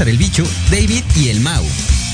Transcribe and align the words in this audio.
César 0.00 0.08
el 0.08 0.16
Bicho, 0.16 0.44
David 0.70 1.04
y 1.14 1.28
el 1.28 1.40
Mau. 1.40 1.62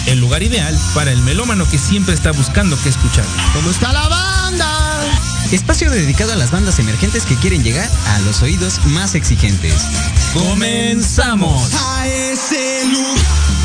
el 0.07 0.19
lugar 0.19 0.43
ideal 0.43 0.77
para 0.93 1.13
el 1.13 1.23
melómano 1.23 1.69
que 1.71 1.79
siempre 1.79 2.15
está 2.15 2.33
buscando 2.33 2.77
qué 2.83 2.89
escuchar. 2.89 3.25
¿Cómo 3.55 3.71
está 3.71 3.93
la 3.93 4.09
banda? 4.09 5.05
Espacio 5.53 5.89
dedicado 5.89 6.33
a 6.33 6.37
las 6.37 6.51
bandas 6.51 6.81
emergentes 6.81 7.25
que 7.25 7.37
quieren 7.37 7.63
llegar 7.63 7.89
a 8.09 8.19
los 8.21 8.43
oídos 8.43 8.85
más 8.87 9.15
exigentes. 9.15 9.87
¡Comenzamos! 10.35 11.71
A 11.75 12.09
ese 12.09 12.89
lugar. 12.89 13.56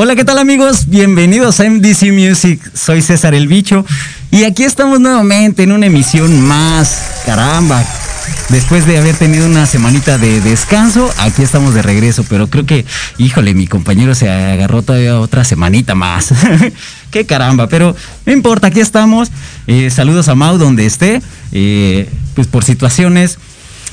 Hola, 0.00 0.14
¿qué 0.14 0.24
tal 0.24 0.38
amigos? 0.38 0.86
Bienvenidos 0.86 1.58
a 1.58 1.68
MDC 1.68 2.12
Music. 2.12 2.60
Soy 2.72 3.02
César 3.02 3.34
el 3.34 3.48
Bicho 3.48 3.84
y 4.30 4.44
aquí 4.44 4.62
estamos 4.62 5.00
nuevamente 5.00 5.64
en 5.64 5.72
una 5.72 5.86
emisión 5.86 6.40
más. 6.40 7.22
Caramba. 7.26 7.84
Después 8.48 8.86
de 8.86 8.96
haber 8.96 9.16
tenido 9.16 9.44
una 9.44 9.66
semanita 9.66 10.16
de 10.16 10.40
descanso, 10.40 11.12
aquí 11.18 11.42
estamos 11.42 11.74
de 11.74 11.82
regreso, 11.82 12.24
pero 12.28 12.46
creo 12.46 12.64
que, 12.64 12.86
híjole, 13.18 13.54
mi 13.54 13.66
compañero 13.66 14.14
se 14.14 14.30
agarró 14.30 14.82
todavía 14.82 15.18
otra 15.18 15.42
semanita 15.42 15.96
más. 15.96 16.32
Qué 17.10 17.26
caramba, 17.26 17.68
pero 17.68 17.96
no 18.24 18.32
importa, 18.32 18.68
aquí 18.68 18.78
estamos. 18.78 19.32
Eh, 19.66 19.90
saludos 19.90 20.28
a 20.28 20.36
Mau 20.36 20.58
donde 20.58 20.86
esté. 20.86 21.20
Eh, 21.50 22.08
pues 22.36 22.46
por 22.46 22.62
situaciones 22.62 23.40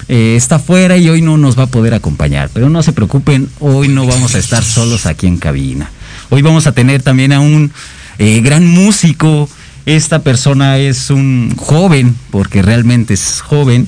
eh, 0.07 0.35
está 0.35 0.59
fuera 0.59 0.97
y 0.97 1.09
hoy 1.09 1.21
no 1.21 1.38
nos 1.38 1.57
va 1.57 1.63
a 1.63 1.68
poder 1.68 1.94
acompañar. 1.94 2.50
Pero 2.53 2.69
no 2.69 2.83
se 2.83 2.94
preocupen, 2.94 3.50
hoy 3.59 3.88
no 3.88 4.06
vamos 4.06 4.35
a 4.35 4.39
estar 4.39 4.63
solos 4.63 5.06
aquí 5.06 5.27
en 5.27 5.38
cabina. 5.38 5.89
Hoy 6.30 6.42
vamos 6.42 6.66
a 6.66 6.72
tener 6.72 7.04
también 7.04 7.33
a 7.33 7.39
un 7.39 7.72
eh, 8.18 8.42
gran 8.42 8.66
músico. 8.66 9.48
Esta 9.86 10.24
persona 10.24 10.80
es 10.80 11.12
un 11.12 11.54
joven, 11.56 12.16
porque 12.31 12.63
realmente 12.63 13.13
es 13.13 13.42
joven, 13.42 13.88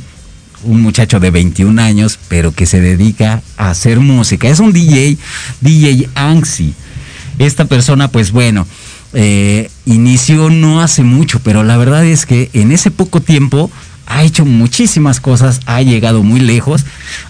un 0.64 0.82
muchacho 0.82 1.20
de 1.20 1.32
21 1.32 1.82
años, 1.82 2.20
pero 2.28 2.52
que 2.52 2.68
se 2.68 2.80
dedica 2.80 3.42
a 3.58 3.72
hacer 3.72 4.00
música. 4.00 4.48
Es 4.48 4.60
un 4.60 4.72
DJ, 4.72 5.18
DJ 5.62 6.10
Anxi. 6.14 6.74
Esta 7.40 7.66
persona, 7.66 8.10
pues 8.10 8.32
bueno, 8.32 8.68
eh, 9.14 9.72
inició 9.86 10.52
no 10.52 10.82
hace 10.82 11.04
mucho, 11.04 11.40
pero 11.40 11.64
la 11.64 11.78
verdad 11.78 12.06
es 12.06 12.28
que 12.28 12.52
en 12.54 12.72
ese 12.72 12.92
poco 12.92 13.22
tiempo 13.22 13.72
ha 14.06 14.24
hecho 14.24 14.46
muchísimas 14.46 15.20
cosas, 15.20 15.62
ha 15.66 15.82
llegado 15.82 16.22
muy 16.22 16.40
lejos, 16.40 16.86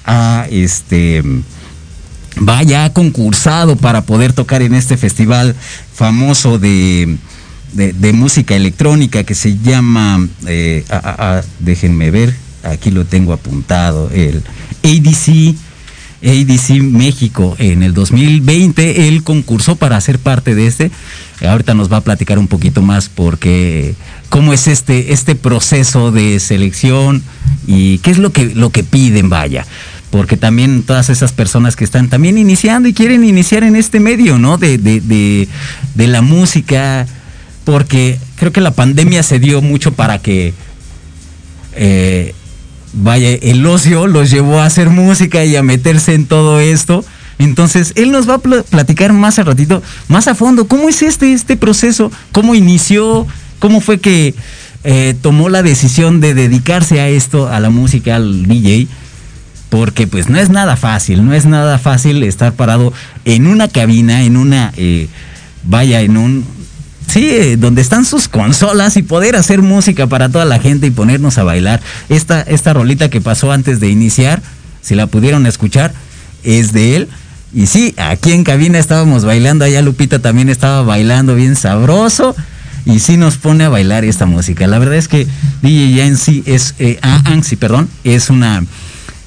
ha 0.06 0.48
este 0.52 1.24
vaya 2.40 2.86
ha 2.86 2.94
concursado 2.94 3.76
para 3.76 4.02
poder 4.02 4.34
tocar 4.34 4.62
en 4.62 4.74
este 4.74 4.98
festival 4.98 5.56
famoso 5.94 6.60
de, 6.60 7.18
de, 7.74 8.14
música 8.14 8.56
electrónica 8.56 9.24
que 9.24 9.36
se 9.36 9.58
llama, 9.58 10.28
eh, 10.48 10.84
déjenme 11.60 12.12
ver, 12.12 12.36
aquí 12.64 12.92
lo 12.92 13.06
tengo 13.06 13.34
apuntado, 13.34 14.10
el 14.12 14.44
ADC. 14.84 15.56
ADC 16.20 16.82
México 16.82 17.56
en 17.60 17.84
el 17.84 17.94
2020 17.94 19.08
él 19.08 19.22
concursó 19.24 19.76
para 19.76 20.02
ser 20.02 20.18
parte 20.18 20.56
de 20.56 20.66
este 20.66 20.90
ahorita 21.48 21.76
nos 21.76 21.94
va 21.94 21.98
a 21.98 22.02
platicar 22.02 22.40
un 22.40 22.48
poquito 22.48 22.82
más 22.82 23.08
porque 23.08 23.94
cómo 24.30 24.52
es 24.52 24.68
este 24.68 25.14
este 25.14 25.36
proceso 25.36 26.12
de 26.12 26.40
selección 26.40 27.22
y 27.68 28.00
qué 28.00 28.10
es 28.10 28.18
lo 28.18 28.32
que 28.32 28.46
lo 28.46 28.72
que 28.72 28.84
piden 28.84 29.30
vaya 29.30 29.68
porque 30.10 30.38
también 30.38 30.84
todas 30.84 31.10
esas 31.10 31.34
personas 31.34 31.76
que 31.76 31.84
están 31.84 32.10
también 32.10 32.38
iniciando 32.38 32.88
y 32.88 32.94
quieren 32.94 33.24
iniciar 33.24 33.64
en 33.64 33.76
este 33.76 34.00
medio, 34.00 34.38
¿no? 34.38 34.58
De, 34.58 34.78
de, 34.78 35.02
de, 35.02 35.48
de 35.96 36.08
la 36.08 36.22
música, 36.22 37.06
porque 37.66 38.18
creo 38.38 38.52
que 38.52 38.62
la 38.62 38.72
pandemia 38.72 39.22
se 39.24 39.40
dio 39.40 39.62
mucho 39.62 39.94
para 39.94 40.20
que, 40.20 40.54
eh, 41.76 42.34
vaya, 42.94 43.30
el 43.30 43.66
ocio 43.66 44.08
los 44.08 44.32
llevó 44.32 44.60
a 44.60 44.66
hacer 44.66 44.90
música 44.90 45.44
y 45.44 45.56
a 45.56 45.64
meterse 45.64 46.14
en 46.14 46.26
todo 46.26 46.62
esto. 46.62 47.04
Entonces, 47.40 47.92
él 47.96 48.12
nos 48.12 48.28
va 48.28 48.36
a 48.36 48.40
pl 48.40 48.64
platicar 48.64 49.14
más 49.14 49.38
al 49.38 49.46
ratito, 49.46 49.84
más 50.08 50.28
a 50.28 50.34
fondo, 50.34 50.68
cómo 50.68 50.90
es 50.90 51.02
este, 51.04 51.34
este 51.34 51.58
proceso, 51.58 52.12
cómo 52.32 52.56
inició, 52.56 53.28
cómo 53.60 53.82
fue 53.82 54.00
que 54.00 54.34
eh, 54.84 55.16
tomó 55.22 55.50
la 55.50 55.62
decisión 55.62 56.22
de 56.22 56.34
dedicarse 56.34 57.00
a 57.02 57.10
esto, 57.10 57.48
a 57.48 57.60
la 57.60 57.70
música, 57.70 58.16
al 58.16 58.48
DJ 58.48 58.88
porque 59.70 60.08
pues 60.08 60.30
no 60.30 60.40
es 60.40 60.50
nada 60.50 60.76
fácil, 60.76 61.26
no 61.26 61.34
es 61.34 61.46
nada 61.46 61.78
fácil 61.78 62.24
estar 62.24 62.54
parado 62.54 62.94
en 63.26 63.48
una 63.48 63.68
cabina, 63.68 64.24
en 64.24 64.38
una, 64.38 64.72
eh, 64.78 65.08
vaya, 65.64 66.02
en 66.02 66.18
un, 66.18 66.46
sí, 67.08 67.30
eh, 67.30 67.58
donde 67.58 67.82
están 67.82 68.06
sus 68.06 68.28
consolas 68.28 68.96
y 68.98 69.04
poder 69.04 69.36
hacer 69.36 69.62
música 69.62 70.08
para 70.08 70.30
toda 70.30 70.46
la 70.46 70.60
gente 70.60 70.88
y 70.88 70.92
ponernos 70.92 71.38
a 71.38 71.44
bailar. 71.44 71.82
Esta, 72.10 72.42
esta 72.42 72.74
rolita 72.74 73.10
que 73.10 73.22
pasó 73.22 73.52
antes 73.52 73.80
de 73.80 73.90
iniciar, 73.90 74.42
si 74.82 74.96
la 74.96 75.08
pudieron 75.08 75.46
escuchar, 75.46 75.94
es 76.44 76.72
de 76.72 76.96
él. 76.96 77.10
Y 77.54 77.68
sí, 77.68 77.94
aquí 77.98 78.32
en 78.34 78.44
cabina 78.44 78.80
estábamos 78.80 79.26
bailando, 79.26 79.66
allá 79.66 79.82
Lupita 79.82 80.20
también 80.20 80.50
estaba 80.50 80.82
bailando 80.84 81.36
bien 81.36 81.56
sabroso. 81.56 82.36
Y 82.86 83.00
sí 83.00 83.18
nos 83.18 83.36
pone 83.36 83.66
a 83.66 83.70
bailar 83.70 84.06
esta 84.06 84.26
música. 84.26 84.66
La 84.66 84.80
verdad 84.80 84.96
es 84.96 85.10
que 85.10 85.28
DJ 85.62 85.94
Yancy 85.94 86.44
es, 86.46 86.74
eh, 86.80 86.98
Ansi, 87.02 87.58
perdón, 87.58 87.90
es 88.06 88.30
una 88.30 88.64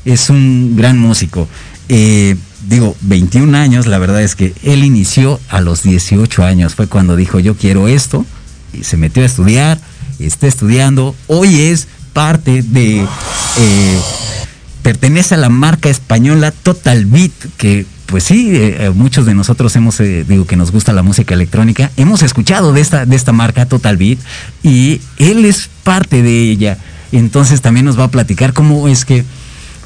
es 0.05 0.31
un 0.31 0.77
gran 0.77 0.99
músico. 0.99 1.49
Eh, 1.89 2.37
digo, 2.69 2.97
21 3.03 3.57
años, 3.57 3.87
la 3.87 3.99
verdad 3.99 4.23
es 4.23 4.35
que 4.35 4.55
él 4.63 4.85
inició 4.85 5.41
a 5.49 5.61
los 5.61 5.83
18 5.83 6.45
años, 6.45 6.75
fue 6.75 6.87
cuando 6.87 7.17
dijo 7.17 7.41
yo 7.41 7.57
quiero 7.57 7.89
esto, 7.89 8.25
y 8.73 8.85
se 8.85 8.97
metió 8.97 9.23
a 9.23 9.27
estudiar, 9.27 9.81
está 10.19 10.47
estudiando, 10.47 11.15
hoy 11.27 11.61
es 11.61 11.89
parte 12.13 12.63
de, 12.63 13.01
eh, 13.01 14.01
pertenece 14.83 15.35
a 15.35 15.39
la 15.39 15.49
marca 15.49 15.89
española 15.89 16.53
Total 16.53 17.07
Beat, 17.07 17.33
que 17.57 17.87
pues 18.07 18.25
sí, 18.25 18.51
eh, 18.53 18.91
muchos 18.93 19.25
de 19.25 19.35
nosotros 19.35 19.75
hemos, 19.77 19.99
digo 19.99 20.45
que 20.45 20.57
nos 20.57 20.73
gusta 20.73 20.93
la 20.93 21.03
música 21.03 21.35
electrónica, 21.35 21.93
hemos 21.97 22.23
escuchado 22.23 22.73
de 22.73 22.81
esta, 22.81 23.07
de 23.07 23.15
esta 23.15 23.33
marca 23.33 23.67
Total 23.67 23.97
Beat 23.97 24.19
y 24.65 25.01
él 25.19 25.45
es 25.45 25.71
parte 25.85 26.23
de 26.23 26.51
ella, 26.51 26.79
entonces 27.13 27.61
también 27.61 27.87
nos 27.87 27.99
va 27.99 28.05
a 28.05 28.11
platicar 28.11 28.53
cómo 28.53 28.89
es 28.89 29.05
que 29.05 29.25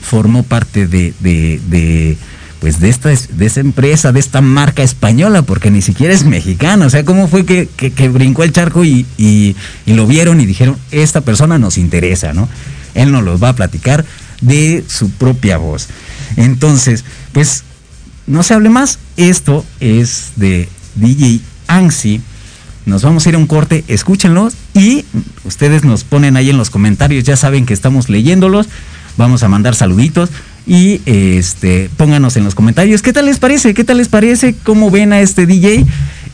formó 0.04 0.42
parte 0.42 0.86
de, 0.86 2.16
pues 2.60 2.80
de 2.80 2.88
esta 2.88 3.08
de 3.08 3.46
esa 3.46 3.60
empresa, 3.60 4.12
de 4.12 4.20
esta 4.20 4.40
marca 4.40 4.82
española, 4.82 5.42
porque 5.42 5.70
ni 5.70 5.82
siquiera 5.82 6.14
es 6.14 6.24
mexicana. 6.24 6.86
O 6.86 6.90
sea, 6.90 7.04
¿cómo 7.04 7.26
fue 7.28 7.44
que, 7.44 7.66
que, 7.66 8.08
brincó 8.08 8.44
el 8.44 8.52
charco 8.52 8.84
y, 8.84 9.06
y, 9.18 9.56
lo 9.86 10.06
vieron 10.06 10.40
y 10.40 10.46
dijeron, 10.46 10.76
esta 10.90 11.22
persona 11.22 11.58
nos 11.58 11.78
interesa, 11.78 12.32
¿no? 12.32 12.48
Él 12.94 13.10
nos 13.10 13.24
lo 13.24 13.38
va 13.38 13.50
a 13.50 13.56
platicar 13.56 14.04
de 14.40 14.84
su 14.86 15.10
propia 15.10 15.56
voz. 15.56 15.88
Entonces, 16.36 17.04
pues, 17.32 17.64
no 18.26 18.42
se 18.42 18.54
hable 18.54 18.70
más. 18.70 18.98
Esto 19.16 19.64
es 19.80 20.32
de 20.36 20.68
DJ 20.94 21.40
Ansi. 21.66 22.20
Nos 22.86 23.02
vamos 23.02 23.24
a 23.24 23.30
ir 23.30 23.34
a 23.34 23.38
un 23.38 23.46
corte, 23.46 23.82
escúchenlos 23.88 24.54
y 24.74 25.06
ustedes 25.44 25.84
nos 25.84 26.04
ponen 26.04 26.36
ahí 26.36 26.50
en 26.50 26.58
los 26.58 26.68
comentarios, 26.68 27.24
ya 27.24 27.34
saben 27.34 27.64
que 27.64 27.72
estamos 27.72 28.10
leyéndolos 28.10 28.68
vamos 29.16 29.42
a 29.42 29.48
mandar 29.48 29.74
saluditos 29.74 30.30
y 30.66 31.00
este 31.06 31.90
pónganos 31.96 32.36
en 32.36 32.44
los 32.44 32.54
comentarios 32.54 33.02
qué 33.02 33.12
tal 33.12 33.26
les 33.26 33.38
parece, 33.38 33.74
qué 33.74 33.84
tal 33.84 33.98
les 33.98 34.08
parece, 34.08 34.54
cómo 34.62 34.90
ven 34.90 35.12
a 35.12 35.20
este 35.20 35.46
DJ 35.46 35.84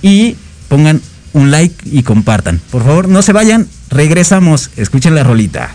y 0.03 0.37
pongan 0.69 1.01
un 1.33 1.51
like 1.51 1.75
y 1.85 2.03
compartan. 2.03 2.61
Por 2.71 2.85
favor, 2.85 3.09
no 3.09 3.23
se 3.23 3.33
vayan, 3.33 3.67
regresamos, 3.91 4.71
escuchen 4.77 5.15
la 5.15 5.25
rolita. 5.25 5.75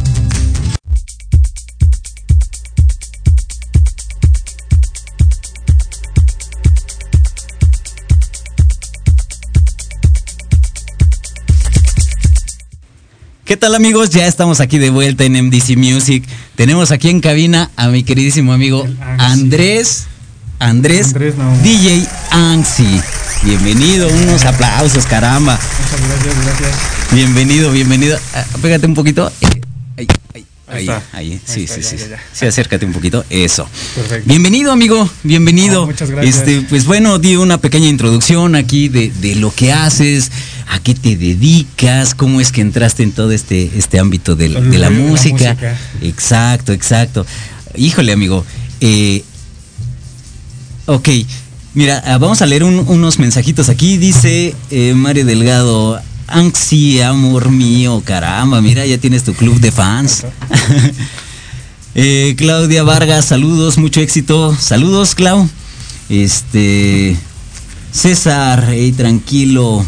¿Qué 13.51 13.57
tal 13.57 13.75
amigos? 13.75 14.11
Ya 14.11 14.27
estamos 14.27 14.61
aquí 14.61 14.77
de 14.77 14.91
vuelta 14.91 15.25
en 15.25 15.33
MDC 15.33 15.75
Music. 15.75 16.23
Tenemos 16.55 16.91
aquí 16.91 17.09
en 17.09 17.19
cabina 17.19 17.69
a 17.75 17.89
mi 17.89 18.01
queridísimo 18.01 18.53
amigo 18.53 18.87
Andrés, 19.17 20.05
Andrés, 20.57 21.07
Andrés 21.07 21.37
Naum. 21.37 21.61
DJ 21.61 22.07
Anxi. 22.29 23.01
Bienvenido, 23.43 24.07
unos 24.07 24.45
aplausos, 24.45 25.05
caramba. 25.05 25.59
Muchas 25.59 26.07
gracias, 26.07 26.45
gracias. 26.45 26.77
Bienvenido, 27.11 27.73
bienvenido. 27.73 28.17
Ah, 28.33 28.45
pégate 28.61 28.87
un 28.87 28.93
poquito. 28.93 29.29
Ahí, 30.71 30.87
ahí, 31.13 31.41
Sí, 31.45 31.63
está, 31.63 31.75
sí, 31.75 31.81
ya, 31.81 31.89
sí. 31.89 31.97
ya, 31.97 32.07
ya. 32.09 32.19
Sí, 32.33 32.45
acércate 32.45 32.85
un 32.85 32.93
poquito. 32.93 33.23
Eso. 33.29 33.67
Perfecto. 33.95 34.27
Bienvenido, 34.27 34.71
amigo. 34.71 35.09
Bienvenido. 35.23 35.83
Oh, 35.83 35.87
muchas 35.87 36.09
gracias. 36.09 36.37
Este, 36.37 36.61
pues 36.61 36.85
bueno, 36.85 37.19
di 37.19 37.35
una 37.35 37.57
pequeña 37.59 37.87
introducción 37.87 38.55
aquí 38.55 38.87
de, 38.89 39.11
de 39.21 39.35
lo 39.35 39.53
que 39.53 39.71
haces, 39.73 40.31
a 40.69 40.79
qué 40.79 40.93
te 40.95 41.15
dedicas, 41.17 42.15
cómo 42.15 42.39
es 42.41 42.51
que 42.51 42.61
entraste 42.61 43.03
en 43.03 43.11
todo 43.11 43.31
este, 43.31 43.69
este 43.77 43.99
ámbito 43.99 44.35
de 44.35 44.49
la 44.49 44.89
música. 44.89 45.57
Exacto, 46.01 46.71
exacto. 46.73 47.25
Híjole, 47.75 48.11
amigo. 48.13 48.45
eh, 48.79 49.23
ok. 50.85 51.09
Mira, 51.73 52.03
ah, 52.05 52.17
vamos 52.17 52.41
a 52.41 52.45
leer 52.45 52.63
un- 52.65 52.83
unos 52.87 53.17
mensajitos 53.17 53.69
aquí. 53.69 53.97
Dice 53.97 54.53
eh, 54.71 54.93
Mario 54.93 55.25
Delgado, 55.25 56.01
Anxi, 56.31 57.01
amor 57.01 57.49
mío, 57.49 58.01
caramba, 58.05 58.61
mira, 58.61 58.85
ya 58.85 58.97
tienes 58.97 59.23
tu 59.23 59.33
club 59.33 59.59
de 59.59 59.71
fans. 59.71 60.25
Eh, 61.93 62.35
Claudia 62.37 62.83
Vargas, 62.83 63.25
saludos, 63.25 63.77
mucho 63.77 63.99
éxito. 63.99 64.55
Saludos, 64.57 65.13
Clau. 65.13 65.49
Este. 66.07 67.17
César, 67.91 68.65
hey, 68.69 68.93
tranquilo. 68.93 69.85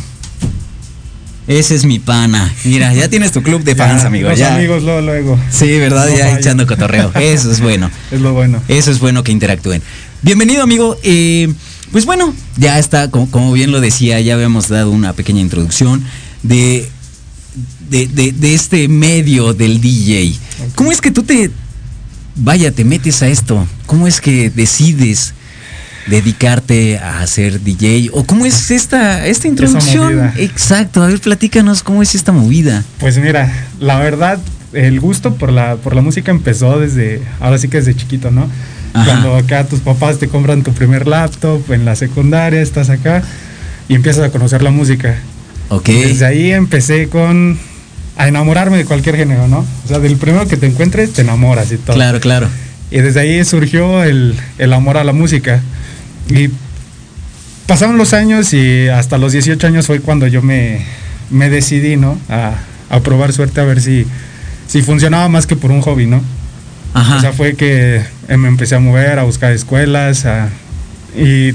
Ese 1.48 1.76
es 1.76 1.86
mi 1.86 2.00
pana. 2.00 2.54
Mira, 2.66 2.94
ya 2.94 3.08
tienes 3.10 3.32
tu 3.32 3.42
club 3.42 3.64
de 3.64 3.76
fans, 3.76 4.02
Ya, 4.02 4.08
amigo. 4.08 4.30
Los 4.30 4.38
ya. 4.38 4.56
amigos 4.56 4.84
luego, 4.84 5.00
luego. 5.00 5.40
Sí, 5.50 5.80
¿verdad? 5.80 6.10
No 6.10 6.18
ya 6.18 6.38
echando 6.38 6.68
cotorreo. 6.68 7.12
Eso 7.16 7.50
es 7.50 7.62
bueno. 7.62 7.90
Es 8.12 8.20
lo 8.20 8.34
bueno. 8.34 8.62
Eso 8.68 8.92
es 8.92 9.00
bueno 9.00 9.24
que 9.24 9.32
interactúen. 9.32 9.82
Bienvenido, 10.22 10.62
amigo. 10.64 10.98
Eh, 11.04 11.54
pues 11.94 12.06
bueno, 12.06 12.34
ya 12.58 12.80
está, 12.80 13.12
como, 13.12 13.32
como 13.32 13.54
bien 13.54 13.72
lo 13.72 13.80
decía, 13.80 14.20
ya 14.20 14.34
habíamos 14.34 14.68
dado 14.68 14.90
una 14.92 15.14
pequeña 15.14 15.40
introducción 15.40 16.04
de, 16.44 16.88
de, 17.90 18.08
de- 18.08 18.32
de 18.32 18.54
este 18.54 18.88
medio 18.88 19.54
del 19.54 19.82
DJ. 19.82 20.36
¿Cómo 20.76 20.92
es 20.92 21.02
que 21.02 21.12
tú 21.12 21.24
te, 21.24 21.50
vaya, 22.36 22.72
te 22.72 22.84
metes 22.86 23.22
a 23.24 23.28
esto? 23.28 23.66
¿Cómo 23.86 24.08
es 24.08 24.22
que 24.22 24.50
decides 24.50 25.34
dedicarte 26.08 26.98
a 27.00 27.26
ser 27.28 27.62
DJ? 27.62 28.10
¿O 28.14 28.24
cómo 28.26 28.46
es 28.46 28.72
esta, 28.72 29.26
esta 29.26 29.48
introducción? 29.48 30.32
Exacto, 30.38 31.02
a 31.02 31.08
ver, 31.08 31.20
platícanos 31.20 31.84
cómo 31.84 32.02
es 32.02 32.14
esta 32.16 32.32
movida. 32.32 32.84
Pues 33.00 33.18
mira, 33.18 33.52
la 33.80 34.00
verdad, 34.00 34.40
el 34.74 35.00
gusto 35.00 35.36
por 35.36 35.52
la, 35.52 35.76
por 35.78 35.96
la 35.96 36.02
música 36.02 36.32
empezó 36.32 36.80
desde, 36.80 37.22
ahora 37.40 37.58
sí 37.58 37.68
que 37.70 37.78
desde 37.78 37.96
chiquito, 37.96 38.32
¿no? 38.32 38.50
Ajá. 38.94 39.06
Cuando 39.06 39.36
acá 39.36 39.66
tus 39.66 39.80
papás 39.80 40.20
te 40.20 40.28
compran 40.28 40.62
tu 40.64 40.74
primer 40.74 41.08
laptop 41.08 41.72
en 41.72 41.86
la 41.86 41.96
secundaria, 41.96 42.62
estás 42.62 42.90
acá 42.90 43.24
y 43.88 43.96
empiezas 43.96 44.24
a 44.26 44.30
conocer 44.30 44.62
la 44.62 44.70
música. 44.72 45.18
Ok. 45.75 45.86
Desde 45.88 46.25
ahí 46.25 46.51
empecé 46.51 47.08
con 47.10 47.58
a 48.18 48.27
enamorarme 48.27 48.77
de 48.77 48.86
cualquier 48.86 49.15
género, 49.15 49.48
¿no? 49.48 49.65
O 49.86 49.88
sea, 49.88 50.00
del 50.00 50.18
primero 50.18 50.48
que 50.48 50.56
te 50.58 50.68
encuentres 50.68 51.13
te 51.13 51.22
enamoras 51.22 51.72
y 51.72 51.77
todo. 51.77 51.96
Claro, 51.96 52.20
claro. 52.20 52.48
Y 52.92 53.00
desde 53.00 53.22
ahí 53.22 53.44
surgió 53.44 54.03
el, 54.03 54.36
el 54.60 54.74
amor 54.74 54.98
a 54.98 55.03
la 55.03 55.13
música. 55.13 55.62
Y 56.30 56.50
pasaron 57.65 57.98
los 57.98 58.13
años 58.13 58.53
y 58.53 58.88
hasta 58.88 59.18
los 59.18 59.32
18 59.32 59.65
años 59.68 59.88
fue 59.88 60.00
cuando 60.00 60.27
yo 60.27 60.42
me, 60.42 60.86
me 61.30 61.50
decidí, 61.50 61.96
¿no? 61.96 62.20
A, 62.30 62.53
a 62.89 63.00
probar 63.00 63.34
suerte 63.34 63.62
a 63.62 63.63
ver 63.63 63.82
si, 63.82 64.06
si 64.68 64.82
funcionaba 64.82 65.27
más 65.30 65.48
que 65.48 65.56
por 65.56 65.72
un 65.72 65.82
hobby, 65.82 66.06
¿no? 66.06 66.22
Ajá. 66.94 67.18
O 67.18 67.22
sea, 67.22 67.34
fue 67.34 67.56
que 67.56 68.01
me 68.30 68.48
empecé 68.48 68.75
a 68.75 68.80
mover, 68.80 69.18
a 69.18 69.24
buscar 69.24 69.51
escuelas. 69.51 70.25
a- 70.25 70.50
y 71.18 71.53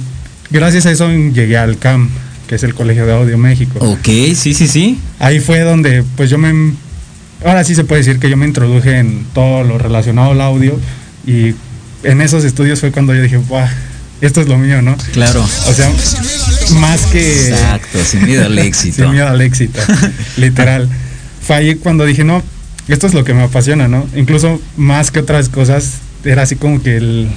gracias 0.51 0.87
a 0.87 0.91
eso 0.91 1.09
llegué 1.11 1.57
al 1.59 1.79
CAM, 1.79 2.11
que 2.49 2.57
es 2.57 2.65
el 2.65 2.75
Colegio 2.75 3.07
de 3.07 3.13
Audio 3.13 3.39
México. 3.39 3.79
ok, 3.79 4.09
sí, 4.35 4.55
sí, 4.55 4.67
sí. 4.67 4.99
Ahí 5.21 5.39
fue 5.39 5.61
donde, 5.61 6.03
pues 6.17 6.31
yo 6.31 6.39
me. 6.39 6.73
Ahora 7.45 7.63
sí 7.63 7.77
se 7.77 7.85
puede 7.85 8.01
decir 8.01 8.19
que 8.19 8.29
yo 8.29 8.37
me 8.37 8.47
introduje 8.47 8.99
en 8.99 9.25
todo 9.33 9.63
lo 9.63 9.79
relacionado 9.79 10.33
al 10.33 10.41
audio. 10.41 10.77
Y 11.25 11.55
en 12.03 12.21
esos 12.21 12.43
estudios 12.45 12.81
fue 12.81 12.91
cuando 12.91 13.15
yo 13.15 13.23
dije, 13.23 13.37
¡buah! 13.37 13.69
Esto 14.21 14.41
es 14.41 14.49
lo 14.49 14.59
mío, 14.59 14.83
¿no? 14.83 14.97
Claro. 15.13 15.45
O 15.45 15.73
sea, 15.73 15.93
más 16.81 17.03
que. 17.07 17.51
Exacto, 17.51 17.99
sin 18.05 18.25
miedo 18.25 18.47
al 18.47 18.59
éxito. 18.59 18.97
Sin 19.03 19.13
miedo 19.13 19.29
al 19.29 19.41
éxito, 19.41 19.81
literal. 20.37 20.89
Fue 21.47 21.57
ahí 21.57 21.75
cuando 21.77 22.05
dije, 22.05 22.25
no, 22.25 22.43
esto 22.89 23.07
es 23.07 23.15
lo 23.15 23.23
que 23.25 23.35
me 23.35 23.43
apasiona, 23.43 23.87
¿no? 23.87 24.07
Incluso 24.17 24.61
más 24.77 25.11
que 25.11 25.21
otras 25.21 25.49
cosas, 25.49 25.99
era 26.25 26.43
así 26.43 26.57
como 26.57 26.83
que 26.83 26.97
el, 26.97 27.29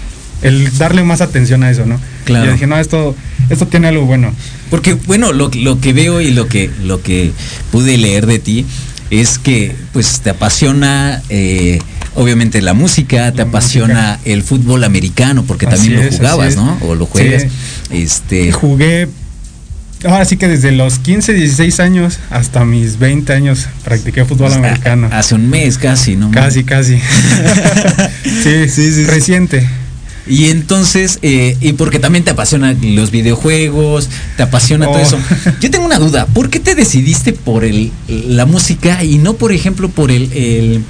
el 0.41 0.77
darle 0.77 1.03
más 1.03 1.21
atención 1.21 1.63
a 1.63 1.71
eso, 1.71 1.85
¿no? 1.85 1.99
Claro. 2.25 2.45
Y 2.45 2.47
yo 2.47 2.53
dije, 2.53 2.67
no, 2.67 2.77
esto, 2.77 3.15
esto 3.49 3.67
tiene 3.67 3.87
algo 3.87 4.05
bueno. 4.05 4.33
Porque, 4.69 4.93
bueno, 4.93 5.33
lo, 5.33 5.49
lo 5.53 5.79
que 5.79 5.93
veo 5.93 6.21
y 6.21 6.31
lo 6.31 6.47
que, 6.47 6.69
lo 6.83 7.01
que 7.01 7.31
pude 7.71 7.97
leer 7.97 8.25
de 8.25 8.39
ti 8.39 8.65
es 9.09 9.37
que, 9.37 9.75
pues, 9.91 10.21
te 10.21 10.29
apasiona, 10.29 11.21
eh, 11.29 11.79
obviamente, 12.15 12.61
la 12.61 12.73
música, 12.73 13.31
te 13.31 13.39
La 13.39 13.43
apasiona 13.43 14.19
el 14.25 14.41
fútbol 14.43 14.83
americano, 14.83 15.43
porque 15.43 15.67
Así 15.67 15.75
también 15.75 16.05
lo 16.05 16.11
jugabas. 16.17 16.55
¿no? 16.55 16.77
O 16.81 16.95
lo 16.95 17.05
juegas. 17.05 17.43
Sí. 17.43 17.49
Este, 17.91 18.51
Jugué, 18.53 19.09
ahora 20.05 20.25
sí 20.25 20.37
que 20.37 20.47
desde 20.47 20.71
los 20.71 20.99
15, 20.99 21.33
16 21.33 21.79
años 21.79 22.19
hasta 22.29 22.65
mis 22.65 22.97
20 22.99 23.33
años 23.33 23.67
practiqué 23.83 24.25
fútbol 24.25 24.53
americano. 24.53 25.09
hace 25.11 25.35
un 25.35 25.49
mes 25.49 25.77
casi, 25.77 26.15
¿no? 26.15 26.31
Casi, 26.31 26.63
casi. 26.63 26.99
Sí, 28.23 28.69
sí, 28.69 28.91
sí. 28.93 29.05
reciente. 29.05 29.67
Y 30.27 30.45
entonces, 30.49 31.17
eh, 31.23 31.57
y 31.61 31.73
porque 31.73 31.97
también 31.99 32.23
te 32.23 32.31
apasionan 32.31 32.77
los 32.95 33.09
videojuegos, 33.11 34.07
te 34.37 34.43
apasiona 34.43 34.85
todo 34.85 34.95
Oh. 34.97 35.01
eso. 35.01 35.17
Yo 35.61 35.71
tengo 35.71 35.85
una 35.85 35.97
duda, 35.99 36.25
¿por 36.27 36.49
qué 36.49 36.59
te 36.59 36.75
decidiste 36.75 37.33
por 37.33 37.63
el, 37.65 37.91
la 38.07 38.45
música 38.45 39.03
y 39.03 39.17
no, 39.17 39.33
por 39.33 39.51
ejemplo, 39.51 39.89
por 39.89 40.11
el, 40.11 40.31
el, 40.33 40.83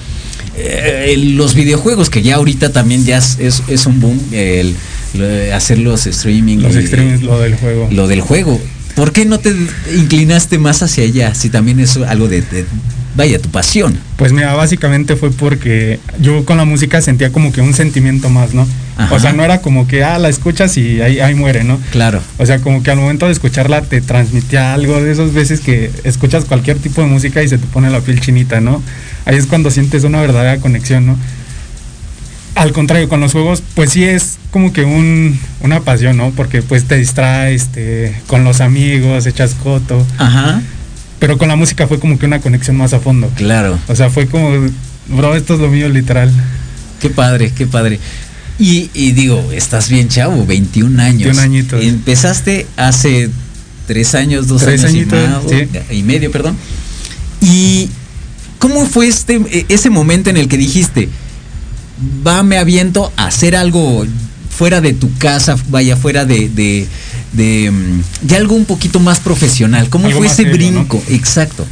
eh, 0.57 1.11
el- 1.13 1.37
los 1.37 1.53
videojuegos, 1.55 2.09
que 2.09 2.21
ya 2.21 2.35
ahorita 2.35 2.71
también 2.73 3.05
ya 3.05 3.17
es, 3.17 3.37
es- 3.39 3.63
es 3.69 3.85
un 3.85 3.99
boom, 4.01 4.19
el, 4.31 4.75
hacer 5.53 5.79
los 5.79 6.07
streaming. 6.07 6.57
Los 6.59 6.75
extremes, 6.75 7.21
lo 7.21 7.39
del 7.39 7.55
juego. 7.55 7.87
lo 7.91 8.07
del 8.07 8.21
juego. 8.21 8.61
¿Por 8.95 9.13
qué 9.13 9.23
no 9.25 9.39
te 9.39 9.55
inclinaste 9.95 10.57
más 10.57 10.83
hacia 10.83 11.05
allá? 11.05 11.33
Si 11.33 11.49
también 11.49 11.79
es 11.79 11.95
algo 11.95 12.27
de, 12.27 12.41
de- 12.41 12.65
vaya, 13.15 13.39
tu 13.39 13.49
pasión. 13.49 13.97
Pues 14.17 14.33
mira, 14.33 14.53
básicamente 14.53 15.15
fue 15.15 15.31
porque 15.31 15.99
yo 16.19 16.43
con 16.45 16.57
la 16.57 16.65
música 16.65 17.01
sentía 17.01 17.31
como 17.31 17.51
que 17.53 17.61
un 17.61 17.73
sentimiento 17.73 18.29
más, 18.29 18.53
¿no? 18.53 18.67
Ajá. 18.97 19.15
O 19.15 19.19
sea, 19.19 19.33
no 19.33 19.43
era 19.43 19.61
como 19.61 19.87
que, 19.87 20.03
ah, 20.03 20.17
la 20.19 20.29
escuchas 20.29 20.77
y 20.77 21.01
ahí, 21.01 21.19
ahí 21.19 21.33
muere, 21.33 21.63
¿no? 21.63 21.79
Claro. 21.91 22.21
O 22.37 22.45
sea, 22.45 22.59
como 22.59 22.83
que 22.83 22.91
al 22.91 22.97
momento 22.97 23.25
de 23.25 23.31
escucharla 23.31 23.81
te 23.81 24.01
transmitía 24.01 24.73
algo 24.73 25.01
de 25.01 25.11
esas 25.11 25.33
veces 25.33 25.61
que 25.61 25.91
escuchas 26.03 26.45
cualquier 26.45 26.77
tipo 26.77 27.01
de 27.01 27.07
música 27.07 27.41
y 27.41 27.47
se 27.47 27.57
te 27.57 27.65
pone 27.67 27.89
la 27.89 28.01
piel 28.01 28.19
chinita, 28.19 28.61
¿no? 28.61 28.81
Ahí 29.25 29.35
es 29.37 29.47
cuando 29.47 29.71
sientes 29.71 30.03
una 30.03 30.21
verdadera 30.21 30.57
conexión, 30.57 31.05
¿no? 31.05 31.17
Al 32.55 32.73
contrario, 32.73 33.07
con 33.07 33.21
los 33.21 33.31
juegos, 33.31 33.63
pues 33.75 33.91
sí 33.91 34.03
es 34.03 34.37
como 34.51 34.73
que 34.73 34.83
un, 34.83 35.39
una 35.61 35.79
pasión, 35.81 36.17
¿no? 36.17 36.31
Porque 36.31 36.61
pues 36.61 36.83
te 36.83 36.97
distraes, 36.97 37.67
te, 37.67 38.13
con 38.27 38.43
los 38.43 38.59
amigos, 38.59 39.25
echas 39.25 39.55
coto. 39.55 40.05
Ajá. 40.17 40.61
Pero 41.19 41.37
con 41.37 41.47
la 41.47 41.55
música 41.55 41.87
fue 41.87 41.99
como 41.99 42.19
que 42.19 42.25
una 42.25 42.39
conexión 42.39 42.75
más 42.75 42.93
a 42.93 42.99
fondo. 42.99 43.29
Claro. 43.35 43.79
O 43.87 43.95
sea, 43.95 44.09
fue 44.09 44.27
como, 44.27 44.49
bro, 45.07 45.35
esto 45.35 45.53
es 45.53 45.59
lo 45.59 45.69
mío 45.69 45.87
literal. 45.87 46.31
Qué 46.99 47.09
padre, 47.09 47.51
qué 47.55 47.65
padre. 47.65 47.99
Y, 48.61 48.91
y 48.93 49.13
digo, 49.13 49.51
estás 49.51 49.89
bien 49.89 50.07
chavo, 50.07 50.45
21 50.45 51.01
años. 51.01 51.23
21 51.35 51.41
añitos. 51.41 51.83
Empezaste 51.83 52.67
hace 52.77 53.31
tres 53.87 54.13
años, 54.13 54.47
dos 54.47 54.61
Tres 54.61 54.83
años 54.83 54.93
añitos, 54.93 55.19
y, 55.19 55.27
más, 55.27 55.87
sí. 55.89 55.95
y 55.97 56.03
medio, 56.03 56.31
perdón. 56.31 56.55
¿Y 57.41 57.89
cómo 58.59 58.85
fue 58.85 59.07
este, 59.07 59.41
e- 59.49 59.65
ese 59.67 59.89
momento 59.89 60.29
en 60.29 60.37
el 60.37 60.47
que 60.47 60.57
dijiste, 60.57 61.09
va, 62.25 62.43
me 62.43 62.59
aviento 62.59 63.11
a 63.17 63.25
hacer 63.25 63.55
algo 63.55 64.05
fuera 64.51 64.79
de 64.79 64.93
tu 64.93 65.11
casa, 65.17 65.55
vaya, 65.69 65.97
fuera 65.97 66.25
de, 66.25 66.47
de, 66.49 66.87
de, 67.33 67.71
mm, 67.71 68.27
de 68.27 68.35
algo 68.35 68.53
un 68.53 68.65
poquito 68.65 68.99
más 68.99 69.19
profesional. 69.19 69.89
¿Cómo 69.89 70.05
Algo 70.05 70.19
fue 70.19 70.27
ese 70.27 70.43
serio, 70.43 70.51
¿no? 70.71 70.85
brinco? 70.85 71.03
Exacto. 71.09 71.65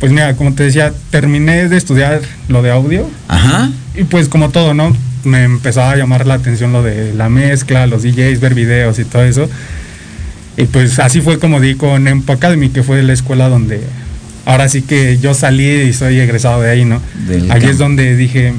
Pues 0.00 0.10
mira, 0.10 0.34
como 0.34 0.54
te 0.54 0.62
decía, 0.62 0.94
terminé 1.10 1.68
de 1.68 1.76
estudiar 1.76 2.22
lo 2.48 2.62
de 2.62 2.70
audio 2.70 3.06
Ajá. 3.28 3.70
y 3.94 4.04
pues 4.04 4.28
como 4.28 4.48
todo, 4.48 4.72
¿no? 4.72 4.96
Me 5.24 5.44
empezaba 5.44 5.92
a 5.92 5.96
llamar 5.96 6.26
la 6.26 6.34
atención 6.34 6.72
lo 6.72 6.82
de 6.82 7.14
la 7.14 7.28
mezcla, 7.28 7.86
los 7.86 8.02
DJs, 8.02 8.40
ver 8.40 8.54
videos 8.54 8.98
y 8.98 9.04
todo 9.04 9.22
eso. 9.24 9.48
Y 10.56 10.64
pues 10.64 10.98
así 10.98 11.20
fue 11.20 11.38
como 11.38 11.60
di 11.60 11.74
con 11.76 12.06
Empo 12.08 12.32
Academy, 12.32 12.68
que 12.68 12.82
fue 12.82 13.02
la 13.02 13.12
escuela 13.12 13.48
donde 13.48 13.80
ahora 14.44 14.68
sí 14.68 14.82
que 14.82 15.18
yo 15.18 15.34
salí 15.34 15.66
y 15.66 15.92
soy 15.92 16.18
egresado 16.20 16.60
de 16.60 16.70
ahí, 16.70 16.84
¿no? 16.84 17.00
Del 17.26 17.50
Aquí 17.50 17.66
es 17.66 17.78
donde 17.78 18.16
dije, 18.16 18.52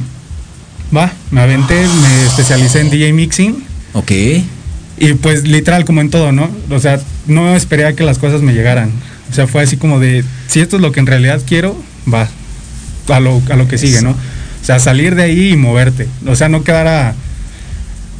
va, 0.95 1.11
me 1.31 1.41
aventé, 1.41 1.75
me 1.75 2.25
especialicé 2.25 2.79
en 2.81 2.89
DJ 2.89 3.13
mixing 3.13 3.63
Ok. 3.93 4.11
y 4.11 5.13
pues 5.21 5.47
literal 5.47 5.85
como 5.85 6.01
en 6.01 6.09
todo, 6.09 6.31
¿no? 6.31 6.49
O 6.69 6.79
sea, 6.79 6.99
no 7.27 7.55
esperé 7.55 7.85
a 7.85 7.93
que 7.93 8.03
las 8.03 8.17
cosas 8.17 8.41
me 8.41 8.53
llegaran. 8.53 8.91
O 9.29 9.33
sea, 9.35 9.47
fue 9.47 9.61
así 9.63 9.77
como 9.77 9.99
de, 9.99 10.23
si 10.47 10.61
esto 10.61 10.77
es 10.77 10.81
lo 10.81 10.91
que 10.91 10.99
en 10.99 11.07
realidad 11.07 11.41
quiero, 11.45 11.75
va, 12.11 12.27
a 13.09 13.19
lo, 13.19 13.41
a 13.49 13.55
lo 13.55 13.67
que 13.67 13.77
sigue, 13.77 14.01
¿no? 14.01 14.15
O 14.63 14.65
sea, 14.65 14.79
salir 14.79 15.13
de 15.15 15.23
ahí 15.23 15.51
y 15.51 15.57
moverte. 15.57 16.07
O 16.25 16.35
sea, 16.35 16.47
no 16.49 16.63
quedar 16.63 16.87
a, 16.87 17.13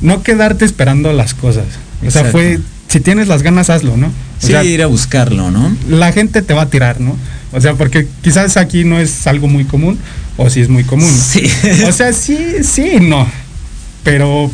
no 0.02 0.22
quedarte 0.24 0.66
esperando 0.66 1.12
las 1.14 1.34
cosas. 1.34 1.64
O 2.06 2.12
sea, 2.12 2.26
fue, 2.26 2.60
si 2.90 3.00
tienes 3.00 3.28
las 3.30 3.42
ganas, 3.44 3.70
hazlo, 3.70 3.96
¿no? 3.98 4.08
O 4.08 4.12
Sí, 4.40 4.48
sea, 4.48 4.64
ir 4.64 4.84
a 4.84 4.88
buscarlo, 4.88 5.50
¿no? 5.52 5.74
la 5.88 6.12
gente 6.12 6.42
te 6.42 6.54
va 6.54 6.64
a 6.64 6.70
tirar, 6.70 7.00
¿no? 7.00 7.16
O 7.54 7.62
sea, 7.62 7.76
porque 7.76 8.08
quizás 8.22 8.58
aquí 8.58 8.84
no 8.84 9.00
es 9.00 9.26
algo 9.26 9.48
muy 9.48 9.64
común, 9.64 9.98
o 10.36 10.50
si 10.50 10.60
es 10.60 10.68
muy 10.68 10.84
común. 10.84 11.10
Sí. 11.10 11.50
O 11.88 11.92
sea, 11.94 12.12
sí, 12.12 12.38
sí, 12.64 12.98
no. 13.00 13.26
Pero, 14.04 14.52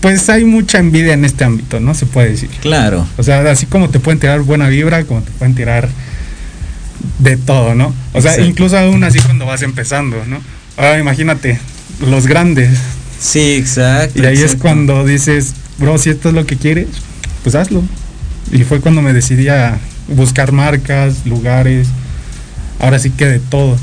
pues 0.00 0.28
hay 0.28 0.44
mucha 0.44 0.78
envidia 0.78 1.14
en 1.14 1.24
este 1.24 1.42
ámbito, 1.42 1.80
¿no? 1.80 1.92
Se 1.94 2.06
puede 2.06 2.30
decir. 2.30 2.50
claro. 2.62 3.04
O 3.16 3.24
sea, 3.24 3.40
así 3.50 3.66
como 3.66 3.88
te 3.90 3.98
pueden 3.98 4.20
tirar 4.20 4.42
buena 4.42 4.68
vibra, 4.68 5.02
como 5.04 5.22
te 5.22 5.32
pueden 5.32 5.56
tirar 5.56 5.88
de 7.18 7.36
todo, 7.36 7.74
¿no? 7.74 7.92
O 8.12 8.20
sea, 8.20 8.32
Exacto. 8.32 8.48
incluso 8.48 8.78
aún 8.78 9.02
así 9.02 9.18
cuando 9.20 9.44
vas 9.46 9.62
empezando, 9.62 10.16
¿no? 10.26 10.38
Ahora 10.76 10.98
imagínate, 10.98 11.58
los 12.00 12.26
grandes. 12.26 12.78
Sí, 13.20 13.54
exacto. 13.54 14.20
Y 14.22 14.26
ahí 14.26 14.36
es 14.42 14.56
cuando 14.56 15.04
dices, 15.04 15.54
bro, 15.78 15.96
si 15.98 16.10
esto 16.10 16.28
es 16.28 16.34
lo 16.34 16.44
que 16.46 16.56
quieres, 16.56 16.88
pues 17.42 17.54
hazlo. 17.54 17.82
Y 18.52 18.64
fue 18.64 18.80
cuando 18.80 19.02
me 19.02 19.12
decidí 19.12 19.48
a 19.48 19.78
buscar 20.08 20.52
marcas, 20.52 21.24
lugares, 21.26 21.88
ahora 22.78 22.98
sí 22.98 23.10
que 23.10 23.26
de 23.26 23.38
todo. 23.40 23.76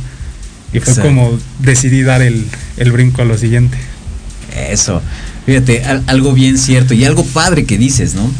Y 0.71 0.79
fue 0.79 0.93
Exacto. 0.93 1.03
como 1.03 1.37
decidí 1.59 2.01
dar 2.03 2.21
el, 2.21 2.45
el 2.77 2.91
brinco 2.91 3.21
a 3.21 3.25
lo 3.25 3.37
siguiente. 3.37 3.77
Eso. 4.69 5.01
Fíjate, 5.45 5.83
al- 5.83 6.03
algo 6.07 6.33
bien 6.33 6.57
cierto 6.57 6.93
y 6.93 7.03
algo 7.05 7.25
padre 7.25 7.65
que 7.65 7.77
dices, 7.77 8.13
¿no? 8.15 8.31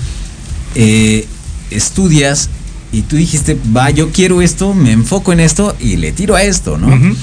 Eh, 0.76 1.28
estudias 1.72 2.50
y 2.92 3.02
tú 3.02 3.16
dijiste, 3.16 3.58
va, 3.76 3.90
yo 3.90 4.12
quiero 4.12 4.42
esto, 4.42 4.74
me 4.74 4.92
enfoco 4.92 5.34
en 5.34 5.40
esto 5.40 5.76
y 5.80 5.98
le 5.98 6.12
tiro 6.12 6.36
a 6.36 6.44
esto, 6.44 6.78
¿no? 6.78 6.88
Ujú. 6.96 7.16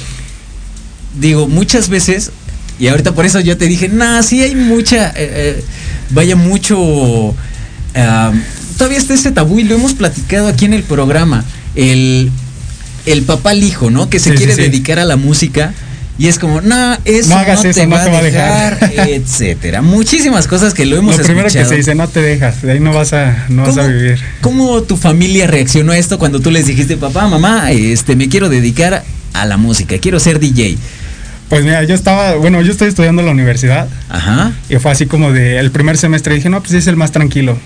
Digo, 1.19 1.49
muchas 1.49 1.89
veces, 1.89 2.31
y 2.79 2.87
ahorita 2.89 3.13
por 3.15 3.27
eso 3.27 3.41
yo 3.41 3.57
te 3.57 3.67
dije, 3.67 3.89
nah, 3.89 4.23
sí 4.23 4.43
hay 4.43 4.55
mucha, 4.55 5.09
eh, 5.11 5.13
eh, 5.17 5.65
vaya 6.11 6.37
mucho, 6.37 7.35
todavía 8.79 8.99
está 8.99 9.15
ese 9.15 9.33
tabú 9.33 9.59
y 9.59 9.65
lo 9.65 9.75
hemos 9.75 9.95
platicado 9.95 10.47
aquí 10.49 10.65
en 10.67 10.75
el 10.75 10.83
programa, 10.83 11.45
el, 11.75 12.31
el 13.07 13.23
papá 13.23 13.51
al 13.51 13.63
hijo, 13.63 13.91
¿no? 13.91 14.09
Que 14.09 14.19
se 14.19 14.27
Sí, 14.27 14.31
sí, 14.33 14.37
quiere 14.39 14.55
sí. 14.55 14.63
dedicar 14.63 14.99
a 14.99 15.05
la 15.05 15.17
música. 15.17 15.75
Y 16.19 16.29
es 16.29 16.39
como, 16.39 16.61
no, 16.61 16.99
eso 17.07 17.31
No 17.31 17.37
no, 17.37 17.41
hagas 17.41 17.65
eso, 17.65 17.81
te, 17.81 17.87
no 17.87 17.97
va 17.97 18.05
te 18.05 18.11
va 18.11 18.19
a 18.19 18.23
dejar". 18.23 18.91
dejar, 18.91 19.09
etcétera. 19.09 19.81
Muchísimas 19.81 20.47
cosas 20.47 20.75
que 20.75 20.85
lo 20.85 20.97
hemos 20.99 21.17
Lo 21.17 21.25
primero 21.25 21.47
escuchado. 21.49 21.71
que 21.71 21.75
se 21.77 21.79
dice, 21.79 21.95
no 21.95 22.09
te 22.09 22.21
dejas, 22.21 22.61
de 22.61 22.73
ahí 22.73 22.81
no 22.81 22.93
vas 22.93 23.15
a, 23.15 23.47
no 23.49 23.63
vas 23.63 23.79
a 23.79 23.83
¿Cómo- 23.83 23.89
vivir. 23.95 24.19
¿Cómo 24.43 24.83
tu 24.83 24.99
familia 24.99 25.47
reaccionó 25.47 25.93
a 25.93 25.99
esto 25.99 26.19
cuando 26.19 26.39
tú 26.41 26.51
les 26.51 26.67
dijiste, 26.67 26.99
papá, 26.99 27.27
mamá, 27.27 27.73
este, 27.73 28.17
me 28.17 28.29
quiero 28.29 28.51
dedicar 28.51 29.03
a 29.33 29.47
la 29.47 29.57
música, 29.57 29.97
quiero 29.99 30.21
ser 30.21 30.39
DJ? 30.41 30.77
Pues 31.51 31.65
mira, 31.65 31.83
yo 31.85 31.95
estaba, 31.95 32.37
bueno, 32.37 32.63
yo 32.63 32.71
estoy 32.73 32.89
estudiando 32.89 33.21
en 33.21 33.27
la 33.27 33.33
universidad 33.33 33.89
Ajá. 34.09 34.53
y 34.71 34.77
fue 34.77 34.93
así 34.93 35.05
como 35.07 35.33
de 35.33 35.59
el 35.59 35.71
primer 35.73 35.99
semestre 35.99 36.35
dije, 36.37 36.49
no, 36.49 36.61
pues 36.61 36.73
es 36.73 36.87
el 36.87 36.97
más 36.97 37.11
tranquilo. 37.13 37.59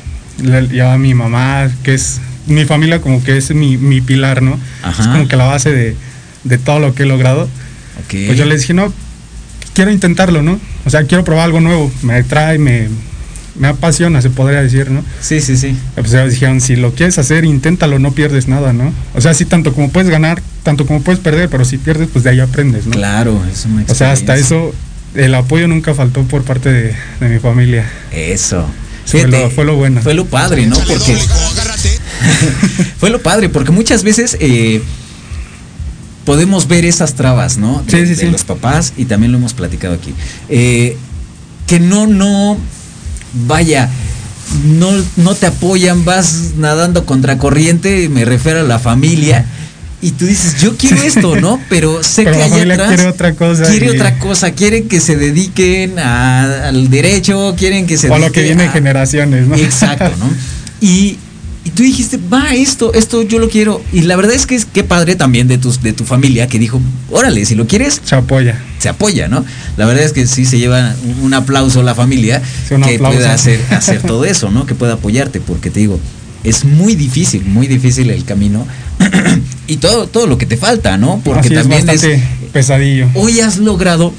Le- 0.42 0.66
Llevaba 0.68 0.94
a 0.94 0.98
mi 0.98 1.14
mamá, 1.14 1.70
que 1.84 1.94
es 1.94 2.20
mi 2.46 2.64
familia 2.64 3.00
como 3.00 3.22
que 3.22 3.36
es 3.36 3.54
mi, 3.54 3.76
mi 3.76 4.00
pilar, 4.00 4.42
¿no? 4.42 4.58
Ajá. 4.82 5.02
Es 5.02 5.08
como 5.08 5.28
que 5.28 5.36
la 5.36 5.44
base 5.44 5.70
de, 5.70 5.96
de 6.44 6.58
todo 6.58 6.80
lo 6.80 6.94
que 6.94 7.02
he 7.04 7.06
logrado. 7.06 7.42
Ok. 8.04 8.14
Pues 8.26 8.36
yo 8.38 8.46
les 8.46 8.62
dije, 8.62 8.72
no, 8.74 8.92
quiero 9.74 9.90
intentarlo, 9.92 10.42
¿no? 10.42 10.58
O 10.86 10.90
sea, 10.90 11.04
quiero 11.04 11.22
probar 11.22 11.44
algo 11.44 11.60
nuevo, 11.60 11.92
me 12.02 12.14
atrae, 12.14 12.58
me, 12.58 12.88
me 13.56 13.68
apasiona, 13.68 14.20
se 14.20 14.30
podría 14.30 14.62
decir, 14.62 14.90
¿no? 14.90 15.04
Sí, 15.20 15.40
sí, 15.40 15.56
sí. 15.56 15.76
Pues 15.94 16.12
ellos 16.12 16.30
dijeron, 16.32 16.60
si 16.60 16.74
lo 16.76 16.92
quieres 16.92 17.18
hacer, 17.18 17.44
inténtalo, 17.44 17.98
no 17.98 18.12
pierdes 18.12 18.48
nada, 18.48 18.72
¿no? 18.72 18.92
O 19.14 19.20
sea, 19.20 19.32
sí, 19.34 19.44
tanto 19.44 19.72
como 19.72 19.90
puedes 19.90 20.10
ganar, 20.10 20.42
tanto 20.62 20.86
como 20.86 21.00
puedes 21.02 21.20
perder, 21.20 21.48
pero 21.48 21.64
si 21.64 21.78
pierdes, 21.78 22.08
pues 22.12 22.24
de 22.24 22.30
ahí 22.30 22.40
aprendes, 22.40 22.86
¿no? 22.86 22.92
Claro, 22.92 23.40
es 23.52 23.64
una 23.66 23.84
O 23.88 23.94
sea, 23.94 24.12
hasta 24.12 24.34
eso, 24.36 24.74
el 25.14 25.34
apoyo 25.34 25.68
nunca 25.68 25.94
faltó 25.94 26.22
por 26.24 26.42
parte 26.42 26.72
de, 26.72 26.94
de 27.20 27.28
mi 27.28 27.38
familia. 27.38 27.88
Eso. 28.10 28.66
Fue 29.06 29.20
Fíjate, 29.20 29.42
lo- 29.44 29.50
fue 29.50 29.64
lo 29.64 29.76
bueno. 29.76 30.00
Fue 30.02 30.14
lo 30.14 30.24
padre, 30.24 30.66
¿no? 30.66 30.76
Porque. 30.76 31.16
fue 32.98 33.10
lo 33.10 33.20
padre, 33.22 33.48
porque 33.50 33.70
muchas 33.70 34.02
veces 34.02 34.36
eh, 34.40 34.82
podemos 36.24 36.66
ver 36.68 36.84
esas 36.84 37.14
trabas, 37.14 37.58
¿no? 37.58 37.82
De, 37.86 37.90
Sí, 37.92 37.98
sí, 38.06 38.14
de 38.14 38.26
sí. 38.26 38.30
los 38.30 38.44
papás, 38.44 38.94
y 38.96 39.04
también 39.04 39.30
lo 39.32 39.38
hemos 39.38 39.52
platicado 39.54 39.94
aquí. 39.94 40.14
Eh, 40.48 40.96
que 41.66 41.80
no, 41.80 42.06
no. 42.06 42.58
Vaya. 43.34 43.88
No, 44.66 44.90
no 45.16 45.34
te 45.34 45.46
apoyan, 45.46 46.04
vas 46.04 46.52
nadando 46.56 47.04
contracorriente, 47.06 48.08
me 48.08 48.24
refiero 48.24 48.60
a 48.60 48.62
la 48.62 48.78
familia. 48.78 49.44
Y 50.02 50.10
tú 50.10 50.26
dices, 50.26 50.60
yo 50.60 50.76
quiero 50.76 51.02
esto, 51.02 51.36
¿no? 51.40 51.58
Pero 51.70 52.02
sé 52.02 52.24
Pero 52.24 52.36
que 52.36 52.42
allá 52.42 52.62
atrás 52.74 52.88
quiere 52.88 53.06
otra 53.08 53.32
cosa 53.34 53.64
Quiere 53.64 53.86
y- 53.86 53.88
otra 53.88 54.18
cosa, 54.18 54.50
quieren 54.52 54.86
que 54.86 55.00
se 55.00 55.16
dediquen 55.16 55.98
a- 55.98 56.68
al 56.68 56.90
derecho, 56.90 57.54
quieren 57.56 57.86
que 57.86 57.96
se 57.96 58.10
O 58.10 58.18
lo 58.18 58.30
que 58.30 58.42
viene 58.42 58.64
a- 58.64 58.70
generaciones, 58.70 59.46
¿no? 59.48 59.56
Exacto, 59.56 60.12
¿no? 60.18 60.28
Y, 60.86 61.16
y 61.64 61.70
tú 61.70 61.82
dijiste, 61.82 62.18
va, 62.32 62.52
esto, 62.54 62.92
esto 62.92 63.22
yo 63.22 63.38
lo 63.38 63.48
quiero. 63.48 63.82
Y 63.92 64.02
la 64.02 64.16
verdad 64.16 64.34
es 64.34 64.46
que 64.46 64.54
es 64.54 64.66
qué 64.66 64.84
padre 64.84 65.16
también 65.16 65.48
de, 65.48 65.56
tus, 65.56 65.80
de 65.82 65.92
tu 65.94 66.04
familia 66.04 66.46
que 66.46 66.58
dijo, 66.58 66.78
órale, 67.10 67.44
si 67.46 67.54
lo 67.54 67.66
quieres, 67.66 68.02
Se 68.04 68.14
apoya. 68.16 68.60
se 68.78 68.90
apoya, 68.90 69.28
¿no? 69.28 69.44
La 69.78 69.86
verdad 69.86 70.04
es 70.04 70.12
que 70.12 70.26
sí 70.26 70.44
se 70.44 70.58
lleva 70.58 70.94
un, 71.04 71.24
un 71.24 71.34
aplauso 71.34 71.82
la 71.82 71.94
familia 71.94 72.42
Sí, 72.68 72.74
que 72.84 72.96
aplauso. 72.96 73.16
pueda 73.18 73.32
hacer, 73.32 73.60
hacer 73.70 74.02
todo 74.02 74.24
eso, 74.26 74.50
¿no? 74.50 74.66
Que 74.66 74.74
pueda 74.74 74.94
apoyarte, 74.94 75.40
porque 75.40 75.70
te 75.70 75.80
digo, 75.80 75.98
es 76.44 76.66
muy 76.66 76.94
difícil, 76.96 77.44
muy 77.46 77.66
difícil 77.66 78.10
el 78.10 78.24
camino 78.26 78.66
y 79.66 79.78
todo, 79.78 80.06
todo 80.06 80.26
lo 80.26 80.36
que 80.36 80.44
te 80.44 80.58
falta, 80.58 80.98
¿no? 80.98 81.22
Porque 81.24 81.46
Así 81.48 81.54
también 81.54 81.80
es 81.80 81.86
bastante 81.86 82.22
pesadillo. 82.52 83.08
hoy 83.14 83.40
has 83.40 83.56
logrado 83.56 84.12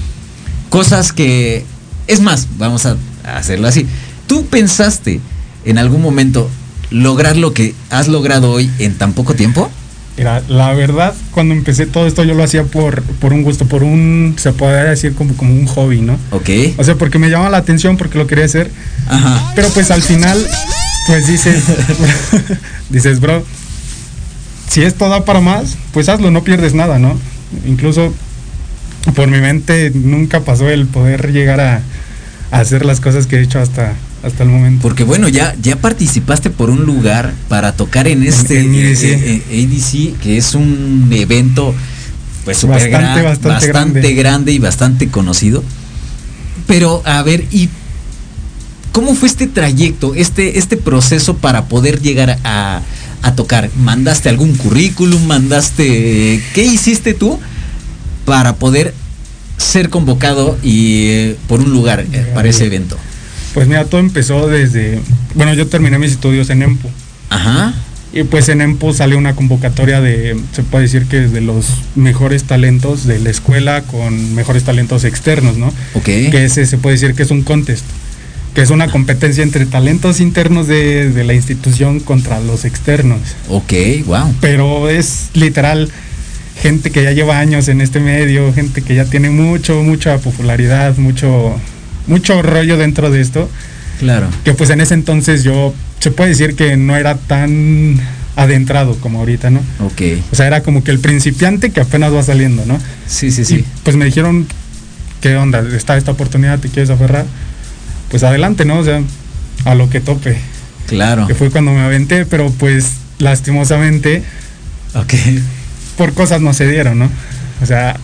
cosas 0.70 1.14
que... 1.14 1.64
Es 2.08 2.22
más, 2.22 2.48
vamos 2.58 2.86
a 2.88 2.98
hacerlo 3.36 3.68
así. 3.68 3.86
¿Tú 4.28 4.46
pensaste 4.48 5.20
en 5.64 5.78
algún 5.78 6.02
momento 6.02 6.50
lograr 6.92 7.38
lo 7.38 7.54
que 7.54 7.74
has 7.90 8.08
logrado 8.08 8.52
hoy 8.52 8.70
en 8.80 8.98
tan 8.98 9.14
poco 9.14 9.34
tiempo? 9.34 9.70
Mira, 10.18 10.42
la 10.48 10.72
verdad, 10.74 11.14
cuando 11.32 11.54
empecé 11.54 11.86
todo 11.86 12.08
esto, 12.08 12.24
yo 12.24 12.36
lo 12.36 12.44
hacía 12.44 12.64
por, 12.64 13.02
por 13.04 13.34
un 13.34 13.44
gusto, 13.44 13.66
por 13.66 13.84
un, 13.84 14.36
se 14.38 14.54
podría 14.54 14.86
decir 14.86 15.14
como, 15.14 15.36
como 15.36 15.54
un 15.54 15.66
hobby, 15.68 16.00
¿no? 16.00 16.18
Ok. 16.32 16.50
O 16.78 16.84
sea, 16.86 16.96
porque 16.96 17.20
me 17.20 17.30
llamaba 17.30 17.50
la 17.50 17.58
atención, 17.58 17.98
porque 17.98 18.18
lo 18.18 18.26
quería 18.26 18.46
hacer. 18.46 18.72
Ajá. 19.10 19.52
Pero 19.56 19.68
pues 19.70 19.92
al 19.92 20.02
final, 20.02 20.38
pues 21.08 21.28
dices, 21.28 21.64
dices, 22.90 23.20
bro, 23.20 23.44
si 24.70 24.84
esto 24.84 25.10
da 25.10 25.26
para 25.26 25.42
más, 25.42 25.78
pues 25.92 26.08
hazlo, 26.08 26.32
no 26.32 26.46
pierdes 26.46 26.74
nada, 26.74 26.98
¿no? 26.98 27.20
Incluso 27.66 28.14
por 29.16 29.28
mi 29.28 29.40
mente 29.40 29.92
nunca 29.94 30.40
pasó 30.42 30.70
el 30.70 30.86
poder 30.88 31.34
llegar 31.34 31.60
a, 31.60 31.82
a 32.52 32.60
hacer 32.60 32.86
las 32.86 33.02
cosas 33.02 33.28
que 33.28 33.36
he 33.36 33.42
hecho 33.42 33.60
hasta, 33.60 33.94
hasta 34.26 34.44
el 34.44 34.50
momento. 34.50 34.82
Porque 34.82 35.04
bueno, 35.04 35.28
ya, 35.30 35.56
ya 35.62 35.76
participaste 35.78 36.50
por 36.50 36.70
un 36.70 36.86
lugar 36.86 37.34
para 37.48 37.74
tocar 37.74 38.08
en 38.08 38.24
este 38.24 38.62
En 38.62 38.74
EDC. 38.76 39.04
eh, 39.04 39.44
eh, 39.50 39.68
ADC, 39.68 40.20
que 40.22 40.38
es 40.38 40.56
un 40.56 41.10
evento 41.12 41.74
pues 42.44 42.58
súper 42.58 42.76
Bastante, 42.92 42.98
gran- 42.98 43.24
bastante 43.24 43.48
bastante 43.48 43.68
grande. 44.02 44.14
grande 44.14 44.52
y 44.52 44.60
bastante 44.60 45.08
conocido. 45.10 45.64
Pero 46.68 47.02
a 47.06 47.22
ver, 47.24 47.46
¿y 47.52 47.70
cómo 48.92 49.14
fue 49.16 49.28
este 49.28 49.48
trayecto, 49.48 50.14
este, 50.16 50.58
este 50.60 50.78
proceso 50.78 51.38
para 51.38 51.66
poder 51.66 52.02
llegar 52.02 52.38
a, 52.44 52.82
a 53.22 53.36
tocar? 53.36 53.70
¿Mandaste 53.78 54.30
algún 54.30 54.56
currículum? 54.56 55.26
¿Mandaste... 55.26 56.42
¿Qué 56.54 56.64
hiciste 56.64 57.14
tú 57.14 57.40
para 58.26 58.56
poder 58.56 58.94
ser 59.58 59.90
convocado 59.90 60.58
y 60.64 61.08
eh, 61.08 61.38
por 61.48 61.62
un 61.62 61.72
lugar 61.72 62.06
eh, 62.12 62.32
para 62.34 62.50
ese 62.50 62.66
evento? 62.66 62.98
Pues 63.56 63.68
mira, 63.68 63.86
todo 63.86 64.02
empezó 64.02 64.48
desde, 64.48 65.00
bueno, 65.34 65.54
yo 65.54 65.66
terminé 65.66 65.98
mis 65.98 66.12
estudios 66.12 66.50
en 66.52 66.62
EMPO. 66.62 66.90
Ajá. 67.30 67.74
Y 68.14 68.24
pues 68.24 68.50
en 68.50 68.60
EMPO 68.62 68.94
salió 68.94 69.18
una 69.18 69.34
convocatoria 69.34 70.02
de, 70.02 70.38
se 70.52 70.62
puede 70.62 70.84
decir 70.84 71.06
que 71.06 71.22
de 71.22 71.42
los 71.42 71.68
mejores 71.96 72.44
talentos 72.44 73.08
de 73.08 73.18
la 73.20 73.30
escuela 73.30 73.82
con 73.84 74.36
mejores 74.36 74.66
talentos 74.66 75.06
externos, 75.06 75.58
¿no? 75.58 75.68
Ok. 75.94 76.04
Que 76.04 76.44
ese 76.46 76.66
se 76.66 76.78
puede 76.78 76.96
decir 76.98 77.16
que 77.16 77.24
es 77.24 77.32
un 77.32 77.44
contest. 77.44 77.86
que 78.54 78.62
es 78.62 78.70
una 78.70 78.90
competencia 78.90 79.44
entre 79.44 79.66
talentos 79.66 80.20
internos 80.22 80.68
de, 80.68 81.10
de 81.10 81.24
la 81.24 81.34
institución 81.34 82.00
contra 82.00 82.40
los 82.40 82.64
externos. 82.66 83.20
Ok, 83.50 83.74
wow. 84.06 84.34
Pero 84.40 84.90
es 84.90 85.30
literal 85.34 85.90
gente 86.62 86.90
que 86.90 87.04
ya 87.04 87.12
lleva 87.12 87.40
años 87.40 87.68
en 87.68 87.82
este 87.82 88.00
medio, 88.00 88.54
gente 88.54 88.82
que 88.82 88.96
ya 88.96 89.06
tiene 89.06 89.30
mucho, 89.30 89.84
mucha 89.84 90.18
popularidad, 90.20 90.98
mucho, 90.98 91.60
mucho 92.08 92.42
rollo 92.42 92.78
dentro 92.78 93.10
de 93.12 93.22
esto. 93.22 93.50
Claro. 94.00 94.28
Que 94.44 94.54
pues 94.54 94.70
en 94.70 94.82
ese 94.82 94.94
entonces 94.94 95.44
yo, 95.44 95.74
se 96.00 96.12
puede 96.12 96.30
decir 96.32 96.56
que 96.56 96.76
no 96.78 96.96
era 96.98 97.16
tan 97.16 98.00
adentrado 98.36 98.96
como 99.00 99.20
ahorita, 99.20 99.50
¿no? 99.50 99.60
Ok. 99.80 100.02
O 100.32 100.36
sea, 100.36 100.48
era 100.48 100.62
como 100.62 100.84
que 100.84 100.92
el 100.92 101.00
principiante 101.00 101.70
que 101.72 101.80
apenas 101.80 102.14
va 102.14 102.22
saliendo, 102.22 102.66
¿no? 102.66 102.78
Sí, 103.08 103.32
sí, 103.32 103.42
Y 103.42 103.46
sí. 103.46 103.66
pues 103.84 103.96
me 103.96 104.04
dijeron, 104.06 104.46
¿qué 105.22 105.36
onda? 105.38 105.64
Está 105.76 105.96
esta 105.98 106.12
oportunidad, 106.12 106.60
¿te 106.60 106.68
quieres 106.70 106.90
aferrar? 106.90 107.26
Pues 108.10 108.24
adelante, 108.24 108.66
¿no? 108.66 108.80
O 108.80 108.84
sea, 108.84 109.02
a 109.64 109.76
lo 109.76 109.90
que 109.90 110.02
tope. 110.02 110.38
Claro. 110.88 111.26
Que 111.28 111.34
fue 111.34 111.50
cuando 111.50 111.72
me 111.72 111.80
aventé, 111.82 112.26
pero 112.26 112.52
pues 112.52 112.92
lastimosamente 113.20 114.22
Ok. 114.94 115.14
por 115.98 116.14
cosas 116.14 116.42
no 116.42 116.54
se 116.54 116.68
dieron, 116.70 117.00
¿no? 117.00 117.10
O 117.62 117.66
sea, 117.66 117.96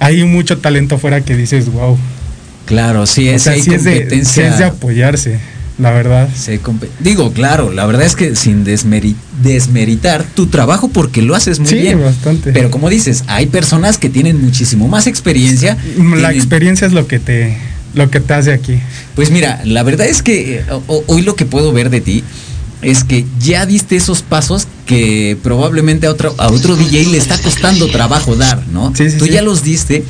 hay 0.00 0.22
mucho 0.24 0.58
talento 0.58 0.94
afuera 0.94 1.20
que 1.22 1.36
dices, 1.36 1.70
wow. 1.70 1.98
Claro, 2.68 3.06
sí 3.06 3.28
O 3.28 3.32
es, 3.34 3.42
sea, 3.42 3.54
hay 3.54 3.62
sí 3.62 3.72
es, 3.74 3.82
de, 3.84 4.24
sí 4.24 4.40
es 4.42 4.58
de 4.58 4.64
apoyarse, 4.64 5.40
la 5.78 5.90
verdad. 5.90 6.28
Compe- 6.62 6.88
Digo, 7.00 7.32
claro, 7.32 7.72
la 7.72 7.86
verdad 7.86 8.04
es 8.06 8.14
que 8.14 8.36
sin 8.36 8.64
desmeri- 8.64 9.14
desmeritar 9.42 10.22
tu 10.34 10.46
trabajo 10.46 10.88
porque 10.88 11.22
lo 11.22 11.34
haces 11.34 11.58
muy 11.60 11.68
Sí, 11.70 11.76
bien. 11.78 12.00
bastante. 12.02 12.52
Pero 12.52 12.70
como 12.70 12.90
dices, 12.90 13.24
hay 13.26 13.46
personas 13.46 13.96
que 13.98 14.08
tienen 14.10 14.40
muchísimo 14.44 14.86
más 14.88 15.06
experiencia. 15.06 15.76
La 15.96 16.04
tienen- 16.04 16.30
experiencia 16.36 16.86
es 16.86 16.92
lo 16.92 17.06
que 17.06 17.18
te 17.18 17.56
lo 17.94 18.10
que 18.10 18.20
te 18.20 18.34
hace 18.34 18.52
aquí. 18.52 18.78
Pues 19.14 19.30
mira, 19.30 19.60
la 19.64 19.82
verdad 19.82 20.06
es 20.06 20.22
que 20.22 20.62
ho- 20.68 21.04
hoy 21.06 21.22
lo 21.22 21.34
que 21.36 21.46
puedo 21.46 21.72
ver 21.72 21.88
de 21.90 22.00
ti 22.02 22.22
es 22.82 23.02
que 23.02 23.24
ya 23.40 23.64
diste 23.66 23.96
esos 23.96 24.20
pasos 24.22 24.68
que 24.86 25.36
probablemente 25.42 26.06
a 26.06 26.10
otro, 26.10 26.34
a 26.38 26.48
otro 26.48 26.76
DJ 26.76 27.06
le 27.10 27.16
está 27.18 27.38
costando 27.38 27.88
trabajo 27.90 28.36
dar, 28.36 28.62
¿no? 28.68 28.94
Sí, 28.94 29.10
sí, 29.10 29.16
Tú 29.16 29.26
ya 29.26 29.40
los 29.42 29.64
diste. 29.64 30.04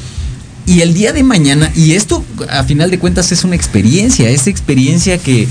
Y 0.68 0.83
el 0.83 0.92
día 0.94 1.12
de 1.12 1.22
mañana, 1.22 1.70
y 1.74 1.92
esto 1.92 2.24
a 2.50 2.62
final 2.64 2.90
de 2.90 2.98
cuentas 2.98 3.33
es 3.33 3.42
una 3.44 3.57
experiencia, 3.57 4.28
es 4.28 4.46
experiencia 4.46 5.16
que, 5.18 5.48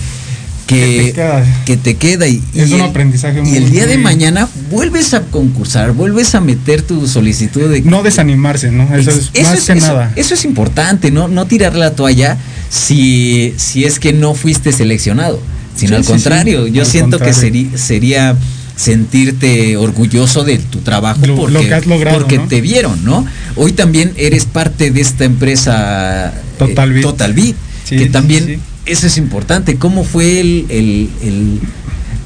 que, 0.68 0.76
Que 0.76 1.04
te 1.08 1.14
queda. 1.14 1.46
que 1.66 1.78
te 1.78 1.96
queda 1.96 2.28
y, 2.28 2.44
Es 2.54 2.70
y 2.70 2.74
un 2.74 2.82
el- 2.82 2.86
aprendizaje 2.88 3.40
Y 3.40 3.42
muy- 3.42 3.58
el 3.58 3.72
día 3.72 3.88
de 3.88 3.98
mañana 3.98 4.48
vuelves 4.70 5.14
a 5.14 5.22
concursar, 5.22 5.94
vuelves 5.94 6.36
a 6.36 6.42
meter 6.42 6.82
tu 6.82 7.08
solicitud 7.08 7.70
de 7.70 7.82
No 7.82 8.04
desanimarse, 8.04 8.70
¿no? 8.72 8.84
Eso 8.96 9.10
es 9.12 9.32
eso 9.34 9.44
más 9.50 9.58
es, 9.58 9.66
que 9.66 9.74
eso- 9.80 9.88
nada. 9.88 10.12
eso 10.16 10.34
es 10.36 10.46
importante, 10.46 11.10
¿no? 11.10 11.28
No 11.30 11.48
tirar 11.48 11.74
la 11.76 11.92
toalla 11.96 12.38
si, 12.70 13.54
si 13.58 13.86
es 13.86 14.00
que 14.00 14.14
no 14.14 14.34
fuiste 14.36 14.72
seleccionado, 14.74 15.40
sino 15.76 15.90
Sí, 15.92 15.96
al 15.96 16.04
sí, 16.04 16.12
contrario. 16.12 16.66
sí, 16.68 16.72
Yo 16.74 16.82
al 16.84 16.88
siento 16.88 17.18
que 17.18 17.32
seri- 17.34 17.76
sería 17.76 18.36
sentirte 18.76 19.76
orgulloso 19.78 20.44
de 20.44 20.58
tu 20.60 20.80
trabajo 20.80 21.26
Lo- 21.26 21.36
porque, 21.36 21.54
lo 21.54 21.60
que 21.62 21.74
has 21.74 21.86
logrado, 21.88 22.18
porque 22.20 22.38
¿no? 22.38 22.48
te 22.48 22.62
vieron, 22.62 23.04
¿no? 23.04 23.26
Hoy 23.58 23.72
también 23.74 24.14
eres 24.18 24.46
parte 24.46 24.92
de 24.92 25.02
esta 25.02 25.26
empresa 25.26 26.34
eh, 26.36 26.42
Total 26.58 26.92
Beat. 26.94 27.04
Total 27.04 27.36
Sí, 27.84 27.96
que 27.98 28.06
también 28.08 28.46
sí. 28.46 28.60
eso 28.86 29.08
es 29.08 29.18
importante. 29.18 29.78
¿Cómo 29.78 30.04
fue 30.04 30.40
el, 30.40 30.66
el- 30.70 31.10
el- 31.22 31.60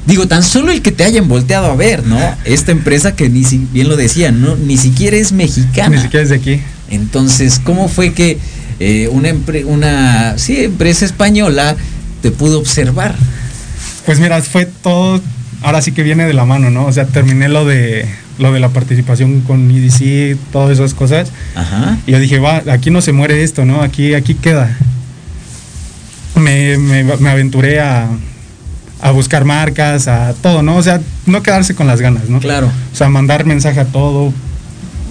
Digo, 0.06 0.26
tan 0.26 0.42
solo 0.42 0.72
el 0.72 0.82
que 0.82 0.90
te 0.90 1.04
hayan 1.04 1.28
volteado 1.28 1.70
a 1.70 1.76
ver, 1.76 2.04
¿no? 2.04 2.18
Esta 2.44 2.72
empresa 2.72 3.14
que 3.14 3.28
ni 3.28 3.44
si, 3.44 3.58
bien 3.72 3.88
lo 3.88 3.96
decía, 3.96 4.32
no, 4.32 4.56
ni 4.56 4.76
siquiera 4.76 5.16
es 5.16 5.30
mexicana. 5.30 5.94
Ni 5.94 6.02
siquiera 6.02 6.24
es 6.24 6.30
de 6.30 6.34
aquí. 6.36 6.60
Entonces, 6.90 7.60
¿cómo 7.62 7.86
fue 7.86 8.12
que 8.12 8.36
eh, 8.80 9.08
una, 9.12 9.32
una 9.66 10.38
sí, 10.38 10.64
empresa 10.64 11.04
española 11.04 11.76
te 12.20 12.32
pudo 12.32 12.58
observar? 12.58 13.14
Pues 14.04 14.18
mira, 14.18 14.42
fue 14.42 14.66
todo, 14.66 15.20
ahora 15.62 15.80
sí 15.80 15.92
que 15.92 16.02
viene 16.02 16.26
de 16.26 16.34
la 16.34 16.44
mano, 16.44 16.68
¿no? 16.70 16.86
O 16.86 16.92
sea, 16.92 17.06
terminé 17.06 17.48
lo 17.48 17.64
de 17.64 18.04
lo 18.42 18.52
de 18.52 18.60
la 18.60 18.68
participación 18.68 19.40
con 19.40 19.70
EDC, 19.70 20.36
todas 20.52 20.70
esas 20.72 20.94
cosas. 20.94 21.30
Ajá. 21.54 21.98
Y 22.06 22.12
yo 22.12 22.18
dije, 22.18 22.38
va, 22.38 22.62
aquí 22.70 22.90
no 22.90 23.00
se 23.00 23.12
muere 23.12 23.42
esto, 23.42 23.64
¿no? 23.64 23.82
Aquí, 23.82 24.14
aquí 24.14 24.34
queda. 24.34 24.76
Me, 26.34 26.76
me, 26.78 27.04
me 27.04 27.30
aventuré 27.30 27.80
a, 27.80 28.08
a 29.00 29.10
buscar 29.10 29.44
marcas, 29.44 30.08
a 30.08 30.34
todo, 30.42 30.62
¿no? 30.62 30.76
O 30.76 30.82
sea, 30.82 31.00
no 31.26 31.42
quedarse 31.42 31.74
con 31.74 31.86
las 31.86 32.00
ganas, 32.00 32.28
¿no? 32.28 32.40
Claro. 32.40 32.66
O 32.92 32.96
sea, 32.96 33.08
mandar 33.08 33.44
mensaje 33.44 33.80
a 33.80 33.84
todo. 33.84 34.32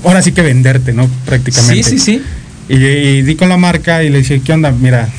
Ahora 0.04 0.22
sí 0.22 0.32
que 0.32 0.42
venderte, 0.42 0.94
¿no? 0.94 1.08
Prácticamente. 1.26 1.84
Sí, 1.84 2.00
sí, 2.00 2.00
sí. 2.00 2.24
Y, 2.70 2.76
y 2.76 3.22
di 3.22 3.36
con 3.36 3.50
la 3.50 3.58
marca 3.58 4.04
y 4.04 4.10
le 4.10 4.20
dije, 4.20 4.42
¿qué 4.42 4.54
onda? 4.54 4.72
Mira, 4.72 5.10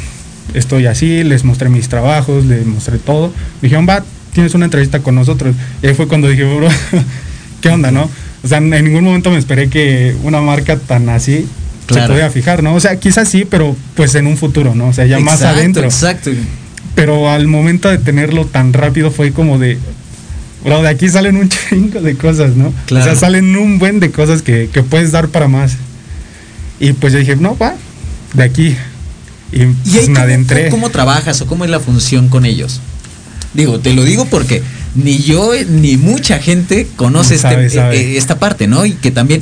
estoy 0.54 0.86
así, 0.86 1.22
les 1.22 1.44
mostré 1.44 1.68
mis 1.68 1.88
trabajos, 1.88 2.44
les 2.44 2.66
mostré 2.66 2.98
todo. 2.98 3.28
Me 3.60 3.68
dijeron, 3.68 3.86
va, 3.88 4.04
tienes 4.32 4.54
una 4.54 4.64
entrevista 4.64 5.00
con 5.00 5.14
nosotros. 5.14 5.54
Y 5.82 5.86
ahí 5.86 5.94
fue 5.94 6.08
cuando 6.08 6.28
dije, 6.28 6.44
bro, 6.44 6.68
¿qué 7.62 7.70
onda, 7.70 7.90
no? 7.90 8.10
O 8.42 8.48
sea, 8.48 8.58
en 8.58 8.68
ningún 8.70 9.04
momento 9.04 9.30
me 9.30 9.38
esperé 9.38 9.68
que 9.70 10.14
una 10.22 10.42
marca 10.42 10.76
tan 10.76 11.08
así 11.08 11.46
Claro. 11.86 12.06
se 12.06 12.12
podía 12.12 12.30
fijar, 12.30 12.62
¿no? 12.62 12.74
O 12.74 12.80
sea, 12.80 12.96
quizás 12.96 13.28
sí, 13.28 13.44
pero 13.48 13.74
pues 13.96 14.14
en 14.14 14.26
un 14.26 14.36
futuro, 14.36 14.74
¿no? 14.74 14.88
O 14.88 14.92
sea, 14.92 15.04
ya 15.06 15.18
más 15.18 15.42
adentro. 15.42 15.84
Exacto. 15.84 16.30
Pero 16.94 17.28
al 17.30 17.48
momento 17.48 17.88
de 17.88 17.98
tenerlo 17.98 18.44
tan 18.46 18.72
rápido 18.72 19.10
fue 19.10 19.32
como 19.32 19.58
de, 19.58 19.78
bro, 20.64 20.82
de 20.82 20.88
aquí 20.88 21.08
salen 21.08 21.36
un 21.36 21.48
chingo 21.70 22.00
de 22.00 22.14
cosas, 22.16 22.54
¿no? 22.56 22.72
Claro. 22.86 23.04
O 23.04 23.08
sea, 23.08 23.18
salen 23.18 23.56
un 23.56 23.78
buen 23.78 23.98
de 24.00 24.10
cosas 24.10 24.42
que, 24.42 24.68
que 24.72 24.82
puedes 24.82 25.10
dar 25.12 25.28
para 25.28 25.48
más. 25.48 25.72
Y 26.78 26.92
pues 26.92 27.12
yo 27.12 27.18
dije, 27.18 27.36
no, 27.36 27.56
va, 27.56 27.74
de 28.34 28.42
aquí. 28.44 28.76
Y, 29.52 29.62
¿Y 29.62 29.66
pues 29.66 30.08
me 30.08 30.14
cómo, 30.14 30.18
adentré. 30.24 30.68
cómo 30.70 30.90
trabajas 30.90 31.40
o 31.42 31.46
cómo 31.46 31.64
es 31.64 31.70
la 31.70 31.80
función 31.80 32.28
con 32.28 32.44
ellos? 32.46 32.80
Digo, 33.54 33.80
te 33.80 33.92
lo 33.92 34.04
digo 34.04 34.24
porque 34.26 34.62
ni 34.94 35.18
yo 35.18 35.52
ni 35.68 35.96
mucha 35.96 36.38
gente 36.38 36.86
conoce 36.96 37.38
Sabe, 37.38 37.66
este- 37.66 37.78
sabe. 37.78 37.96
eh, 38.00 38.16
esta 38.18 38.38
parte, 38.38 38.66
¿no? 38.66 38.84
Y 38.84 38.92
que 38.92 39.10
también, 39.10 39.40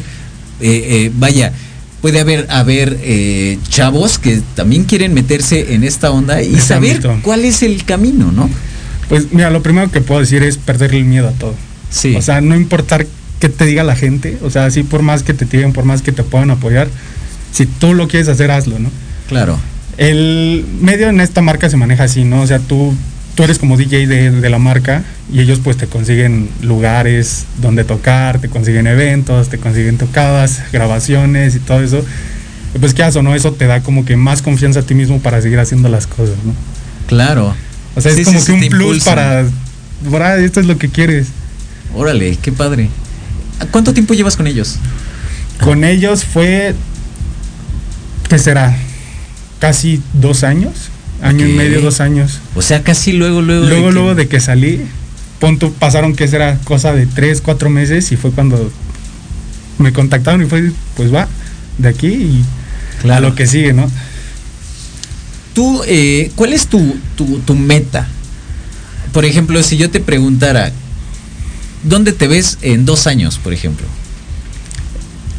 eh, 0.60 0.84
eh, 1.06 1.12
vaya, 1.14 1.52
puede 2.00 2.20
haber, 2.20 2.46
haber 2.50 2.98
eh, 3.02 3.58
chavos 3.68 4.18
que 4.18 4.40
también 4.54 4.84
quieren 4.84 5.12
meterse 5.14 5.74
en 5.74 5.84
esta 5.84 6.10
onda 6.10 6.42
y 6.42 6.58
saber 6.60 6.96
ámbito. 6.96 7.18
cuál 7.22 7.44
es 7.44 7.62
el 7.62 7.84
camino, 7.84 8.30
¿no? 8.32 8.48
Pues 9.08 9.32
mira, 9.32 9.50
lo 9.50 9.62
primero 9.62 9.90
que 9.90 10.00
puedo 10.00 10.20
decir 10.20 10.42
es 10.42 10.56
perderle 10.56 10.98
el 10.98 11.04
miedo 11.04 11.28
a 11.28 11.32
todo. 11.32 11.54
Sí. 11.90 12.14
O 12.14 12.22
sea, 12.22 12.40
no 12.40 12.54
importar 12.54 13.06
qué 13.40 13.48
te 13.48 13.64
diga 13.66 13.82
la 13.82 13.96
gente, 13.96 14.38
o 14.42 14.50
sea, 14.50 14.66
así 14.66 14.82
por 14.84 15.02
más 15.02 15.22
que 15.24 15.34
te 15.34 15.46
tiren, 15.46 15.72
por 15.72 15.84
más 15.84 16.02
que 16.02 16.12
te 16.12 16.22
puedan 16.22 16.50
apoyar, 16.50 16.88
si 17.52 17.66
tú 17.66 17.94
lo 17.94 18.06
quieres 18.06 18.28
hacer, 18.28 18.50
hazlo, 18.50 18.78
¿no? 18.78 18.90
claro. 19.28 19.58
El 19.96 20.64
medio 20.80 21.08
en 21.10 21.20
esta 21.20 21.42
marca 21.42 21.68
se 21.68 21.76
maneja 21.76 22.04
así, 22.04 22.24
¿no? 22.24 22.40
O 22.40 22.46
sea, 22.46 22.58
tú, 22.58 22.94
tú 23.40 23.44
eres 23.44 23.58
como 23.58 23.78
DJ 23.78 24.06
de, 24.06 24.30
de 24.32 24.50
la 24.50 24.58
marca 24.58 25.02
y 25.32 25.40
ellos 25.40 25.60
pues 25.64 25.78
te 25.78 25.86
consiguen 25.86 26.50
lugares 26.60 27.46
donde 27.56 27.84
tocar, 27.84 28.38
te 28.38 28.50
consiguen 28.50 28.86
eventos, 28.86 29.48
te 29.48 29.56
consiguen 29.56 29.96
tocadas, 29.96 30.60
grabaciones 30.74 31.56
y 31.56 31.60
todo 31.60 31.82
eso. 31.82 32.04
Pues 32.78 32.92
qué 32.92 33.02
o 33.02 33.22
no, 33.22 33.34
eso 33.34 33.52
te 33.52 33.66
da 33.66 33.80
como 33.80 34.04
que 34.04 34.14
más 34.14 34.42
confianza 34.42 34.80
a 34.80 34.82
ti 34.82 34.94
mismo 34.94 35.20
para 35.20 35.40
seguir 35.40 35.58
haciendo 35.58 35.88
las 35.88 36.06
cosas, 36.06 36.36
¿no? 36.44 36.52
Claro. 37.06 37.54
O 37.96 38.00
sea, 38.02 38.12
Sí, 38.12 38.20
es 38.20 38.26
como 38.26 38.40
sí, 38.40 38.46
que 38.46 38.52
un 38.52 38.68
plus 38.68 39.04
para, 39.04 39.46
para, 40.10 40.36
esto 40.36 40.60
es 40.60 40.66
lo 40.66 40.76
que 40.76 40.90
quieres. 40.90 41.28
Órale, 41.94 42.36
qué 42.42 42.52
padre. 42.52 42.90
¿Cuánto 43.70 43.94
tiempo 43.94 44.12
llevas 44.12 44.36
con 44.36 44.48
ellos? 44.48 44.76
Con 45.64 45.84
ellos 45.84 46.24
fue, 46.24 46.74
¿qué 48.28 48.38
será? 48.38 48.76
Casi 49.60 50.02
dos 50.12 50.44
años, 50.44 50.89
año 51.22 51.46
y 51.46 51.52
medio, 51.52 51.80
dos 51.80 52.00
años. 52.00 52.40
O 52.54 52.62
sea, 52.62 52.82
casi 52.82 53.12
luego, 53.12 53.42
luego. 53.42 53.66
Luego, 53.66 53.90
luego 53.90 54.14
de 54.14 54.28
que 54.28 54.40
salí, 54.40 54.80
punto, 55.38 55.72
pasaron 55.72 56.14
que 56.14 56.28
será 56.28 56.58
cosa 56.64 56.92
de 56.92 57.06
tres, 57.06 57.40
cuatro 57.40 57.70
meses 57.70 58.12
y 58.12 58.16
fue 58.16 58.30
cuando 58.30 58.70
me 59.78 59.92
contactaron 59.92 60.42
y 60.42 60.46
fue, 60.46 60.72
pues 60.96 61.12
va, 61.12 61.28
de 61.78 61.88
aquí 61.88 62.08
y 62.08 62.44
a 63.10 63.20
lo 63.20 63.34
que 63.34 63.46
sigue, 63.46 63.72
¿no? 63.72 63.90
Tú, 65.54 65.82
eh, 65.86 66.30
¿cuál 66.36 66.52
es 66.52 66.66
tu, 66.66 66.96
tu, 67.16 67.38
tu 67.40 67.54
meta? 67.54 68.06
Por 69.12 69.24
ejemplo, 69.24 69.62
si 69.62 69.76
yo 69.76 69.90
te 69.90 70.00
preguntara, 70.00 70.70
¿dónde 71.82 72.12
te 72.12 72.28
ves 72.28 72.58
en 72.62 72.84
dos 72.84 73.06
años, 73.06 73.38
por 73.38 73.52
ejemplo? 73.52 73.86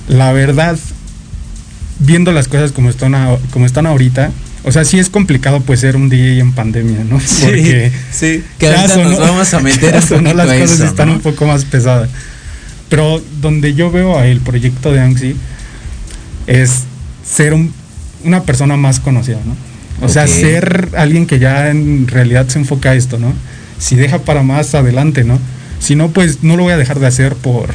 La 0.09 0.33
verdad, 0.33 0.77
viendo 1.99 2.31
las 2.31 2.47
cosas 2.47 2.71
como 2.71 2.89
están, 2.89 3.37
como 3.51 3.65
están 3.65 3.85
ahorita, 3.85 4.31
o 4.63 4.71
sea, 4.71 4.85
sí 4.85 4.99
es 4.99 5.09
complicado 5.09 5.61
pues 5.61 5.79
ser 5.79 5.95
un 5.95 6.07
DJ 6.09 6.39
en 6.39 6.51
pandemia, 6.53 7.03
¿no? 7.09 7.19
Porque 7.43 7.91
sí. 8.11 8.43
Que 8.59 8.67
ahorita 8.67 8.95
sonó- 8.95 9.09
nos 9.11 9.19
vamos 9.19 9.53
a 9.53 9.59
meter 9.59 9.95
un 9.95 10.01
sonó, 10.01 10.33
las 10.33 10.47
cosas 10.47 10.71
eso, 10.71 10.85
están 10.85 11.07
¿no? 11.09 11.15
un 11.15 11.21
poco 11.21 11.45
más 11.45 11.65
pesadas. 11.65 12.09
Pero 12.89 13.21
donde 13.41 13.73
yo 13.73 13.89
veo 13.91 14.21
el 14.21 14.39
proyecto 14.41 14.91
de 14.91 14.99
Anxi 14.99 15.35
es 16.47 16.83
ser 17.25 17.53
un- 17.53 17.73
una 18.23 18.43
persona 18.43 18.77
más 18.77 18.99
conocida, 18.99 19.39
¿no? 19.45 19.55
O 20.05 20.09
sea, 20.09 20.25
ser 20.27 20.89
alguien 20.97 21.25
que 21.27 21.37
ya 21.39 21.69
en 21.69 22.07
realidad 22.07 22.47
se 22.47 22.57
enfoca 22.59 22.91
a 22.91 22.95
esto, 22.95 23.19
¿no? 23.19 23.33
Si 23.79 23.95
deja 23.95 24.19
para 24.19 24.41
más 24.43 24.73
adelante, 24.75 25.23
¿no? 25.23 25.39
Si 25.79 25.95
no, 25.95 26.09
pues 26.09 26.43
no 26.43 26.55
lo 26.57 26.63
voy 26.63 26.73
a 26.73 26.77
dejar 26.77 26.99
de 26.99 27.07
hacer 27.07 27.35
por, 27.35 27.69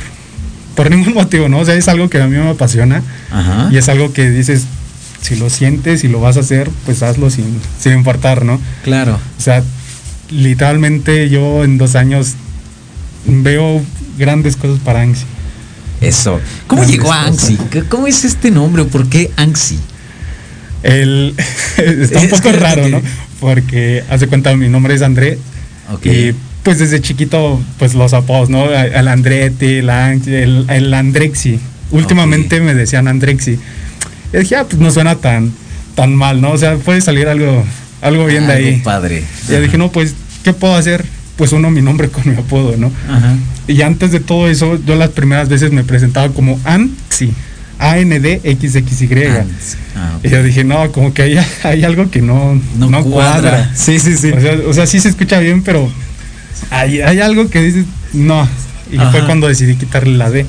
por 0.75 0.91
ningún 0.95 1.15
motivo, 1.15 1.49
¿no? 1.49 1.59
O 1.61 1.65
sea, 1.65 1.75
es 1.75 1.89
algo 1.89 2.09
que 2.11 2.21
a 2.21 2.27
mí 2.27 2.37
me 2.37 2.49
apasiona 2.51 3.03
Ajá. 3.31 3.69
y 3.73 3.77
es 3.77 3.89
algo 3.89 4.13
que 4.13 4.29
dices, 4.31 4.65
si 5.21 5.37
lo 5.37 5.51
sientes 5.51 6.05
y 6.05 6.09
lo 6.09 6.21
vas 6.21 6.37
a 6.37 6.41
hacer, 6.41 6.71
pues 6.85 7.03
hazlo 7.03 7.31
sin, 7.31 7.45
sin 7.81 7.93
importar, 7.95 8.45
¿no? 8.45 8.61
Claro. 8.85 9.19
O 9.39 9.41
sea, 9.43 9.63
literalmente 10.31 11.29
yo 11.29 11.65
en 11.65 11.79
dos 11.79 11.95
años 11.97 12.35
veo 13.27 13.83
grandes 14.19 14.57
cosas 14.57 14.79
para 14.81 15.03
Anxi. 15.03 15.25
Eso. 16.01 16.41
¿Cómo 16.67 16.83
Grandes 16.83 16.97
llegó 16.97 17.09
cosas. 17.09 17.27
Anxi? 17.27 17.59
¿Qué- 17.71 17.83
¿Cómo 17.85 18.07
es 18.07 18.25
este 18.25 18.51
nombre? 18.51 18.85
¿Por 18.85 19.09
qué 19.09 19.31
Anxi? 19.37 19.79
El, 20.83 21.35
está 21.79 22.21
un 22.21 22.29
poco 22.29 22.53
raro, 22.53 22.89
¿no? 22.89 23.01
Porque 23.41 24.05
hace 24.11 24.27
cuenta, 24.29 24.55
mi 24.57 24.69
nombre 24.69 24.95
es 24.95 25.03
André. 25.03 25.39
Ok. 25.93 26.07
Y 26.07 26.35
pues 26.63 26.79
desde 26.79 27.01
chiquito, 27.01 27.61
pues 27.79 27.95
los 27.95 28.13
apodos, 28.13 28.49
¿no? 28.51 28.71
El 28.73 29.09
Andretti, 29.09 29.77
el, 29.77 29.89
el, 29.89 30.67
el 30.69 30.95
Andrexi. 30.95 31.59
Últimamente 31.93 32.61
me 32.61 32.75
decían 32.75 33.07
Andrexi. 33.09 33.59
Y 34.33 34.39
dije, 34.39 34.57
ah, 34.57 34.65
pues 34.69 34.81
no 34.81 34.91
suena 34.91 35.17
tan, 35.17 35.53
tan 35.95 36.15
mal, 36.15 36.41
¿no? 36.41 36.53
O 36.53 36.59
sea, 36.59 36.77
puede 36.77 37.01
salir 37.01 37.29
algo, 37.29 37.65
algo 38.03 38.27
bien 38.27 38.47
de 38.47 38.53
ahí. 38.53 38.81
padre. 38.85 39.23
Y 39.49 39.53
dije, 39.57 39.79
no, 39.79 39.91
pues, 39.93 40.15
¿qué 40.45 40.53
puedo 40.53 40.75
hacer? 40.75 41.05
Pues 41.37 41.53
uno 41.53 41.71
mi 41.71 41.83
nombre 41.83 42.09
con 42.09 42.29
mi 42.29 42.35
apodo, 42.37 42.77
¿no? 42.77 42.91
Ajá. 43.11 43.35
Y 43.69 43.83
antes 43.83 44.11
de 44.13 44.21
todo 44.21 44.49
eso, 44.49 44.79
yo 44.87 44.95
las 44.97 45.11
primeras 45.11 45.49
veces 45.49 45.71
me 45.73 45.85
presentaba 45.85 46.29
como 46.33 46.59
Anxi. 46.65 47.33
A-N-D-X-X-Y. 47.79 49.25
Ah. 49.97 50.19
Y 50.23 50.29
yo 50.29 50.43
dije, 50.43 50.65
no, 50.65 50.91
como 50.93 51.13
que 51.13 51.23
hay, 51.23 51.39
hay 51.63 51.85
algo 51.85 52.11
que 52.11 52.23
no, 52.23 52.61
No 52.79 52.91
no, 52.91 53.03
cuadra. 53.05 53.41
cuadra. 53.51 53.73
Sí, 53.75 53.99
sí, 53.99 54.17
sí. 54.17 54.31
O 54.33 54.41
sea, 54.41 54.59
o 54.69 54.73
sea, 54.73 54.87
sí 54.87 55.01
se 55.01 55.09
escucha 55.11 55.39
bien, 55.41 55.63
pero 55.63 55.91
hay, 56.71 57.01
hay 57.01 57.21
algo 57.21 57.49
que 57.51 57.61
dices, 57.63 57.85
no. 58.13 58.49
Y 58.91 58.97
Ajá. 58.99 59.11
fue 59.11 59.27
cuando 59.27 59.49
decidí 59.49 59.75
quitarle 59.77 60.17
la 60.17 60.31
D. 60.31 60.47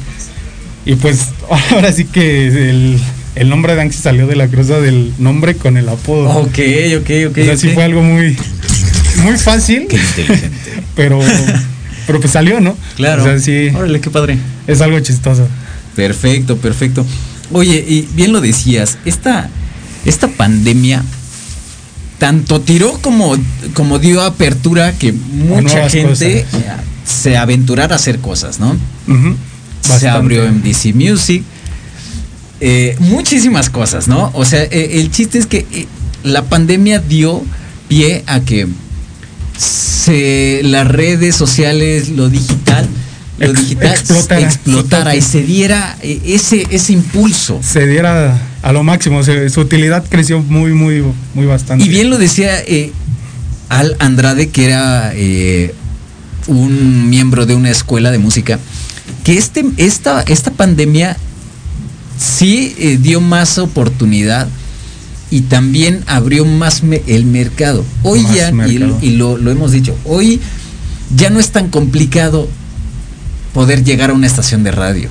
Y 0.85 0.95
pues 0.95 1.29
ahora 1.71 1.91
sí 1.91 2.05
que 2.05 2.47
el, 2.47 2.99
el 3.37 3.49
nombre 3.49 3.75
de 3.75 3.81
Anxi 3.81 3.99
salió 3.99 4.27
de 4.27 4.35
la 4.35 4.47
cruza 4.47 4.79
del 4.79 5.13
nombre 5.19 5.55
con 5.55 5.77
el 5.77 5.87
apodo. 5.89 6.29
Ok, 6.29 6.59
ok, 6.99 7.09
ok. 7.29 7.37
o 7.37 7.45
sea, 7.45 7.57
sí 7.57 7.67
ok. 7.69 7.73
fue 7.75 7.83
algo 7.83 8.01
muy, 8.01 8.35
muy 9.23 9.37
fácil, 9.37 9.87
Qué 9.87 9.97
inteligente. 9.97 10.57
pero, 10.95 11.19
pero 12.07 12.19
pues 12.19 12.31
salió, 12.33 12.59
¿no? 12.59 12.75
Claro. 12.95 13.23
O 13.23 13.25
sea, 13.25 13.39
sí, 13.39 13.69
Órale, 13.75 14.01
qué 14.01 14.09
padre. 14.09 14.37
es 14.65 14.81
algo 14.81 14.99
chistoso. 14.99 15.47
Perfecto, 15.95 16.57
perfecto. 16.57 17.05
Oye, 17.51 17.83
y 17.87 18.07
bien 18.13 18.33
lo 18.33 18.41
decías, 18.41 18.97
esta, 19.05 19.49
esta 20.05 20.27
pandemia 20.27 21.03
tanto 22.17 22.61
tiró 22.61 22.93
como, 23.01 23.35
como 23.73 23.99
dio 23.99 24.21
apertura 24.23 24.93
que 24.97 25.13
mucha 25.13 25.89
gente 25.89 26.45
se 27.05 27.37
aventurara 27.37 27.93
a 27.93 27.97
hacer 27.97 28.19
cosas, 28.19 28.59
¿no? 28.59 28.75
Se 29.81 30.09
abrió 30.09 30.51
MDC 30.51 30.93
Music. 30.95 31.43
Eh, 32.59 32.95
muchísimas 32.99 33.69
cosas, 33.69 34.07
¿no? 34.07 34.31
O 34.33 34.43
sea, 34.45 34.63
eh, 34.63 34.99
el 34.99 35.11
chiste 35.11 35.37
es 35.37 35.45
que 35.45 35.65
eh, 35.71 35.87
la 36.23 36.43
pandemia 36.43 36.99
dio 36.99 37.43
pie 37.87 38.23
a 38.27 38.39
que 38.41 38.67
se, 39.57 40.61
las 40.63 40.87
redes 40.87 41.35
sociales, 41.35 42.09
lo 42.09 42.29
digital, 42.29 42.87
lo 43.39 43.51
Ex- 43.51 43.59
digital 43.61 43.91
explotara. 43.91 44.41
explotara 44.41 45.15
y 45.15 45.21
se 45.21 45.43
diera 45.43 45.97
ese, 46.01 46.65
ese 46.69 46.93
impulso. 46.93 47.59
se 47.61 47.87
diera 47.87 48.39
a 48.61 48.71
lo 48.73 48.83
máximo, 48.83 49.23
se- 49.23 49.49
su 49.49 49.61
utilidad 49.61 50.03
creció 50.09 50.39
muy, 50.41 50.73
muy, 50.73 51.03
muy 51.33 51.45
bastante. 51.45 51.85
Y 51.85 51.89
bien 51.89 52.09
lo 52.09 52.17
decía 52.17 52.51
Al 53.69 53.95
Andrade, 53.99 54.49
que 54.49 54.65
era 54.65 55.13
un 56.47 57.09
miembro 57.09 57.45
de 57.45 57.55
una 57.55 57.69
escuela 57.69 58.11
de 58.11 58.17
música, 58.19 58.59
que 59.23 59.37
este, 59.37 59.65
esta, 59.77 60.21
esta 60.23 60.51
pandemia 60.51 61.17
sí 62.17 62.75
eh, 62.79 62.97
dio 63.01 63.21
más 63.21 63.57
oportunidad 63.57 64.47
y 65.29 65.41
también 65.41 66.03
abrió 66.07 66.45
más 66.45 66.83
me- 66.83 67.01
el 67.07 67.25
mercado. 67.25 67.83
Hoy 68.03 68.21
Más 68.23 68.35
ya, 68.35 68.49
y, 68.49 68.53
mercado. 68.53 68.97
y 69.01 69.09
lo, 69.11 69.37
lo 69.37 69.51
hemos 69.51 69.71
dicho, 69.71 69.95
hoy 70.05 70.39
ya 71.15 71.29
no 71.29 71.39
es 71.39 71.51
tan 71.51 71.69
complicado 71.69 72.47
poder 73.53 73.83
llegar 73.83 74.09
a 74.09 74.13
una 74.13 74.27
estación 74.27 74.63
de 74.63 74.71
radio 74.71 75.09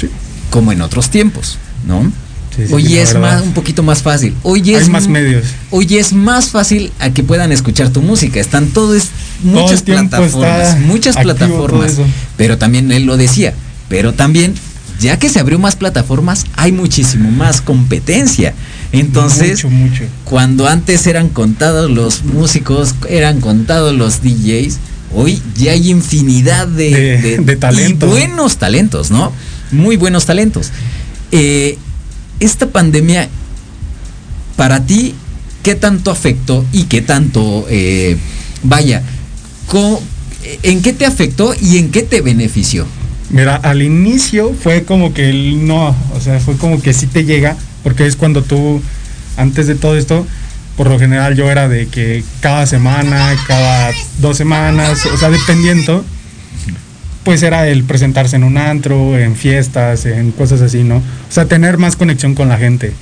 Sí. 0.00 0.08
como 0.50 0.72
en 0.72 0.80
otros 0.82 1.10
tiempos, 1.10 1.58
¿no? 1.86 2.10
Sí, 2.56 2.66
sí, 2.68 2.72
Hoy 2.72 2.98
es 2.98 3.18
más, 3.18 3.42
un 3.42 3.52
poquito 3.52 3.82
más 3.82 4.02
fácil. 4.02 4.32
Hoy 4.44 4.74
es 4.74 4.84
Hay 4.84 4.90
más 4.90 5.08
medios. 5.08 5.44
Hoy 5.70 5.96
es 5.96 6.12
más 6.12 6.50
fácil 6.50 6.92
a 7.00 7.10
que 7.10 7.24
puedan 7.24 7.50
escuchar 7.50 7.90
tu 7.90 8.00
música. 8.00 8.38
Están 8.38 8.68
todos 8.68 9.08
muchas 9.42 9.82
plataformas, 9.82 10.78
muchas 10.78 11.16
plataformas. 11.16 11.94
Pero 12.36 12.56
también 12.56 12.92
él 12.92 13.06
lo 13.06 13.16
decía, 13.16 13.54
pero 13.88 14.12
también 14.14 14.54
ya 15.00 15.18
que 15.18 15.28
se 15.28 15.40
abrió 15.40 15.58
más 15.58 15.76
plataformas, 15.76 16.46
hay 16.56 16.72
muchísimo 16.72 17.30
más 17.30 17.60
competencia. 17.60 18.54
Entonces, 18.92 19.64
Mucho, 19.64 19.70
mucho. 19.70 20.04
cuando 20.24 20.68
antes 20.68 21.06
eran 21.06 21.28
contados 21.28 21.90
los 21.90 22.24
músicos, 22.24 22.94
eran 23.08 23.40
contados 23.40 23.94
los 23.94 24.22
DJs, 24.22 24.78
hoy 25.12 25.42
ya 25.56 25.72
hay 25.72 25.90
infinidad 25.90 26.68
de, 26.68 27.18
De- 27.18 27.38
de 27.38 27.56
talento. 27.56 28.06
y 28.06 28.10
buenos 28.10 28.56
talentos, 28.58 29.10
¿no? 29.10 29.32
Muy 29.72 29.96
buenos 29.96 30.26
talentos. 30.26 30.70
Eh, 31.32 31.76
esta 32.40 32.68
pandemia, 32.68 33.28
para 34.56 34.84
ti, 34.86 35.14
¿qué 35.62 35.74
tanto 35.74 36.10
afectó 36.10 36.64
y 36.72 36.84
qué 36.84 37.00
tanto, 37.02 37.66
eh, 37.68 38.16
vaya, 38.62 39.02
co- 39.66 40.00
¿en 40.62 40.82
qué 40.82 40.92
te 40.92 41.06
afectó 41.06 41.54
y 41.60 41.78
en 41.78 41.90
qué 41.90 42.02
te 42.02 42.20
benefició? 42.20 42.86
Mira, 43.34 43.56
al 43.56 43.82
inicio 43.82 44.54
fue 44.54 44.84
como 44.84 45.12
que 45.12 45.28
el 45.28 45.66
no, 45.66 45.88
o 45.88 46.20
sea, 46.20 46.38
fue 46.38 46.56
como 46.56 46.80
que 46.80 46.92
sí 46.92 47.08
te 47.08 47.24
llega, 47.24 47.56
porque 47.82 48.06
es 48.06 48.14
cuando 48.14 48.42
tú, 48.42 48.80
antes 49.36 49.66
de 49.66 49.74
todo 49.74 49.96
esto, 49.98 50.24
por 50.76 50.88
lo 50.88 51.00
general 51.00 51.34
yo 51.34 51.50
era 51.50 51.68
de 51.68 51.88
que 51.88 52.22
cada 52.38 52.64
semana, 52.68 53.34
cada 53.48 53.90
dos 54.20 54.36
semanas, 54.36 55.04
o 55.12 55.16
sea, 55.16 55.30
dependiendo, 55.30 56.04
pues 57.24 57.42
era 57.42 57.66
el 57.66 57.82
presentarse 57.82 58.36
en 58.36 58.44
un 58.44 58.56
antro, 58.56 59.18
en 59.18 59.34
fiestas, 59.34 60.06
en 60.06 60.30
cosas 60.30 60.60
así, 60.60 60.84
¿no? 60.84 60.98
O 60.98 61.02
sea, 61.32 61.46
tener 61.46 61.76
más 61.76 61.96
conexión 61.96 62.36
con 62.36 62.48
la 62.48 62.56
gente. 62.56 62.92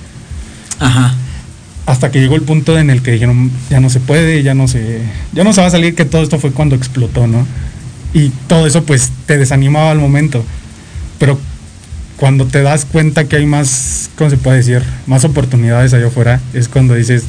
Ajá. 0.79 1.14
Hasta 1.85 2.11
que 2.11 2.21
llegó 2.21 2.37
el 2.37 2.42
punto 2.42 2.79
en 2.79 2.88
el 2.88 3.03
que 3.03 3.11
dijeron, 3.11 3.51
ya 3.68 3.81
no 3.81 3.90
se 3.90 4.01
puede, 4.01 4.42
ya 4.42 4.55
no 4.55 4.66
se, 4.66 5.03
ya 5.35 5.45
no 5.45 5.53
se 5.53 5.61
va 5.61 5.66
a 5.66 5.71
salir, 5.71 5.95
que 5.95 6.07
todo 6.07 6.23
esto 6.23 6.38
fue 6.38 6.53
cuando 6.53 6.75
explotó, 6.75 7.27
¿no? 7.27 7.47
Y 8.14 8.29
todo 8.46 8.66
eso 8.66 8.85
pues 8.85 9.11
te 9.27 9.38
desanimaba 9.38 9.90
al 9.90 9.98
momento. 9.98 10.44
Pero 11.18 11.38
cuando 12.16 12.46
te 12.46 12.62
das 12.62 12.85
cuenta 12.85 13.25
que 13.25 13.37
hay 13.37 13.46
más, 13.46 14.11
¿cómo 14.16 14.31
se 14.31 14.37
puede 14.37 14.59
decir? 14.59 14.83
Más 15.07 15.25
oportunidades 15.25 15.92
allá 15.94 16.07
afuera, 16.07 16.40
es 16.53 16.68
cuando 16.68 16.94
dices, 16.94 17.25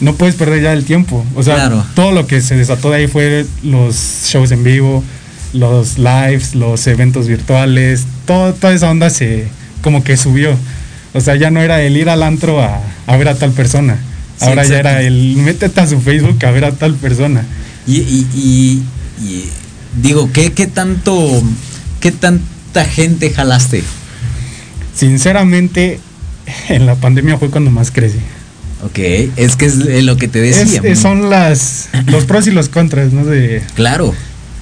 no 0.00 0.14
puedes 0.14 0.34
perder 0.36 0.62
ya 0.62 0.72
el 0.72 0.84
tiempo. 0.84 1.24
O 1.34 1.42
sea, 1.42 1.54
Claro. 1.56 1.84
todo 1.94 2.12
lo 2.12 2.26
que 2.26 2.40
se 2.40 2.56
desató 2.56 2.90
de 2.90 2.96
ahí 2.98 3.06
fue 3.06 3.46
los 3.62 4.24
shows 4.26 4.50
en 4.52 4.64
vivo, 4.64 5.04
los 5.52 5.98
lives, 5.98 6.54
los 6.54 6.86
eventos 6.86 7.26
virtuales, 7.28 8.04
todo, 8.26 8.54
toda 8.54 8.72
esa 8.72 8.90
onda 8.90 9.10
se 9.10 9.48
como 9.82 10.02
que 10.02 10.16
subió. 10.16 10.56
O 11.12 11.20
sea, 11.20 11.34
ya 11.36 11.50
no 11.50 11.60
era 11.60 11.82
el 11.82 11.96
ir 11.96 12.08
al 12.08 12.22
antro 12.22 12.62
a, 12.62 12.80
a 13.06 13.16
ver 13.16 13.28
a 13.28 13.34
tal 13.34 13.50
persona. 13.52 13.96
Sí, 14.38 14.46
Ahora 14.46 14.64
ya 14.64 14.78
era 14.78 15.02
el 15.02 15.36
métete 15.36 15.80
a 15.80 15.86
su 15.86 16.00
Facebook 16.00 16.42
a 16.46 16.50
ver 16.50 16.64
a 16.64 16.72
tal 16.72 16.94
persona. 16.94 17.44
Y, 17.86 17.96
y- 17.96 18.26
y- 18.34 18.82
y, 19.24 19.48
digo, 20.02 20.30
¿qué, 20.32 20.52
¿qué 20.52 20.66
tanto, 20.66 21.42
qué 22.00 22.12
tanta 22.12 22.84
gente 22.84 23.30
jalaste? 23.30 23.82
Sinceramente, 24.94 26.00
en 26.68 26.86
la 26.86 26.94
pandemia 26.96 27.38
fue 27.38 27.50
cuando 27.50 27.70
más 27.70 27.90
crecí. 27.90 28.18
Ok, 28.84 28.98
es 29.36 29.56
que 29.56 29.66
es 29.66 29.76
lo 30.04 30.16
que 30.16 30.26
te 30.28 30.40
decía. 30.40 30.80
es- 30.84 30.98
son 30.98 31.28
las 31.30 31.88
los 32.06 32.24
pros 32.24 32.46
y 32.46 32.50
los 32.50 32.68
contras, 32.68 33.12
¿no? 33.12 33.24
De, 33.26 33.62
Claro, 33.74 34.14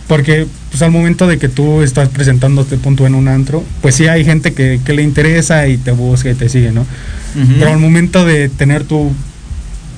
porque 0.08 0.46
pues 0.70 0.82
al 0.82 0.90
momento 0.90 1.26
de 1.26 1.38
que 1.38 1.48
tú 1.48 1.82
estás 1.82 2.08
presentándote 2.08 2.76
punto 2.78 3.06
en 3.06 3.14
un 3.14 3.28
antro, 3.28 3.64
pues 3.80 3.94
sí 3.94 4.06
hay 4.08 4.24
gente 4.24 4.52
que, 4.54 4.80
que 4.84 4.92
le 4.92 5.02
interesa 5.02 5.66
y 5.68 5.76
te 5.76 5.92
busca 5.92 6.30
y 6.30 6.34
te 6.34 6.48
sigue, 6.48 6.72
¿no? 6.72 6.84
Pero 7.58 7.72
al 7.72 7.78
momento 7.78 8.24
de 8.24 8.48
tener 8.48 8.82
tú 8.84 9.12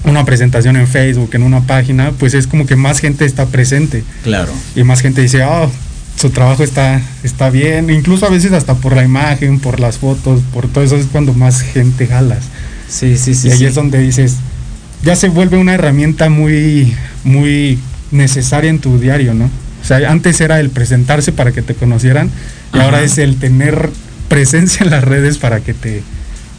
una 0.05 0.25
presentación 0.25 0.77
en 0.77 0.87
Facebook, 0.87 1.31
en 1.35 1.43
una 1.43 1.63
página, 1.63 2.13
pues 2.13 2.35
es 2.35 2.47
como 2.47 2.67
que 2.67 2.77
más 2.77 3.01
gente 3.01 3.25
está 3.25 3.47
presente 3.47 4.03
claro. 4.23 4.53
y 4.75 4.83
más 4.83 5.01
gente 5.01 5.21
dice, 5.21 5.45
oh, 5.45 5.71
su 6.17 6.31
trabajo 6.31 6.63
está, 6.63 7.01
está 7.23 7.51
bien, 7.51 7.91
incluso 7.91 8.27
a 8.27 8.31
veces 8.31 8.53
hasta 8.53 8.75
por 8.75 8.95
la 8.95 9.05
imagen, 9.05 9.59
por 9.59 9.81
las 9.81 9.99
fotos, 9.99 10.43
por 10.53 10.69
todo 10.69 10.85
eso 10.85 10.97
es 10.97 11.07
cuando 11.07 11.33
más 11.33 11.63
gente 11.63 12.07
jalas. 12.07 12.45
Sí, 12.89 13.17
sí, 13.17 13.35
sí. 13.35 13.49
y 13.49 13.51
ahí 13.53 13.59
sí. 13.59 13.65
es 13.67 13.75
donde 13.75 13.99
dices, 13.99 14.37
ya 15.03 15.17
se 15.17 15.29
vuelve 15.29 15.57
una 15.57 15.75
herramienta 15.75 16.29
muy, 16.29 16.95
muy 17.25 17.79
necesaria 18.11 18.71
en 18.71 18.81
tu 18.81 18.99
diario, 18.99 19.35
¿no? 19.35 19.45
O 19.83 19.85
sea, 19.85 20.11
antes 20.11 20.41
era 20.41 20.61
el 20.61 20.71
presentarse 20.71 21.33
para 21.33 21.53
que 21.53 21.63
te 21.63 21.75
conocieran 21.75 22.31
y 22.75 22.79
ahora 22.79 23.03
es 23.03 23.17
el 23.19 23.37
tener 23.37 23.89
presencia 24.29 24.85
en 24.85 24.91
las 24.91 25.05
redes 25.05 25.39
para 25.39 25.61
que 25.61 25.73
te, 25.73 26.03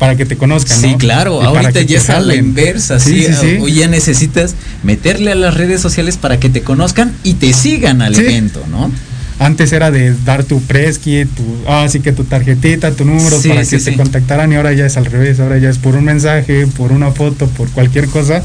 para 0.01 0.15
que 0.15 0.25
te 0.25 0.35
conozcan, 0.35 0.81
Sí, 0.81 0.93
¿no? 0.93 0.97
claro, 0.97 1.39
Y 1.43 1.45
ahorita 1.45 1.83
ya 1.83 1.99
es 1.99 2.09
a 2.09 2.19
la 2.19 2.33
inversa, 2.33 2.99
Sí, 2.99 3.23
sí, 3.23 3.33
sí, 3.33 3.33
sí. 3.39 3.57
Hoy 3.61 3.75
ya 3.75 3.87
necesitas 3.87 4.55
meterle 4.81 5.31
a 5.31 5.35
las 5.35 5.53
redes 5.53 5.79
sociales 5.79 6.17
para 6.17 6.39
que 6.39 6.49
te 6.49 6.63
conozcan 6.63 7.13
y 7.23 7.35
te 7.35 7.53
sigan 7.53 8.01
al 8.01 8.15
Sí. 8.15 8.21
evento, 8.21 8.65
¿no? 8.71 8.91
Antes 9.37 9.71
era 9.73 9.91
de 9.91 10.15
dar 10.25 10.43
tu 10.43 10.59
preski, 10.63 11.25
tu, 11.25 11.43
así 11.71 11.99
que 11.99 12.13
tu 12.13 12.23
tarjetita, 12.23 12.93
tu 12.93 13.05
número 13.05 13.39
Sí, 13.39 13.49
para 13.49 13.63
sí, 13.63 13.77
que 13.77 13.83
te 13.83 13.91
sí. 13.91 13.95
contactaran 13.97 14.51
y 14.51 14.55
ahora 14.55 14.73
ya 14.73 14.87
es 14.87 14.97
al 14.97 15.05
revés, 15.05 15.39
ahora 15.39 15.59
ya 15.59 15.69
es 15.69 15.77
por 15.77 15.95
un 15.95 16.05
mensaje, 16.05 16.65
por 16.65 16.91
una 16.91 17.11
foto, 17.11 17.45
por 17.45 17.69
cualquier 17.69 18.07
cosa. 18.07 18.43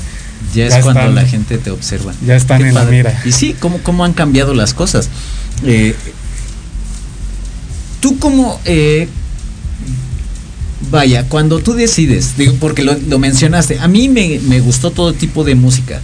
Ya 0.54 0.66
es 0.66 0.74
cuando 0.82 1.00
están- 1.00 1.14
la 1.14 1.24
gente 1.24 1.56
te 1.56 1.70
observa. 1.70 2.12
ya 2.26 2.36
están 2.36 2.60
Qué 2.60 2.68
en 2.68 2.74
la 2.74 2.84
mira. 2.84 3.18
Y 3.24 3.32
sí, 3.32 3.56
¿cómo, 3.58 3.78
cómo 3.82 4.04
han 4.04 4.12
cambiado 4.12 4.52
las 4.52 4.74
cosas? 4.74 5.08
Eh, 5.64 5.94
tú 8.00 8.18
como... 8.18 8.60
eh, 8.66 9.08
vaya, 10.90 11.24
cuando 11.28 11.58
tú 11.60 11.74
decides, 11.74 12.36
digo, 12.36 12.54
porque 12.60 12.82
lo, 12.82 12.94
lo 13.08 13.18
mencionaste, 13.18 13.78
a 13.78 13.88
mí 13.88 14.08
me, 14.08 14.38
me 14.48 14.60
gustó 14.60 14.90
todo 14.90 15.12
tipo 15.12 15.44
de 15.44 15.54
música. 15.54 16.00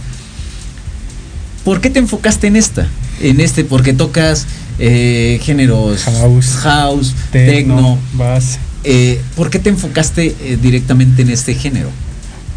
¿Por 1.63 1.79
qué 1.81 1.89
te 1.89 1.99
enfocaste 1.99 2.47
en 2.47 2.55
esta? 2.55 2.87
En 3.21 3.39
este, 3.39 3.63
porque 3.63 3.93
tocas 3.93 4.45
eh, 4.79 5.39
géneros 5.43 6.03
House, 6.03 6.55
house 6.61 7.13
techno. 7.31 7.97
bass. 8.13 8.57
eh, 8.83 9.21
¿Por 9.35 9.49
qué 9.49 9.59
te 9.59 9.69
enfocaste 9.69 10.35
eh, 10.41 10.57
directamente 10.61 11.21
en 11.21 11.29
este 11.29 11.53
género? 11.53 11.89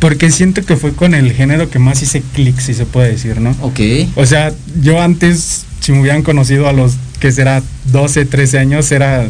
Porque 0.01 0.31
siento 0.31 0.63
que 0.63 0.77
fue 0.77 0.93
con 0.93 1.15
el 1.15 1.33
género 1.33 1.71
que 1.71 1.79
más 1.79 2.03
hice 2.03 2.23
clic, 2.35 2.59
si 2.59 2.75
se 2.75 2.85
puede 2.85 3.13
decir, 3.13 3.41
¿no? 3.41 3.51
Ok. 3.63 3.81
O 4.17 4.27
sea, 4.27 4.53
yo 4.83 5.01
antes, 5.01 5.63
si 5.81 5.93
me 5.93 6.01
hubieran 6.01 6.23
conocido 6.23 6.69
a 6.69 6.73
los 6.73 6.93
que 7.21 7.33
será 7.33 7.63
12, 7.93 8.25
13 8.27 8.59
años, 8.59 8.91
era 8.93 9.27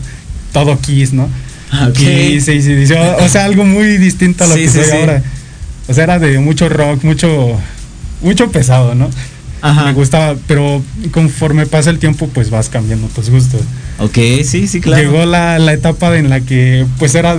todo 0.52 0.78
Kiss, 0.80 1.12
¿no? 1.12 1.28
Ok. 1.88 1.94
Kiss, 1.94 2.48
AC/DC, 2.48 2.94
o, 2.94 3.24
o 3.24 3.28
sea, 3.28 3.44
algo 3.44 3.64
muy 3.64 3.98
distinto 3.98 4.44
a 4.44 4.46
lo 4.46 4.54
Sí, 4.54 4.62
que 4.62 4.68
sí, 4.68 4.78
soy 4.78 4.84
sí. 4.84 4.92
ahora. 4.92 5.22
O 5.88 5.94
sea, 5.94 6.04
era 6.04 6.18
de 6.18 6.38
mucho 6.38 6.68
rock, 6.68 7.04
mucho, 7.04 7.58
mucho 8.22 8.50
pesado, 8.50 8.94
¿no? 8.94 9.10
Ajá. 9.62 9.84
Me 9.86 9.92
gustaba, 9.94 10.36
pero 10.46 10.82
conforme 11.12 11.66
pasa 11.66 11.90
el 11.90 11.98
tiempo, 11.98 12.28
pues 12.32 12.50
vas 12.50 12.68
cambiando 12.68 13.08
tus 13.08 13.30
gustos. 13.30 13.62
Ok, 13.98 14.14
sí, 14.44 14.68
sí, 14.68 14.80
claro. 14.80 15.02
Llegó 15.02 15.24
la, 15.26 15.58
la 15.58 15.72
etapa 15.72 16.16
en 16.16 16.28
la 16.30 16.40
que, 16.40 16.86
pues 16.98 17.14
era 17.14 17.36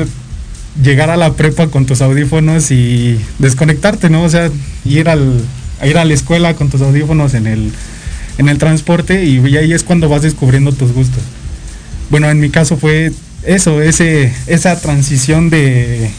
llegar 0.83 1.09
a 1.09 1.17
la 1.17 1.33
prepa 1.33 1.67
con 1.67 1.85
tus 1.85 2.01
audífonos 2.01 2.71
y 2.71 3.19
desconectarte, 3.39 4.09
¿no? 4.09 4.23
O 4.23 4.29
sea, 4.29 4.49
ir 4.85 5.09
al 5.09 5.41
ir 5.85 5.97
a 5.97 6.05
la 6.05 6.13
escuela 6.13 6.53
con 6.55 6.69
tus 6.69 6.81
audífonos 6.81 7.33
en 7.33 7.47
el 7.47 7.71
en 8.39 8.49
el 8.49 8.57
transporte 8.59 9.23
y 9.25 9.39
ahí 9.57 9.73
es 9.73 9.83
cuando 9.83 10.09
vas 10.09 10.21
descubriendo 10.21 10.71
tus 10.71 10.91
gustos. 10.91 11.21
Bueno, 12.09 12.29
en 12.29 12.39
mi 12.39 12.49
caso 12.49 12.77
fue 12.77 13.11
eso, 13.43 13.81
ese 13.81 14.33
esa 14.47 14.79
transición 14.79 15.49
de 15.49 16.09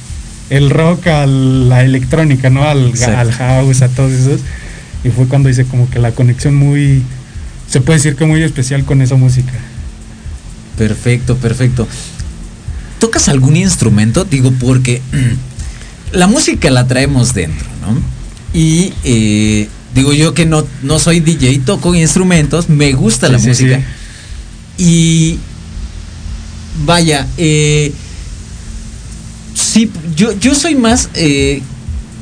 el 0.51 0.71
rock 0.71 1.07
a 1.09 1.27
la 1.27 1.85
electrónica, 1.85 2.51
¿no? 2.51 2.65
Al, 2.65 2.93
al 3.03 3.33
house, 3.33 3.83
a 3.83 3.89
todos 3.89 4.13
esos. 4.13 4.41
Y 5.05 5.11
fue 5.11 5.27
cuando 5.29 5.49
hice 5.49 5.65
como 5.65 5.89
que 5.91 5.99
la 5.99 6.13
conexión 6.13 6.55
muy 6.55 7.03
se 7.71 7.81
puede 7.81 7.99
decir 7.99 8.17
que 8.17 8.25
muy 8.25 8.43
especial 8.43 8.85
con 8.85 9.03
esa 9.03 9.17
música. 9.17 9.53
Perfecto, 10.77 11.37
perfecto. 11.37 11.87
¿Tocas 12.99 13.29
algún 13.29 13.57
instrumento? 13.57 14.25
Digo, 14.25 14.53
porque 14.59 15.03
la 16.13 16.27
música 16.27 16.71
la 16.71 16.87
traemos 16.87 17.35
dentro, 17.35 17.69
¿no? 17.83 18.01
Y 18.59 18.93
eh, 19.05 19.69
digo 19.95 20.13
yo 20.15 20.33
que 20.35 20.47
no, 20.47 20.67
no 20.83 20.99
soy 20.99 21.21
DJ, 21.21 21.61
toco 21.61 21.95
instrumentos, 21.95 22.69
me 22.69 22.93
gusta 22.93 23.29
la 23.29 23.39
Sí, 23.39 23.49
música. 23.49 23.83
Y 24.79 25.39
vaya, 26.85 27.27
eh, 27.37 27.93
sí, 29.55 29.91
yo, 30.17 30.33
yo 30.39 30.55
soy 30.55 30.75
más... 30.75 31.11
eh, 31.15 31.63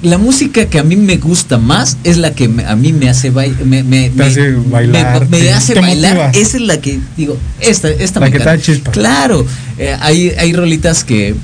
la 0.03 0.19
música 0.19 0.67
que 0.67 0.79
a 0.79 0.83
mí 0.85 0.95
me 0.95 1.17
gusta 1.17 1.57
más 1.57 1.97
es 2.05 2.19
la 2.19 2.33
que 2.35 2.49
me- 2.49 2.67
a 2.67 2.77
mí 2.77 2.93
me 2.93 3.09
hace, 3.09 3.31
me, 3.31 3.83
me, 3.83 4.11
Te 4.11 4.15
me- 4.15 4.25
hace 4.27 4.53
bailar, 4.53 5.29
me 5.31 5.51
hace 5.51 5.75
bailar. 5.81 6.31
Esa 6.35 6.57
es 6.59 6.63
la 6.63 6.81
que 6.83 7.01
digo, 7.17 7.37
esta, 7.61 7.89
esta 7.89 8.21
La 8.21 8.27
me 8.27 8.33
que 8.33 8.39
da 8.39 8.61
chispa. 8.61 8.91
Claro, 8.91 9.45
eh, 9.79 9.97
hay, 9.99 10.29
hay 10.39 10.53
rolitas 10.53 11.03
que 11.03 11.35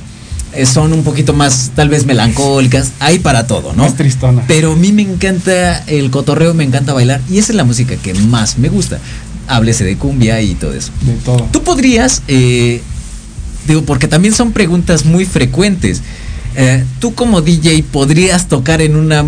eh, 0.52 0.66
son 0.66 0.92
un 0.92 1.02
poquito 1.02 1.32
más, 1.32 1.72
tal 1.74 1.88
vez 1.88 2.04
melancólicas, 2.04 2.92
hay 3.00 3.20
para 3.20 3.46
todo, 3.46 3.72
¿no? 3.72 3.84
Más 3.84 3.96
tristona. 3.96 4.44
Pero 4.46 4.72
a 4.72 4.76
mí 4.76 4.92
me 4.92 5.02
encanta 5.02 5.78
el 5.86 6.10
cotorreo, 6.10 6.52
me 6.52 6.62
encanta 6.64 6.92
bailar 6.92 7.22
y 7.30 7.38
esa 7.38 7.52
es 7.52 7.56
la 7.56 7.64
música 7.64 7.96
que 7.96 8.12
más 8.12 8.58
me 8.58 8.68
gusta. 8.68 8.98
Háblese 9.48 9.82
de 9.84 9.96
cumbia 9.96 10.40
y 10.42 10.54
todo 10.54 10.74
eso. 10.74 10.92
de 11.00 11.14
todo. 11.24 11.48
Tú 11.50 11.62
podrías, 11.64 12.22
eh, 12.28 12.82
digo, 13.66 13.82
porque 13.82 14.08
también 14.08 14.34
son 14.34 14.52
preguntas 14.52 15.04
muy 15.04 15.24
frecuentes. 15.24 16.02
Eh, 16.54 16.84
tú 17.00 17.14
como 17.14 17.40
DJ 17.40 17.82
podrías 17.90 18.48
tocar 18.48 18.82
en 18.82 18.96
una 18.96 19.24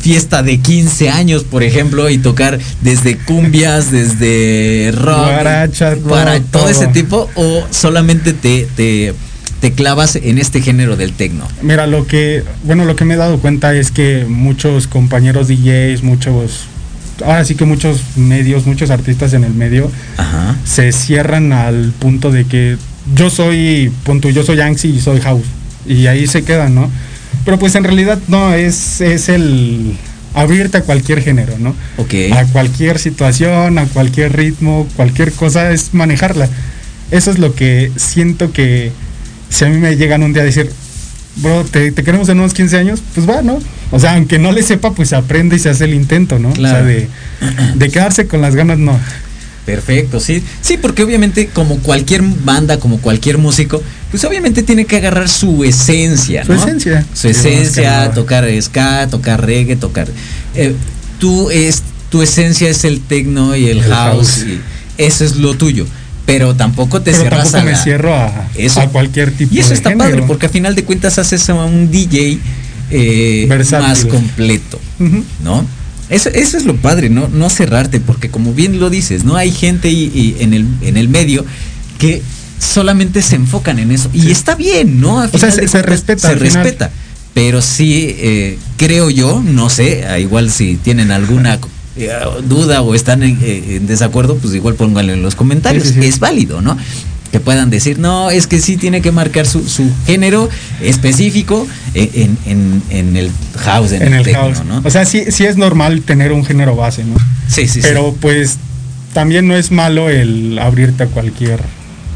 fiesta 0.00 0.42
de 0.42 0.58
15 0.58 1.10
años, 1.10 1.44
por 1.44 1.62
ejemplo, 1.62 2.08
y 2.08 2.18
tocar 2.18 2.58
desde 2.82 3.16
cumbias, 3.16 3.90
desde 3.90 4.92
rock, 4.94 5.16
Guaracha, 5.16 5.96
para 6.08 6.40
todo, 6.40 6.62
todo. 6.62 6.68
ese 6.68 6.86
tipo, 6.88 7.28
o 7.34 7.66
solamente 7.70 8.32
te, 8.32 8.68
te, 8.76 9.14
te 9.60 9.72
clavas 9.72 10.16
en 10.16 10.38
este 10.38 10.60
género 10.60 10.96
del 10.96 11.12
tecno. 11.12 11.46
Mira, 11.62 11.86
lo 11.86 12.06
que, 12.06 12.44
bueno, 12.64 12.84
lo 12.84 12.96
que 12.96 13.04
me 13.04 13.14
he 13.14 13.16
dado 13.16 13.38
cuenta 13.38 13.74
es 13.74 13.90
que 13.90 14.24
muchos 14.28 14.86
compañeros 14.86 15.48
DJs, 15.48 16.02
muchos, 16.02 16.66
ahora 17.24 17.44
sí 17.44 17.54
que 17.54 17.64
muchos 17.64 18.16
medios, 18.16 18.66
muchos 18.66 18.90
artistas 18.90 19.32
en 19.32 19.44
el 19.44 19.54
medio, 19.54 19.90
Ajá. 20.16 20.56
se 20.64 20.92
cierran 20.92 21.52
al 21.52 21.92
punto 21.98 22.30
de 22.30 22.44
que 22.44 22.76
yo 23.14 23.30
soy, 23.30 23.92
punto, 24.04 24.30
yo 24.30 24.42
soy 24.42 24.60
Anxi 24.60 24.88
y 24.88 25.00
soy 25.00 25.20
House. 25.20 25.46
Y 25.86 26.06
ahí 26.06 26.26
se 26.26 26.42
quedan, 26.42 26.74
¿no? 26.74 26.90
Pero 27.44 27.58
pues 27.58 27.74
en 27.74 27.84
realidad 27.84 28.18
no, 28.28 28.52
es, 28.54 29.00
es 29.00 29.28
el 29.28 29.96
abrirte 30.34 30.78
a 30.78 30.82
cualquier 30.82 31.22
género, 31.22 31.54
¿no? 31.58 31.74
Ok. 31.96 32.14
A 32.32 32.44
cualquier 32.46 32.98
situación, 32.98 33.78
a 33.78 33.86
cualquier 33.86 34.36
ritmo, 34.36 34.86
cualquier 34.96 35.32
cosa 35.32 35.70
es 35.72 35.94
manejarla. 35.94 36.48
Eso 37.10 37.30
es 37.30 37.38
lo 37.38 37.54
que 37.54 37.90
siento 37.96 38.52
que 38.52 38.92
si 39.48 39.64
a 39.64 39.68
mí 39.68 39.78
me 39.78 39.96
llegan 39.96 40.22
un 40.22 40.32
día 40.32 40.42
a 40.42 40.46
decir, 40.46 40.70
bro, 41.36 41.64
te, 41.64 41.90
te 41.92 42.04
queremos 42.04 42.28
en 42.28 42.38
unos 42.38 42.52
15 42.52 42.76
años, 42.76 43.02
pues 43.14 43.28
va, 43.28 43.40
¿no? 43.42 43.58
O 43.90 43.98
sea, 43.98 44.14
aunque 44.14 44.38
no 44.38 44.52
le 44.52 44.62
sepa, 44.62 44.92
pues 44.92 45.12
aprende 45.12 45.56
y 45.56 45.58
se 45.58 45.70
hace 45.70 45.84
el 45.84 45.94
intento, 45.94 46.38
¿no? 46.38 46.52
Claro. 46.52 46.76
O 46.76 46.78
sea, 46.78 46.86
de, 46.86 47.08
de 47.74 47.90
quedarse 47.90 48.26
con 48.26 48.42
las 48.42 48.54
ganas, 48.54 48.78
no. 48.78 48.98
Perfecto, 49.68 50.18
sí. 50.18 50.42
Sí, 50.62 50.78
porque 50.78 51.02
obviamente 51.02 51.48
como 51.48 51.78
cualquier 51.80 52.22
banda, 52.22 52.78
como 52.80 52.98
cualquier 53.02 53.36
músico, 53.36 53.82
pues 54.10 54.24
obviamente 54.24 54.62
tiene 54.62 54.86
que 54.86 54.96
agarrar 54.96 55.28
su 55.28 55.62
esencia, 55.62 56.42
Su 56.44 56.54
¿no? 56.54 56.62
esencia. 56.64 57.02
Su 57.12 57.28
más 57.28 57.36
que 57.36 57.50
esencia, 57.50 58.10
tocar 58.12 58.46
ska, 58.62 59.08
tocar 59.10 59.44
reggae, 59.44 59.76
tocar... 59.76 60.08
eh, 60.54 60.74
tú 61.18 61.50
es, 61.50 61.82
tu 62.10 62.22
esencia 62.22 62.70
es 62.70 62.84
el 62.84 63.00
techno 63.02 63.54
y 63.54 63.68
el, 63.68 63.78
El 63.78 63.84
house, 63.84 64.28
house. 64.38 64.46
y 64.46 64.60
eso 64.96 65.24
es 65.26 65.36
lo 65.36 65.54
tuyo. 65.54 65.84
Pero 66.24 66.54
tampoco 66.56 67.00
te 67.02 67.10
Pero 67.10 67.22
cierras 67.22 67.52
tampoco 67.52 67.68
a 67.68 67.70
me 67.72 67.76
cierro 67.76 68.14
a, 68.14 68.48
Eso. 68.54 68.80
a 68.80 68.88
cualquier 68.88 69.32
tipo 69.32 69.54
Y 69.54 69.58
eso 69.58 69.68
de 69.70 69.74
está 69.74 69.90
género. 69.90 70.10
padre, 70.10 70.24
porque 70.26 70.46
a 70.46 70.48
final 70.48 70.74
de 70.74 70.84
cuentas 70.84 71.18
haces 71.18 71.46
a 71.50 71.54
un 71.54 71.90
DJ 71.90 72.38
eh, 72.90 73.46
más 73.72 74.06
completo. 74.06 74.80
¿no? 75.44 75.66
Eso, 76.10 76.30
eso 76.30 76.56
es 76.56 76.64
lo 76.64 76.76
padre, 76.76 77.10
¿no? 77.10 77.28
No 77.28 77.50
cerrarte, 77.50 78.00
porque 78.00 78.30
como 78.30 78.54
bien 78.54 78.80
lo 78.80 78.88
dices, 78.90 79.24
¿no? 79.24 79.36
Hay 79.36 79.50
gente 79.52 79.90
y, 79.90 80.04
y 80.14 80.36
en, 80.40 80.54
el, 80.54 80.66
en 80.82 80.96
el 80.96 81.08
medio 81.08 81.44
que 81.98 82.22
solamente 82.58 83.22
se 83.22 83.36
enfocan 83.36 83.78
en 83.78 83.92
eso. 83.92 84.08
Y 84.12 84.22
Sí. 84.22 84.30
está 84.30 84.54
bien, 84.54 85.00
¿no? 85.00 85.20
Al 85.20 85.30
O 85.32 85.38
sea, 85.38 85.50
final 85.52 85.68
se- 85.68 85.82
respeta 85.82 86.28
Se 86.28 86.34
respeta. 86.34 86.90
Pero 87.34 87.62
sí, 87.62 88.16
eh, 88.18 88.58
creo 88.78 89.10
yo, 89.10 89.42
no 89.44 89.70
sé, 89.70 90.04
a 90.06 90.18
igual 90.18 90.50
si 90.50 90.76
tienen 90.76 91.10
alguna 91.10 91.58
eh, 91.96 92.10
duda 92.48 92.80
o 92.82 92.94
están 92.94 93.22
en, 93.22 93.38
eh, 93.42 93.76
en 93.76 93.86
desacuerdo, 93.86 94.36
pues 94.38 94.54
igual 94.54 94.74
pónganlo 94.74 95.12
en 95.12 95.22
los 95.22 95.34
comentarios. 95.34 95.84
Sí, 95.84 95.94
sí, 95.94 96.00
sí. 96.02 96.08
Es 96.08 96.18
válido, 96.20 96.62
¿no? 96.62 96.76
Que 97.32 97.40
puedan 97.40 97.68
decir, 97.68 97.98
no, 97.98 98.30
es 98.30 98.46
que 98.46 98.58
sí 98.60 98.76
tiene 98.78 99.02
que 99.02 99.12
marcar 99.12 99.46
su, 99.46 99.68
su 99.68 99.84
género 100.06 100.48
específico 100.80 101.66
eh, 101.94 102.10
en, 102.14 102.38
en- 102.46 102.82
en 102.90 103.16
el 103.16 103.30
house, 103.58 103.92
en, 103.92 104.02
en 104.02 104.14
el 104.14 104.24
techno, 104.24 104.40
house. 104.40 104.64
¿no? 104.64 104.80
O 104.84 104.90
sea, 104.90 105.04
sí, 105.04 105.24
sí 105.30 105.44
es 105.44 105.56
normal 105.56 106.00
tener 106.02 106.32
un 106.32 106.44
género 106.44 106.74
base, 106.74 107.04
¿no? 107.04 107.16
sí, 107.48 107.62
sí, 107.68 107.74
sí. 107.74 107.78
Pero 107.82 108.14
pues 108.20 108.56
también 109.12 109.46
no 109.46 109.56
es 109.56 109.70
malo 109.70 110.08
el 110.08 110.58
abrirte 110.58 111.02
a 111.02 111.06
cualquier 111.06 111.60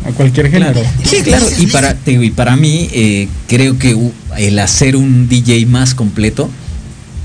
a 0.07 0.11
cualquier 0.13 0.51
género. 0.51 0.73
Claro. 0.81 0.89
Sí, 1.05 1.23
claro. 1.23 1.47
Y 1.59 1.67
para, 1.67 1.97
y 2.07 2.31
para 2.31 2.57
mí, 2.57 2.89
eh, 2.93 3.29
creo 3.49 3.79
que 3.79 3.97
el 4.39 4.59
hacer 4.59 4.97
un 4.97 5.29
DJ 5.29 5.65
más 5.67 5.95
completo 5.95 6.51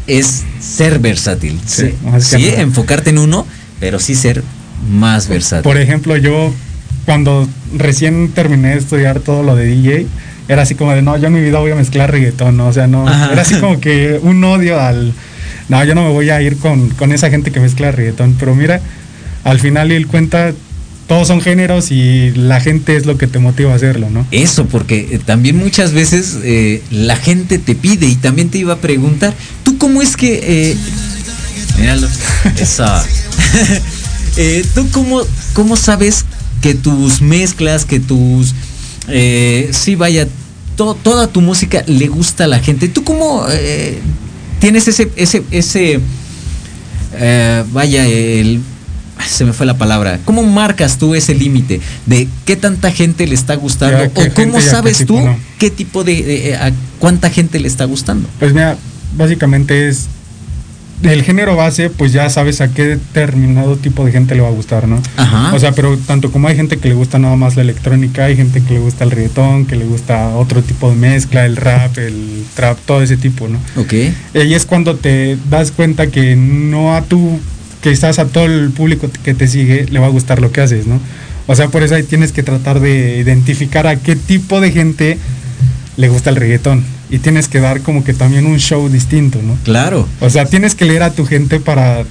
es 0.08 0.44
ser 0.60 1.00
versátil. 1.00 1.60
Sí, 1.66 1.94
Sí, 2.20 2.50
enfocarte 2.56 3.10
en 3.10 3.18
uno, 3.18 3.48
pero 3.80 4.00
sí 4.00 4.14
ser 4.14 4.44
más 4.92 5.28
versátil. 5.28 5.64
Por 5.64 5.78
ejemplo, 5.78 6.16
yo 6.18 6.54
cuando 7.08 7.48
recién 7.74 8.34
terminé 8.34 8.72
de 8.72 8.80
estudiar 8.80 9.22
todo 9.22 9.42
lo 9.42 9.56
de 9.56 9.64
DJ, 9.64 10.08
era 10.50 10.64
así 10.64 10.76
como 10.76 10.92
de, 10.92 11.02
no, 11.02 11.16
yo 11.16 11.28
en 11.28 11.34
mi 11.36 11.40
vida 11.40 11.58
voy 11.58 11.72
a 11.72 11.76
mezclar 11.76 12.12
reggaetón, 12.12 12.58
¿no? 12.58 12.68
O 12.68 12.74
sea, 12.74 12.88
no, 12.88 13.08
Ajá. 13.08 13.32
era 13.32 13.44
así 13.44 13.56
como 13.62 13.80
que 13.80 14.20
un 14.22 14.44
odio 14.44 14.78
al, 14.78 15.14
no, 15.70 15.82
yo 15.86 15.96
no 15.96 16.04
me 16.04 16.10
voy 16.12 16.32
a 16.32 16.42
ir 16.42 16.58
con, 16.58 16.90
con 16.90 17.14
esa 17.14 17.30
gente 17.30 17.54
que 17.54 17.62
mezcla 17.62 17.92
reggaetón, 17.92 18.36
pero 18.38 18.56
mira, 18.56 18.82
al 19.46 19.58
final 19.62 19.94
él 19.94 20.06
cuenta, 20.08 20.52
todos 21.08 21.30
son 21.30 21.40
géneros 21.40 21.92
y 21.92 22.32
la 22.32 22.60
gente 22.60 22.98
es 22.98 23.06
lo 23.06 23.18
que 23.18 23.28
te 23.28 23.40
motiva 23.40 23.72
a 23.72 23.76
hacerlo, 23.76 24.10
¿no? 24.10 24.28
Eso, 24.32 24.66
porque 24.66 25.08
eh, 25.12 25.20
también 25.26 25.56
muchas 25.56 25.94
veces 25.94 26.40
eh, 26.44 26.84
la 26.92 27.16
gente 27.16 27.58
te 27.58 27.74
pide 27.74 28.08
y 28.08 28.16
también 28.18 28.50
te 28.50 28.58
iba 28.58 28.74
a 28.74 28.80
preguntar, 28.80 29.34
¿tú 29.64 29.78
cómo 29.78 30.02
es 30.02 30.18
que... 30.18 30.42
Eh, 30.44 30.78
míralo, 31.80 32.10
eso. 32.60 32.86
Eh, 34.40 34.64
¿Tú 34.76 34.88
cómo, 34.92 35.22
cómo 35.54 35.76
sabes 35.76 36.24
que 36.68 36.76
tus 36.76 37.22
mezclas, 37.22 37.86
que 37.86 38.02
tus... 38.02 38.54
Eh, 39.08 39.70
sí, 39.72 39.96
vaya, 39.96 40.28
to- 40.76 40.96
toda 41.02 41.28
tu 41.28 41.40
música 41.40 41.82
le 41.88 42.08
gusta 42.08 42.44
a 42.44 42.48
la 42.48 42.60
gente. 42.60 42.90
¿Tú 42.90 43.06
cómo 43.06 43.46
eh, 43.50 44.00
tienes 44.60 44.86
ese, 44.90 45.10
ese, 45.16 45.44
ese, 45.52 46.02
eh, 47.14 47.64
vaya, 47.72 48.06
el... 48.06 48.60
Se 49.26 49.46
me 49.46 49.54
fue 49.54 49.66
la 49.66 49.78
palabra. 49.78 50.20
¿Cómo 50.26 50.44
marcas 50.44 50.98
tú 50.98 51.16
ese 51.16 51.34
límite 51.34 51.80
de 52.06 52.28
qué 52.44 52.58
tanta 52.58 52.92
gente 52.92 53.26
le 53.26 53.34
está 53.34 53.56
gustando? 53.56 53.98
Ya, 54.04 54.12
¿O 54.14 54.34
cómo 54.34 54.60
sabes 54.60 55.06
tú 55.06 55.20
no? 55.22 55.38
qué 55.58 55.72
tipo 55.72 56.04
de, 56.04 56.22
de- 56.22 56.56
a 56.58 56.74
cuánta 57.00 57.30
gente 57.30 57.60
le 57.62 57.68
está 57.70 57.86
gustando? 57.86 58.28
Pues 58.40 58.54
mira, 58.54 58.78
básicamente 59.18 59.88
es 59.88 60.08
el 61.04 61.24
género 61.24 61.56
base, 61.56 61.90
pues 61.90 62.12
ya 62.12 62.30
sabes 62.30 62.60
a 62.62 62.70
qué 62.74 62.84
determinado 62.84 63.76
tipo 63.76 64.06
de 64.06 64.12
gente 64.12 64.36
le 64.36 64.42
va 64.42 64.48
a 64.48 64.52
gustar, 64.52 64.88
¿no? 64.88 65.02
Ajá. 65.16 65.54
O 65.54 65.60
sea, 65.60 65.72
pero 65.74 65.98
tanto 65.98 66.32
como 66.32 66.48
hay 66.48 66.56
gente 66.56 66.78
que 66.78 66.90
le 66.90 66.96
gusta 66.96 67.20
nada 67.20 67.36
más 67.36 67.56
la 67.56 67.62
electrónica, 67.62 68.26
hay 68.26 68.36
gente 68.36 68.62
que 68.62 68.74
le 68.74 68.80
gusta 68.80 69.04
el 69.04 69.12
reggaetón, 69.12 69.66
que 69.66 69.76
le 69.76 69.86
gusta 69.86 70.30
otro 70.36 70.62
tipo 70.64 70.90
de 70.90 70.96
mezcla, 70.96 71.46
el 71.46 71.56
rap, 71.56 71.98
el 71.98 72.44
trap, 72.56 72.78
todo 72.86 73.02
ese 73.02 73.18
tipo, 73.18 73.48
¿no? 73.48 73.60
ok. 73.80 73.94
Y 74.34 74.54
es 74.54 74.66
cuando 74.66 74.96
te 74.96 75.38
das 75.50 75.72
cuenta 75.72 76.08
que 76.08 76.36
no 76.36 76.96
a 76.96 77.04
tú, 77.04 77.40
que 77.82 77.92
estás 77.92 78.20
a 78.20 78.26
todo 78.26 78.46
el 78.46 78.72
público 78.72 79.10
que 79.24 79.34
te 79.34 79.48
sigue, 79.48 79.86
le 79.90 80.00
va 80.00 80.08
a 80.08 80.10
gustar 80.10 80.42
lo 80.42 80.52
que 80.52 80.62
haces, 80.62 80.88
¿no? 80.88 81.00
O 81.46 81.56
sea, 81.56 81.70
por 81.70 81.84
eso 81.84 81.96
ahí 81.96 82.04
tienes 82.04 82.32
que 82.32 82.44
tratar 82.44 82.80
de 82.80 83.20
identificar 83.20 83.88
a 83.88 83.96
qué 83.98 84.16
tipo 84.16 84.60
de 84.60 84.72
gente 84.72 85.18
le 85.96 86.10
gusta 86.10 86.30
el 86.30 86.36
reggaetón. 86.36 86.84
Y 87.10 87.20
tienes 87.20 87.48
que 87.48 87.60
dar 87.60 87.82
como 87.82 88.04
que 88.04 88.14
también 88.14 88.46
un 88.46 88.60
show 88.60 88.90
distinto, 88.90 89.40
¿no? 89.42 89.58
Claro. 89.64 90.08
O 90.20 90.30
sea, 90.30 90.46
tienes 90.46 90.76
que 90.76 90.86
leer 90.86 91.04
a 91.04 91.12
tu 91.12 91.26
gente 91.26 91.60
para, 91.60 92.04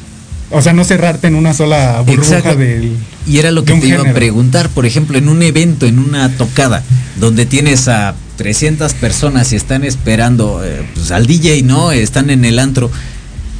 o 0.50 0.62
sea, 0.62 0.72
no 0.72 0.84
cerrarte 0.84 1.26
en 1.26 1.34
una 1.34 1.52
sola 1.52 2.00
burbuja 2.00 2.38
Exacto. 2.38 2.56
del... 2.56 2.96
Y 3.26 3.38
era 3.38 3.50
lo 3.50 3.64
que 3.64 3.74
te 3.74 3.88
iba 3.88 4.02
a 4.02 4.14
preguntar, 4.14 4.68
por 4.70 4.86
ejemplo, 4.86 5.18
en 5.18 5.28
un 5.28 5.42
evento, 5.42 5.86
en 5.86 5.98
una 5.98 6.30
tocada, 6.30 6.82
donde 7.16 7.44
tienes 7.44 7.88
a 7.88 8.14
300 8.36 8.94
personas 8.94 9.52
y 9.52 9.56
están 9.56 9.84
esperando 9.84 10.64
eh, 10.64 10.82
pues, 10.94 11.10
al 11.10 11.26
DJ, 11.26 11.62
¿no? 11.62 11.92
Están 11.92 12.30
en 12.30 12.44
el 12.44 12.58
antro. 12.58 12.90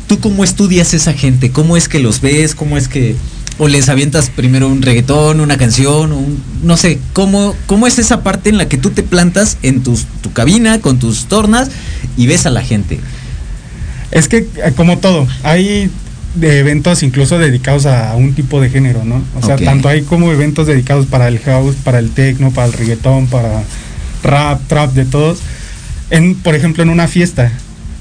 ¿Tú 0.07 0.21
cómo 0.21 0.45
estudias 0.45 0.95
esa 0.95 1.13
gente? 1.13 1.51
¿Cómo 1.51 1.77
es 1.77 1.89
que 1.89 1.99
los 1.99 2.21
ves? 2.21 2.55
¿Cómo 2.55 2.77
es 2.77 2.89
que... 2.89 3.17
O 3.59 3.69
les 3.69 3.89
avientas 3.89 4.29
primero 4.29 4.69
un 4.69 4.83
reggaetón, 4.83 5.41
una 5.41 5.57
canción, 5.57 6.13
un- 6.13 6.43
no 6.63 6.77
sé, 6.77 6.99
¿cómo, 7.15 7.55
¿cómo 7.67 7.87
es 7.87 7.99
esa 7.99 8.23
parte 8.23 8.51
en 8.51 8.59
la 8.59 8.69
que 8.69 8.77
tú 8.77 8.91
te 8.91 9.03
plantas 9.03 9.57
en 9.63 9.83
tus, 9.83 10.05
tu 10.23 10.33
cabina, 10.33 10.81
con 10.81 10.99
tus 10.99 11.25
tornas 11.27 11.71
y 12.19 12.27
ves 12.27 12.45
a 12.45 12.51
la 12.51 12.61
gente? 12.63 13.01
Es 14.11 14.29
que 14.29 14.39
eh, 14.39 14.73
como 14.77 14.99
todo, 14.99 15.27
hay 15.43 15.91
de 16.35 16.59
eventos 16.59 17.03
incluso 17.03 17.39
dedicados 17.39 17.87
a 17.87 18.15
un 18.15 18.35
tipo 18.35 18.61
de 18.61 18.69
género, 18.69 19.05
¿no? 19.05 19.23
O 19.41 19.41
sea, 19.47 19.57
tanto 19.65 19.89
hay 19.89 20.03
como 20.03 20.31
eventos 20.33 20.67
dedicados 20.67 21.07
para 21.07 21.29
el 21.29 21.39
house, 21.39 21.77
para 21.83 21.99
el 21.99 22.11
techno, 22.11 22.51
para 22.51 22.67
el 22.67 22.75
reggaetón, 22.75 23.27
para 23.27 23.63
rap, 24.23 24.61
trap, 24.69 24.93
de 24.93 25.07
todos. 25.07 25.39
En, 26.11 26.35
por 26.35 26.55
ejemplo, 26.55 26.83
en 26.83 26.91
una 26.91 27.09
fiesta. 27.09 27.51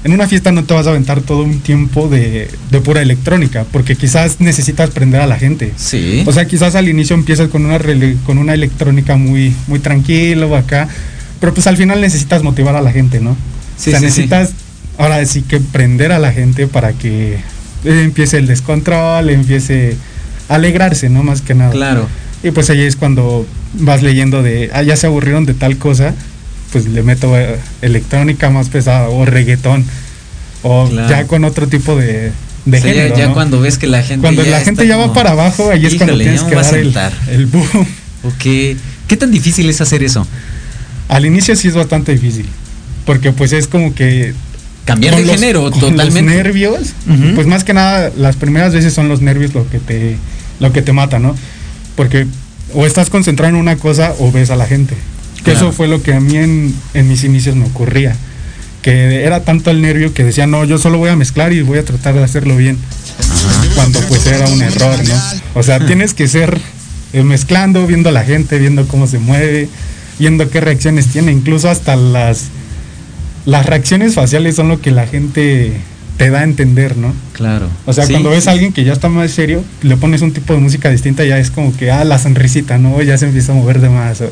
En 0.06 0.12
una 0.12 0.28
fiesta 0.28 0.52
no 0.52 0.62
te 0.62 0.72
vas 0.72 0.86
a 0.86 0.90
aventar 0.90 1.20
todo 1.20 1.42
un 1.42 1.58
tiempo 1.58 2.08
de, 2.08 2.48
de 2.70 2.80
pura 2.80 3.02
electrónica, 3.02 3.66
porque 3.72 3.96
quizás 3.96 4.40
necesitas 4.40 4.90
prender 4.90 5.20
a 5.20 5.26
la 5.26 5.36
gente. 5.36 5.72
Sí. 5.74 6.22
O 6.26 6.32
sea, 6.32 6.46
quizás 6.46 6.76
al 6.76 6.88
inicio 6.88 7.16
empiezas 7.16 7.48
con 7.48 7.66
una, 7.66 7.80
con 8.24 8.38
una 8.38 8.54
electrónica 8.54 9.16
muy, 9.16 9.52
muy 9.66 9.80
tranquilo 9.80 10.54
acá, 10.54 10.86
pero 11.40 11.52
pues 11.52 11.66
al 11.66 11.76
final 11.76 12.00
necesitas 12.00 12.44
motivar 12.44 12.76
a 12.76 12.82
la 12.82 12.92
gente, 12.92 13.18
¿no? 13.18 13.36
Sí, 13.76 13.90
o 13.90 13.98
sea, 13.98 13.98
sí, 13.98 13.98
sí. 13.98 14.04
necesitas 14.04 14.52
ahora 14.96 15.26
sí 15.26 15.42
que 15.42 15.58
prender 15.58 16.12
a 16.12 16.20
la 16.20 16.30
gente 16.30 16.68
para 16.68 16.92
que 16.92 17.34
eh, 17.34 17.40
empiece 17.84 18.38
el 18.38 18.46
descontrol, 18.46 19.28
empiece 19.28 19.96
a 20.48 20.54
alegrarse, 20.54 21.08
¿no? 21.08 21.24
Más 21.24 21.42
que 21.42 21.56
nada. 21.56 21.72
claro. 21.72 22.08
Y 22.44 22.52
pues 22.52 22.70
ahí 22.70 22.82
es 22.82 22.94
cuando 22.94 23.44
vas 23.74 24.04
leyendo 24.04 24.44
de, 24.44 24.70
ah, 24.72 24.82
ya 24.82 24.94
se 24.94 25.08
aburrieron 25.08 25.46
de 25.46 25.54
tal 25.54 25.78
cosa, 25.78 26.14
pues 26.76 26.86
le 26.92 27.02
meto 27.02 27.34
eh, 27.38 27.56
electrónica 27.80 28.50
más 28.50 28.68
pesada 28.68 29.08
o 29.08 29.24
reggaetón, 29.24 29.82
o 30.62 30.86
Claro. 30.90 31.08
ya 31.08 31.26
con 31.26 31.44
otro 31.44 31.66
tipo 31.68 31.96
de, 31.96 32.32
de 32.66 32.78
O 32.78 32.80
sea, 32.82 32.92
ya- 32.92 33.00
género, 33.02 33.16
ya 33.16 33.26
¿no? 33.28 33.32
cuando 33.32 33.60
ves 33.60 33.78
que 33.78 33.86
la 33.86 34.02
gente 34.02 34.20
Cuando 34.20 34.42
la 34.42 34.60
gente 34.60 34.86
ya 34.86 34.96
va 34.98 35.04
como, 35.04 35.14
para 35.14 35.30
abajo, 35.30 35.70
ahí 35.70 35.86
es 35.86 35.94
cuando 35.94 36.12
"Híjole, 36.12 36.24
tienes 36.24 36.42
que 36.42 36.54
dar 36.54 36.74
el, 36.74 36.84
sentar". 36.84 37.12
el 37.30 37.46
boom. 37.46 37.86
Ok. 38.24 38.76
¿Qué 39.08 39.16
tan 39.16 39.30
difícil 39.30 39.70
es 39.70 39.80
hacer 39.80 40.02
eso? 40.02 40.26
Al 41.08 41.24
inicio 41.24 41.56
sí 41.56 41.68
es 41.68 41.74
bastante 41.74 42.12
difícil, 42.12 42.44
porque 43.06 43.32
pues 43.32 43.52
es 43.52 43.68
como 43.68 43.94
que... 43.94 44.34
Cambiar 44.84 45.16
de 45.16 45.22
los- 45.24 45.30
género 45.40 45.70
totalmente. 45.70 46.04
Los 46.22 46.44
nervios, 46.44 46.80
pues 47.34 47.46
más 47.46 47.64
que 47.64 47.72
nada 47.72 48.10
las 48.18 48.36
primeras 48.36 48.74
veces 48.74 48.92
son 48.92 49.08
los 49.08 49.22
nervios 49.22 49.54
lo 49.54 49.66
que 49.70 49.78
te, 49.78 50.16
lo 50.60 50.72
que 50.72 50.82
te 50.82 50.92
mata, 50.92 51.18
¿no? 51.18 51.34
Porque 51.96 52.26
o 52.74 52.84
estás 52.84 53.08
concentrado 53.08 53.48
en 53.54 53.56
una 53.60 53.76
cosa 53.76 54.12
o 54.18 54.30
ves 54.30 54.50
a 54.50 54.56
la 54.56 54.66
gente. 54.66 54.94
Que 55.46 55.52
Claro. 55.52 55.68
eso 55.68 55.72
fue 55.76 55.88
lo 55.88 56.02
que 56.02 56.12
a 56.12 56.20
mí 56.20 56.36
en, 56.36 56.74
en 56.92 57.08
mis 57.08 57.24
inicios 57.24 57.56
me 57.56 57.64
ocurría. 57.64 58.14
Que 58.82 59.24
era 59.24 59.42
tanto 59.44 59.70
el 59.70 59.80
nervio 59.80 60.12
que 60.12 60.22
decía, 60.24 60.46
no, 60.46 60.64
yo 60.64 60.76
solo 60.76 60.98
voy 60.98 61.08
a 61.10 61.16
mezclar 61.16 61.52
y 61.54 61.62
voy 61.62 61.78
a 61.78 61.84
tratar 61.84 62.14
de 62.14 62.22
hacerlo 62.22 62.56
bien. 62.56 62.76
Cuando 63.74 64.00
pues 64.08 64.26
era 64.26 64.46
un 64.48 64.60
error, 64.60 64.96
¿no? 65.06 65.14
O 65.54 65.62
sea, 65.62 65.84
tienes 65.86 66.12
que 66.14 66.28
ser 66.28 66.58
eh, 67.12 67.22
mezclando, 67.22 67.86
viendo 67.86 68.08
a 68.10 68.12
la 68.12 68.24
gente, 68.24 68.58
viendo 68.58 68.86
cómo 68.86 69.06
se 69.06 69.18
mueve, 69.18 69.68
viendo 70.18 70.50
qué 70.50 70.60
reacciones 70.60 71.06
tiene, 71.08 71.32
incluso 71.32 71.70
hasta 71.70 71.96
las 71.96 72.44
las 73.44 73.64
reacciones 73.64 74.14
faciales 74.14 74.56
son 74.56 74.68
lo 74.68 74.80
que 74.80 74.90
la 74.90 75.06
gente 75.06 75.72
te 76.16 76.30
da 76.30 76.40
a 76.40 76.42
entender, 76.44 76.96
¿no? 76.96 77.14
Claro. 77.32 77.68
O 77.84 77.92
sea, 77.92 78.04
Sí, 78.06 78.12
cuando 78.12 78.30
ves 78.30 78.44
sí. 78.44 78.48
a 78.50 78.52
alguien 78.52 78.72
que 78.72 78.82
ya 78.84 78.92
está 78.92 79.08
más 79.08 79.30
serio, 79.30 79.62
le 79.82 79.96
pones 79.96 80.22
un 80.22 80.32
tipo 80.32 80.52
de 80.52 80.58
música 80.58 80.90
distinta, 80.90 81.24
ya 81.24 81.38
es 81.38 81.50
como 81.52 81.76
que, 81.76 81.90
ah, 81.92 82.02
la 82.04 82.18
sonrisita, 82.18 82.78
¿no? 82.78 83.00
Ya 83.02 83.16
se 83.18 83.26
empieza 83.26 83.52
a 83.52 83.54
mover 83.54 83.80
de 83.80 83.88
más. 83.88 84.20
o- 84.20 84.30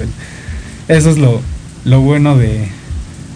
Eso 0.89 1.11
es 1.11 1.19
lo, 1.19 1.41
lo 1.85 2.01
bueno 2.01 2.37
de, 2.37 2.69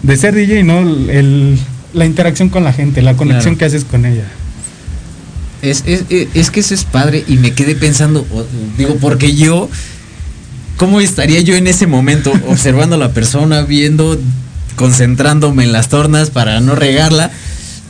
de 0.03 0.17
ser 0.17 0.35
DJ, 0.35 0.63
¿no? 0.63 0.79
El, 0.79 1.57
la 1.93 2.05
interacción 2.05 2.49
con 2.49 2.63
la 2.63 2.73
gente, 2.73 3.01
la 3.01 3.15
conexión 3.15 3.55
Claro. 3.55 3.57
que 3.57 3.65
haces 3.65 3.83
con 3.85 4.05
ella. 4.05 4.25
Es, 5.61 5.83
es, 5.85 6.03
es- 6.09 6.51
que 6.51 6.59
eso 6.61 6.73
es 6.73 6.83
padre 6.85 7.23
y 7.27 7.35
me 7.35 7.51
quedé 7.53 7.75
pensando, 7.75 8.25
digo, 8.77 8.95
porque 9.01 9.35
yo, 9.35 9.69
¿cómo 10.77 11.01
estaría 11.01 11.41
yo 11.41 11.55
en 11.55 11.67
ese 11.67 11.85
momento 11.87 12.31
observando 12.47 12.95
a 12.95 12.99
la 12.99 13.11
persona, 13.13 13.63
viendo, 13.63 14.17
concentrándome 14.77 15.63
en 15.65 15.71
las 15.73 15.89
tornas 15.89 16.29
para 16.29 16.61
no 16.61 16.75
regarla? 16.75 17.31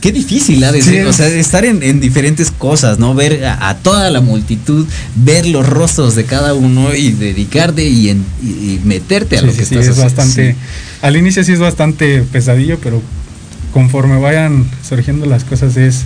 Qué 0.00 0.12
difícil 0.12 0.64
ha 0.64 0.72
de 0.72 0.80
Sí, 0.82 0.90
ser, 0.90 1.06
o 1.06 1.12
sea, 1.12 1.26
estar 1.28 1.64
en, 1.64 1.82
en 1.82 2.00
diferentes 2.00 2.50
cosas, 2.50 2.98
¿no? 2.98 3.14
Ver 3.14 3.44
a, 3.44 3.68
a 3.68 3.76
toda 3.78 4.08
la 4.10 4.20
multitud, 4.22 4.86
ver 5.14 5.46
los 5.46 5.68
rostros 5.68 6.14
de 6.14 6.24
cada 6.24 6.54
uno 6.54 6.94
y 6.94 7.12
dedicarte 7.12 7.86
y, 7.86 8.08
en- 8.08 8.24
y- 8.42 8.46
y 8.74 8.80
meterte 8.84 9.36
a 9.36 9.40
Sí, 9.40 9.46
lo 9.46 9.52
sí, 9.52 9.58
que 9.58 9.64
sí, 9.66 9.74
estás 9.74 9.86
es 9.88 9.98
haciendo. 9.98 10.14
bastante. 10.16 10.56
Al 11.02 11.16
inicio 11.16 11.44
sí 11.44 11.52
es 11.52 11.58
bastante 11.60 12.22
pesadillo, 12.22 12.78
pero 12.82 13.02
conforme 13.72 14.18
vayan 14.18 14.64
surgiendo 14.88 15.26
las 15.26 15.44
cosas 15.44 15.76
es, 15.76 16.00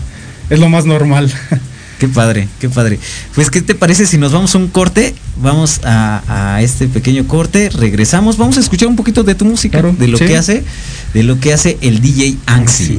es 0.50 0.58
lo 0.58 0.68
más 0.68 0.84
normal. 0.86 1.32
Qué 2.00 2.08
padre, 2.08 2.48
qué 2.60 2.68
padre. 2.68 2.98
Pues, 3.36 3.50
¿qué 3.50 3.62
te 3.62 3.76
parece 3.76 4.04
si 4.06 4.18
nos 4.18 4.32
vamos 4.32 4.52
a 4.56 4.58
un 4.58 4.66
corte? 4.66 5.14
Vamos 5.40 5.80
a, 5.84 6.54
a 6.56 6.60
este 6.60 6.88
pequeño 6.88 7.26
corte, 7.28 7.70
regresamos, 7.70 8.36
vamos 8.36 8.56
a 8.56 8.60
escuchar 8.60 8.88
un 8.88 8.96
poquito 8.96 9.22
de 9.22 9.36
tu 9.36 9.44
música, 9.44 9.78
Claro, 9.80 9.94
de 9.96 10.08
lo 10.08 10.18
que 10.18 10.36
hace, 10.36 10.64
de 11.14 11.22
lo 11.22 11.38
que 11.38 11.52
hace 11.54 11.78
el 11.82 12.00
DJ 12.00 12.36
Anxi. 12.46 12.98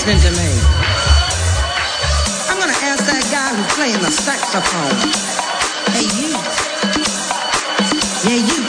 Listening 0.00 0.32
to 0.32 0.40
me. 0.40 0.48
I'm 2.48 2.58
gonna 2.58 2.72
ask 2.88 3.04
that 3.04 3.20
guy 3.28 3.52
who's 3.52 3.68
playing 3.76 4.00
the 4.00 4.10
saxophone. 4.10 4.96
Hey, 5.92 6.08
you. 6.16 6.32
Yeah, 8.24 8.40
you. 8.40 8.64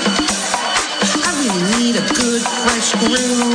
I 1.24 1.32
really 1.40 1.64
need 1.80 1.96
a 1.96 2.06
good, 2.14 2.42
fresh 2.44 2.92
groove. 3.00 3.51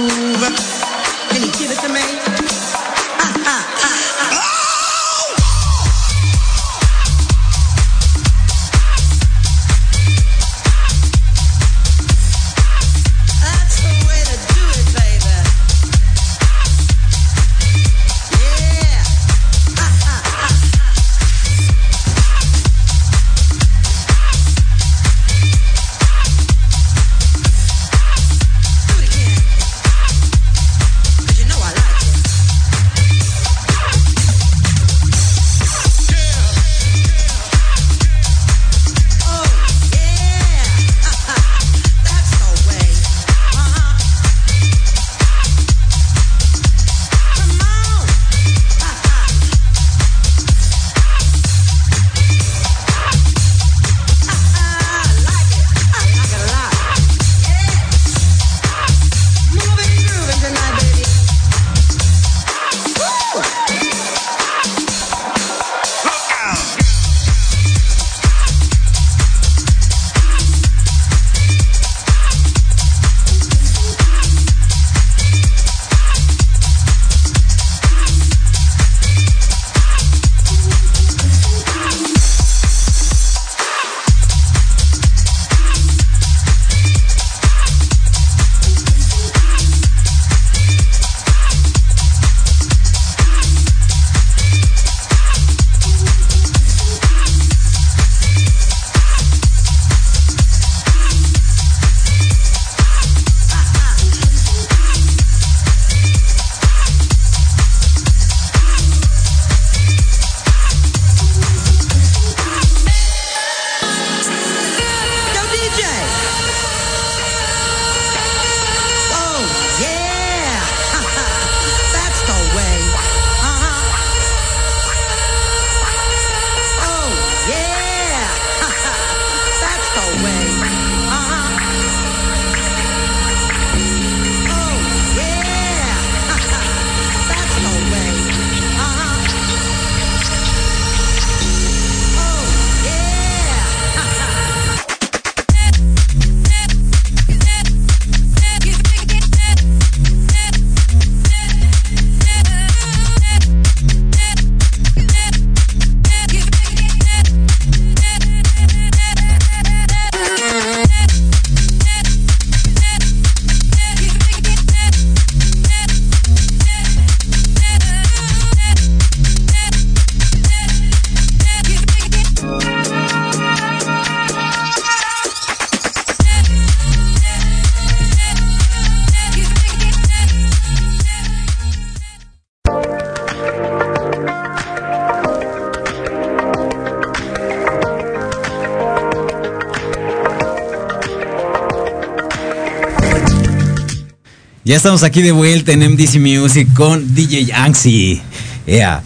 Ya 194.67 194.75
estamos 194.77 195.05
aquí 195.05 195.23
de 195.23 195.31
vuelta 195.31 195.71
en 195.71 195.79
MDC 195.93 196.17
Music 196.19 196.67
con 196.75 197.15
DJ 197.15 197.53
Anxi. 197.55 198.21
Yeah. 198.67 199.01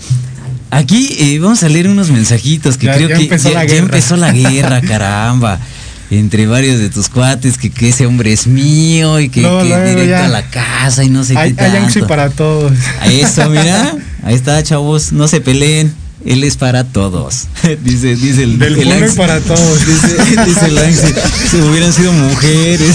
Aquí 0.70 1.14
eh, 1.18 1.38
vamos 1.38 1.62
a 1.62 1.68
leer 1.68 1.86
unos 1.88 2.08
mensajitos 2.10 2.78
que 2.78 2.86
Ya- 2.86 2.94
creo 2.94 3.08
ya 3.10 3.16
que 3.16 3.22
empezó 3.24 3.52
ya, 3.52 3.62
empezó 3.64 4.16
la 4.16 4.32
guerra, 4.32 4.80
caramba. 4.80 5.60
Entre 6.10 6.46
varios 6.46 6.78
de 6.80 6.88
tus 6.88 7.10
cuates, 7.10 7.58
que, 7.58 7.68
que 7.70 7.90
ese 7.90 8.06
hombre 8.06 8.32
es 8.32 8.46
mío 8.46 9.20
y 9.20 9.28
que, 9.28 9.42
No, 9.42 9.58
que 9.60 9.66
directo 9.90 10.16
a 10.24 10.28
la 10.28 10.42
casa 10.48 11.04
y 11.04 11.10
no 11.10 11.24
sé 11.24 11.36
Hay, 11.36 11.52
qué 11.52 11.62
hay 11.62 11.70
tanto. 11.72 11.86
Anxi 11.86 12.00
para 12.02 12.30
todos. 12.30 12.72
A 13.00 13.06
eso, 13.12 13.48
mira. 13.50 13.94
Ahí 14.24 14.34
está, 14.36 14.62
chavos. 14.62 15.12
No 15.12 15.28
se 15.28 15.42
peleen. 15.42 15.92
Él 16.24 16.44
es 16.44 16.56
para 16.58 16.84
todos. 16.84 17.46
dice, 17.84 18.14
dice 18.16 18.42
el, 18.42 18.58
Del 18.58 18.78
el 18.78 18.92
Anxi. 18.92 19.16
para 19.16 19.40
todos. 19.40 19.78
Dice, 19.86 20.44
dice 20.46 20.66
el 20.66 20.76
Anxi, 20.78 21.14
si 21.50 21.56
hubieran 21.62 21.92
sido 21.94 22.12
mujeres 22.12 22.92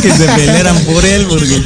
que 0.00 0.10
se 0.12 0.24
pelearan 0.26 0.78
por 0.84 1.04
él, 1.04 1.26
porque 1.28 1.60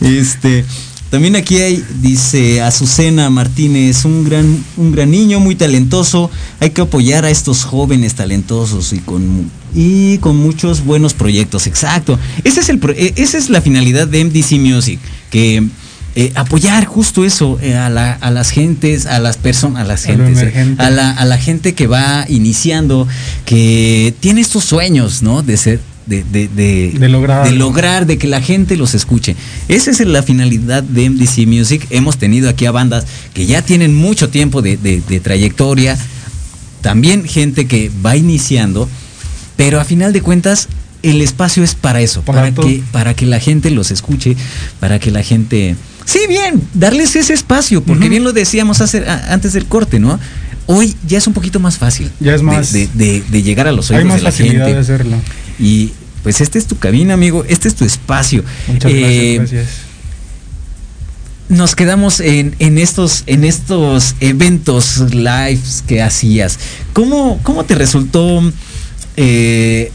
este 0.00 0.64
también 1.10 1.34
aquí 1.34 1.56
hay, 1.56 1.84
dice 2.00 2.62
Azucena 2.62 3.30
Martínez, 3.30 4.04
un 4.04 4.22
gran, 4.24 4.64
un 4.76 4.92
gran 4.92 5.10
niño 5.10 5.40
muy 5.40 5.56
talentoso. 5.56 6.30
Hay 6.60 6.70
que 6.70 6.82
apoyar 6.82 7.24
a 7.24 7.30
estos 7.30 7.64
jóvenes 7.64 8.14
talentosos 8.14 8.92
y 8.92 9.00
con 9.00 9.50
y 9.74 10.18
con 10.18 10.36
muchos 10.36 10.84
buenos 10.84 11.14
proyectos. 11.14 11.66
Exacto. 11.66 12.16
Ese 12.44 12.60
es 12.60 12.68
el 12.68 12.80
eh, 12.96 13.12
esa 13.16 13.38
es 13.38 13.50
la 13.50 13.60
finalidad 13.60 14.06
de 14.06 14.24
MDC 14.24 14.52
Music, 14.60 15.00
que 15.32 15.66
eh, 16.14 16.30
apoyar 16.36 16.84
justo 16.86 17.24
eso 17.24 17.58
eh, 17.60 17.74
a, 17.76 17.88
la- 17.90 18.12
a 18.12 18.30
las 18.30 18.50
gentes, 18.50 19.06
a 19.06 19.18
las 19.18 19.36
personas, 19.36 19.82
a 19.82 19.86
las 19.88 20.04
gentes, 20.04 20.38
eh, 20.42 20.74
a 20.78 20.90
la, 20.90 21.10
a 21.10 21.24
la 21.24 21.38
gente 21.38 21.74
que 21.74 21.88
va 21.88 22.24
iniciando, 22.28 23.08
que 23.44 24.14
tiene 24.20 24.40
estos 24.42 24.64
sueños, 24.64 25.22
¿no? 25.22 25.42
De 25.42 25.56
ser, 25.56 25.80
de, 26.10 26.24
de, 26.24 26.48
de, 26.48 26.92
De 26.98 27.08
lograr 27.08 27.44
de 27.44 27.50
algo. 27.50 27.58
lograr, 27.64 28.04
de 28.06 28.18
que 28.18 28.26
la 28.26 28.42
gente 28.42 28.76
los 28.76 28.94
escuche. 28.94 29.36
Esa 29.68 29.90
es 29.90 30.00
la 30.00 30.22
finalidad 30.22 30.82
de 30.82 31.08
MDC 31.08 31.46
Music. 31.46 31.86
Hemos 31.88 32.18
tenido 32.18 32.50
aquí 32.50 32.66
a 32.66 32.72
bandas 32.72 33.06
que 33.32 33.46
ya 33.46 33.62
tienen 33.62 33.94
mucho 33.94 34.28
tiempo 34.28 34.60
de, 34.60 34.76
trayectoria, 35.22 35.96
también 36.82 37.24
gente 37.26 37.66
que 37.66 37.90
va 38.04 38.16
iniciando, 38.16 38.88
pero 39.56 39.80
a 39.80 39.84
final 39.84 40.12
de 40.12 40.20
cuentas 40.22 40.68
el 41.02 41.22
espacio 41.22 41.62
es 41.64 41.74
para 41.74 42.00
eso, 42.02 42.22
Para 42.22 42.52
que, 42.52 42.82
para 42.92 43.14
que 43.14 43.24
la 43.24 43.40
gente 43.40 43.70
los 43.70 43.90
escuche, 43.90 44.36
para 44.80 44.98
que 44.98 45.10
la 45.10 45.22
gente... 45.22 45.74
Sí, 46.04 46.18
bien, 46.28 46.60
darles 46.74 47.14
ese 47.16 47.32
espacio, 47.32 47.82
porque 47.82 48.08
bien 48.08 48.24
lo 48.24 48.32
decíamos 48.32 48.80
hace- 48.80 49.08
a- 49.08 49.32
antes 49.32 49.52
del 49.54 49.64
corte, 49.66 49.98
¿no? 50.00 50.18
Hoy 50.66 50.94
ya 51.06 51.18
es 51.18 51.26
un 51.26 51.32
poquito 51.32 51.58
más 51.60 51.78
fácil. 51.78 52.10
Ya 52.20 52.34
es 52.34 52.42
más- 52.42 52.72
De, 52.72 52.88
de- 52.94 53.22
de 53.30 53.42
llegar 53.42 53.66
a 53.68 53.72
los 53.72 53.90
Hay 53.90 53.98
oídos 53.98 54.08
más 54.08 54.16
de 54.18 54.22
la 54.24 54.30
facilidad 54.30 54.64
gente. 54.66 54.74
de 54.74 54.80
hacerlo. 54.80 55.16
Y 55.58 55.92
pues 56.22 56.40
este 56.40 56.58
es 56.58 56.66
tu 56.66 56.78
cabina, 56.78 57.14
amigo, 57.14 57.44
este 57.48 57.68
es 57.68 57.74
tu 57.74 57.84
espacio. 57.84 58.44
Muchas 58.68 58.90
Eh, 58.92 59.34
gracias, 59.36 59.52
gracias. 59.52 59.90
Nos 61.48 61.74
quedamos 61.74 62.20
en, 62.20 62.54
en 62.60 62.78
estos, 62.78 63.24
en 63.26 63.44
estos 63.44 64.14
eventos 64.20 64.98
lives 65.12 65.82
que 65.86 66.00
hacías. 66.00 66.58
¿Cómo, 66.92 67.40
cómo 67.42 67.64
te 67.64 67.74
resultó 67.74 68.40
eh, 69.16 69.90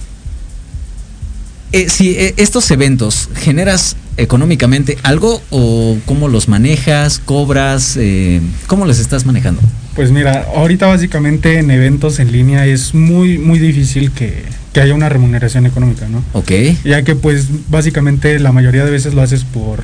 eh, 1.71 1.89
si 1.89 2.15
estos 2.37 2.69
eventos 2.71 3.29
generas 3.35 3.95
económicamente 4.17 4.97
algo 5.03 5.41
o 5.49 5.97
cómo 6.05 6.27
los 6.27 6.47
manejas, 6.47 7.19
cobras, 7.19 7.97
eh, 7.97 8.41
cómo 8.67 8.85
los 8.85 8.99
estás 8.99 9.25
manejando? 9.25 9.61
Pues 9.95 10.11
mira, 10.11 10.47
ahorita 10.55 10.87
básicamente 10.87 11.59
en 11.59 11.71
eventos 11.71 12.19
en 12.19 12.31
línea 12.31 12.65
es 12.65 12.93
muy, 12.93 13.37
muy 13.37 13.59
difícil 13.59 14.11
que, 14.11 14.43
que 14.73 14.81
haya 14.81 14.93
una 14.93 15.07
remuneración 15.09 15.65
económica, 15.65 16.07
¿no? 16.09 16.23
Ok, 16.33 16.51
Ya 16.83 17.03
que 17.03 17.15
pues 17.15 17.47
básicamente 17.69 18.39
la 18.39 18.51
mayoría 18.51 18.83
de 18.83 18.91
veces 18.91 19.13
lo 19.13 19.21
haces 19.21 19.43
por, 19.45 19.83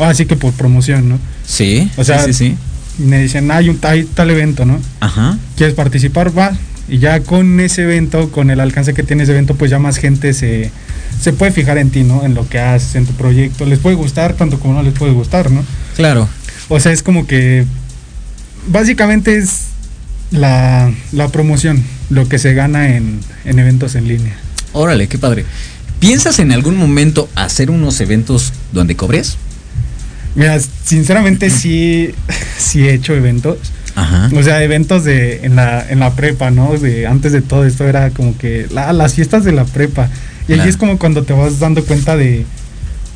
así 0.00 0.26
que 0.26 0.36
por 0.36 0.52
promoción, 0.52 1.08
¿no? 1.08 1.18
sí, 1.44 1.90
O 1.96 2.04
sea, 2.04 2.24
sí, 2.24 2.32
sí, 2.32 2.48
sí. 2.50 2.56
Me 3.04 3.20
dicen, 3.20 3.50
hay, 3.50 3.68
un, 3.68 3.78
hay 3.82 4.04
tal 4.04 4.30
evento, 4.30 4.64
¿no? 4.64 4.78
Ajá, 5.00 5.38
¿Quieres 5.56 5.74
participar? 5.74 6.36
Va. 6.36 6.52
Y 6.88 6.98
ya 6.98 7.20
con 7.20 7.60
ese 7.60 7.82
evento, 7.82 8.30
con 8.30 8.50
el 8.50 8.60
alcance 8.60 8.92
que 8.92 9.02
tiene 9.02 9.22
ese 9.22 9.32
evento, 9.32 9.54
pues 9.54 9.70
ya 9.70 9.78
más 9.78 9.96
gente 9.96 10.32
se, 10.34 10.70
se 11.20 11.32
puede 11.32 11.52
fijar 11.52 11.78
en 11.78 11.90
ti, 11.90 12.02
¿no? 12.02 12.24
En 12.24 12.34
lo 12.34 12.48
que 12.48 12.58
haces, 12.58 12.96
en 12.96 13.06
tu 13.06 13.12
proyecto. 13.12 13.64
Les 13.66 13.78
puede 13.78 13.96
gustar 13.96 14.34
tanto 14.34 14.58
como 14.58 14.74
no 14.74 14.82
les 14.82 14.94
puede 14.94 15.12
gustar, 15.12 15.50
¿no? 15.50 15.64
claro. 15.96 16.28
O 16.68 16.80
sea, 16.80 16.92
es 16.92 17.02
como 17.02 17.26
que 17.26 17.66
básicamente 18.68 19.36
es 19.36 19.64
la, 20.30 20.92
la 21.12 21.28
promoción, 21.28 21.82
lo 22.08 22.28
que 22.28 22.38
se 22.38 22.54
gana 22.54 22.96
en, 22.96 23.20
en 23.44 23.58
eventos 23.58 23.94
en 23.94 24.08
línea. 24.08 24.36
Órale, 24.72 25.06
qué 25.06 25.18
padre. 25.18 25.44
¿Piensas 25.98 26.38
en 26.38 26.50
algún 26.50 26.76
momento 26.76 27.28
hacer 27.34 27.70
unos 27.70 28.00
eventos 28.00 28.52
donde 28.72 28.96
cobres? 28.96 29.36
Mira, 30.34 30.58
sinceramente 30.84 31.50
sí, 31.50 32.10
sí 32.58 32.88
he 32.88 32.94
hecho 32.94 33.14
eventos. 33.14 33.58
Ajá. 33.94 34.30
O 34.34 34.42
sea, 34.42 34.62
eventos 34.62 35.04
de 35.04 35.44
en 35.44 35.56
la, 35.56 35.84
en 35.88 36.00
la 36.00 36.14
prepa, 36.14 36.50
¿no? 36.50 36.72
De, 36.78 37.06
antes 37.06 37.32
de 37.32 37.42
todo 37.42 37.64
esto 37.66 37.86
era 37.86 38.10
como 38.10 38.36
que 38.38 38.66
la- 38.72 38.92
las 38.92 39.14
fiestas 39.14 39.44
de 39.44 39.52
la 39.52 39.64
prepa. 39.64 40.08
Y 40.44 40.46
Claro. 40.46 40.62
ahí 40.62 40.68
es 40.68 40.76
como 40.76 40.98
cuando 40.98 41.22
te 41.24 41.32
vas 41.32 41.58
dando 41.60 41.84
cuenta 41.84 42.16
de, 42.16 42.44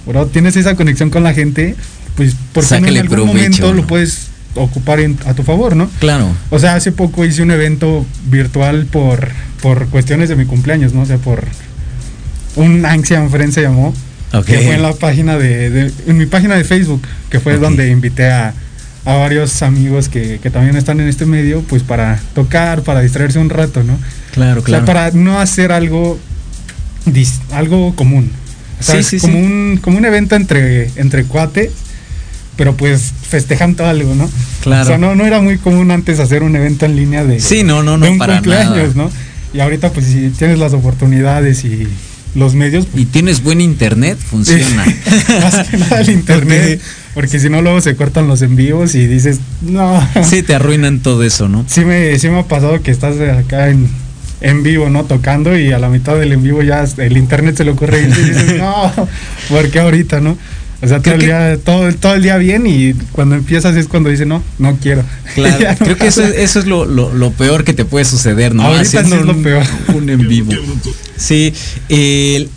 bro, 0.06 0.26
tienes 0.26 0.56
esa 0.56 0.74
conexión 0.76 1.10
con 1.10 1.22
la 1.24 1.32
gente, 1.34 1.74
pues 2.14 2.34
porque 2.52 2.74
en 2.76 2.80
Sácale 2.82 3.00
algún 3.00 3.16
provecho, 3.16 3.34
momento 3.36 3.72
lo 3.72 3.82
¿no? 3.82 3.86
puedes 3.86 4.28
ocupar 4.54 5.00
en- 5.00 5.18
a 5.26 5.34
tu 5.34 5.42
favor, 5.42 5.76
¿no? 5.76 5.90
Claro. 5.98 6.28
O 6.50 6.58
sea, 6.58 6.74
hace 6.76 6.92
poco 6.92 7.24
hice 7.24 7.42
un 7.42 7.50
evento 7.50 8.06
virtual 8.30 8.86
por, 8.86 9.28
por 9.62 9.86
cuestiones 9.88 10.28
de 10.28 10.36
mi 10.36 10.44
cumpleaños, 10.46 10.92
¿no? 10.94 11.02
O 11.02 11.06
sea, 11.06 11.18
por 11.18 11.44
un 12.56 12.84
Anxian 12.86 13.30
Friend 13.30 13.52
se 13.52 13.62
llamó. 13.62 13.94
Ok. 14.32 14.44
Que 14.46 14.58
fue 14.58 14.74
en 14.74 14.82
la 14.82 14.92
página 14.92 15.36
de, 15.38 15.70
de- 15.70 15.92
en 16.06 16.16
mi 16.18 16.26
página 16.26 16.54
de 16.56 16.64
Facebook, 16.64 17.02
que 17.30 17.38
fue 17.40 17.58
donde 17.58 17.90
invité 17.90 18.30
a, 18.30 18.54
a 19.06 19.14
varios 19.14 19.62
amigos 19.62 20.08
que, 20.10 20.38
que 20.42 20.50
también 20.50 20.76
están 20.76 21.00
en 21.00 21.08
este 21.08 21.24
medio, 21.26 21.62
pues 21.62 21.82
para 21.82 22.20
tocar, 22.34 22.82
para 22.82 23.00
distraerse 23.00 23.38
un 23.38 23.48
rato, 23.48 23.82
¿no? 23.82 23.98
Claro, 24.32 24.60
O 24.60 24.64
claro. 24.64 24.84
sea, 24.84 24.92
para 24.94 25.10
no 25.12 25.40
hacer 25.40 25.72
algo, 25.72 26.18
dis- 27.06 27.40
algo 27.52 27.94
común. 27.96 28.30
O 28.78 28.82
sea, 28.82 29.02
Sí, 29.02 29.18
sí, 29.18 29.18
como, 29.20 29.38
sí. 29.38 29.44
Un, 29.44 29.78
como 29.80 29.96
un 29.98 30.04
evento 30.04 30.34
entre, 30.36 30.90
entre 30.96 31.24
cuates, 31.24 31.70
pero 32.56 32.76
pues 32.76 33.12
festejando 33.28 33.86
algo, 33.86 34.14
¿no? 34.14 34.28
Claro. 34.62 34.82
O 34.82 34.86
sea, 34.86 34.98
no, 34.98 35.14
no 35.14 35.24
era 35.24 35.40
muy 35.40 35.56
común 35.58 35.90
antes 35.90 36.18
hacer 36.20 36.42
un 36.42 36.56
evento 36.56 36.84
en 36.84 36.96
línea 36.96 37.24
de, 37.24 37.38
Sí, 37.40 37.62
no, 37.62 37.82
no, 37.82 37.96
no, 37.96 38.06
de 38.06 38.12
un 38.12 38.18
para 38.18 38.34
cumpleaños, 38.34 38.96
nada. 38.96 39.08
¿no? 39.08 39.10
Y 39.54 39.60
ahorita 39.60 39.92
pues 39.92 40.06
si 40.06 40.30
tienes 40.30 40.58
las 40.58 40.72
oportunidades 40.72 41.64
y 41.64 41.86
los 42.34 42.54
medios, 42.54 42.86
pues, 42.86 43.02
Y 43.04 43.06
tienes 43.06 43.42
buen 43.42 43.60
internet, 43.60 44.18
funciona. 44.18 44.84
más 45.42 45.68
que 45.68 45.76
nada 45.78 46.00
el 46.00 46.10
internet, 46.10 46.80
porque 46.80 47.05
si 47.38 47.48
no 47.50 47.62
luego 47.62 47.80
se 47.80 47.96
cortan 47.96 48.28
los 48.28 48.42
envíos 48.42 48.94
y 48.94 49.06
dices, 49.06 49.40
no, 49.62 50.06
sí, 50.22 50.42
te 50.42 50.54
arruinan 50.54 51.00
todo 51.00 51.22
eso, 51.22 51.48
¿no? 51.48 51.64
sí 51.68 51.84
me, 51.84 52.18
sí 52.18 52.28
me 52.28 52.40
ha 52.40 52.44
pasado 52.44 52.82
que 52.82 52.90
estás 52.90 53.16
acá 53.20 53.70
en, 53.70 53.88
en 54.40 54.62
vivo, 54.62 54.90
¿no? 54.90 55.04
Tocando 55.04 55.58
y 55.58 55.72
a 55.72 55.78
la 55.78 55.88
mitad 55.88 56.16
del 56.16 56.32
en 56.32 56.42
vivo 56.42 56.62
ya 56.62 56.84
el 56.98 57.16
internet 57.16 57.56
se 57.56 57.64
le 57.64 57.70
ocurre 57.70 58.02
y 58.02 58.06
dices, 58.06 58.58
no, 58.58 58.92
¿por 59.48 59.70
qué 59.70 59.80
ahorita, 59.80 60.20
no? 60.20 60.36
O 60.82 60.86
sea, 60.88 61.00
todo 61.00 61.14
el, 61.14 61.20
día, 61.22 61.56
todo, 61.64 61.90
todo 61.94 62.14
el 62.16 62.22
día 62.22 62.36
bien 62.36 62.66
y 62.66 62.92
cuando 63.12 63.34
empiezas 63.34 63.74
es 63.76 63.88
cuando 63.88 64.10
dices, 64.10 64.26
no, 64.26 64.42
no 64.58 64.76
quiero. 64.76 65.02
Claro, 65.34 65.58
no 65.70 65.76
creo 65.86 65.96
que 65.96 66.06
eso, 66.08 66.22
eso 66.22 66.58
es 66.58 66.66
lo, 66.66 66.84
lo- 66.84 67.14
lo 67.14 67.30
peor 67.30 67.64
que 67.64 67.72
te 67.72 67.86
puede 67.86 68.04
suceder, 68.04 68.54
¿no? 68.54 68.62
Ahorita 68.64 68.82
Haciendo 69.00 69.16
es 69.16 69.22
lo 69.24 69.42
peor. 69.42 69.64
Un 69.94 70.10
en 70.10 70.28
vivo. 70.28 70.52
Sí, 71.16 71.54
el- 71.88 72.50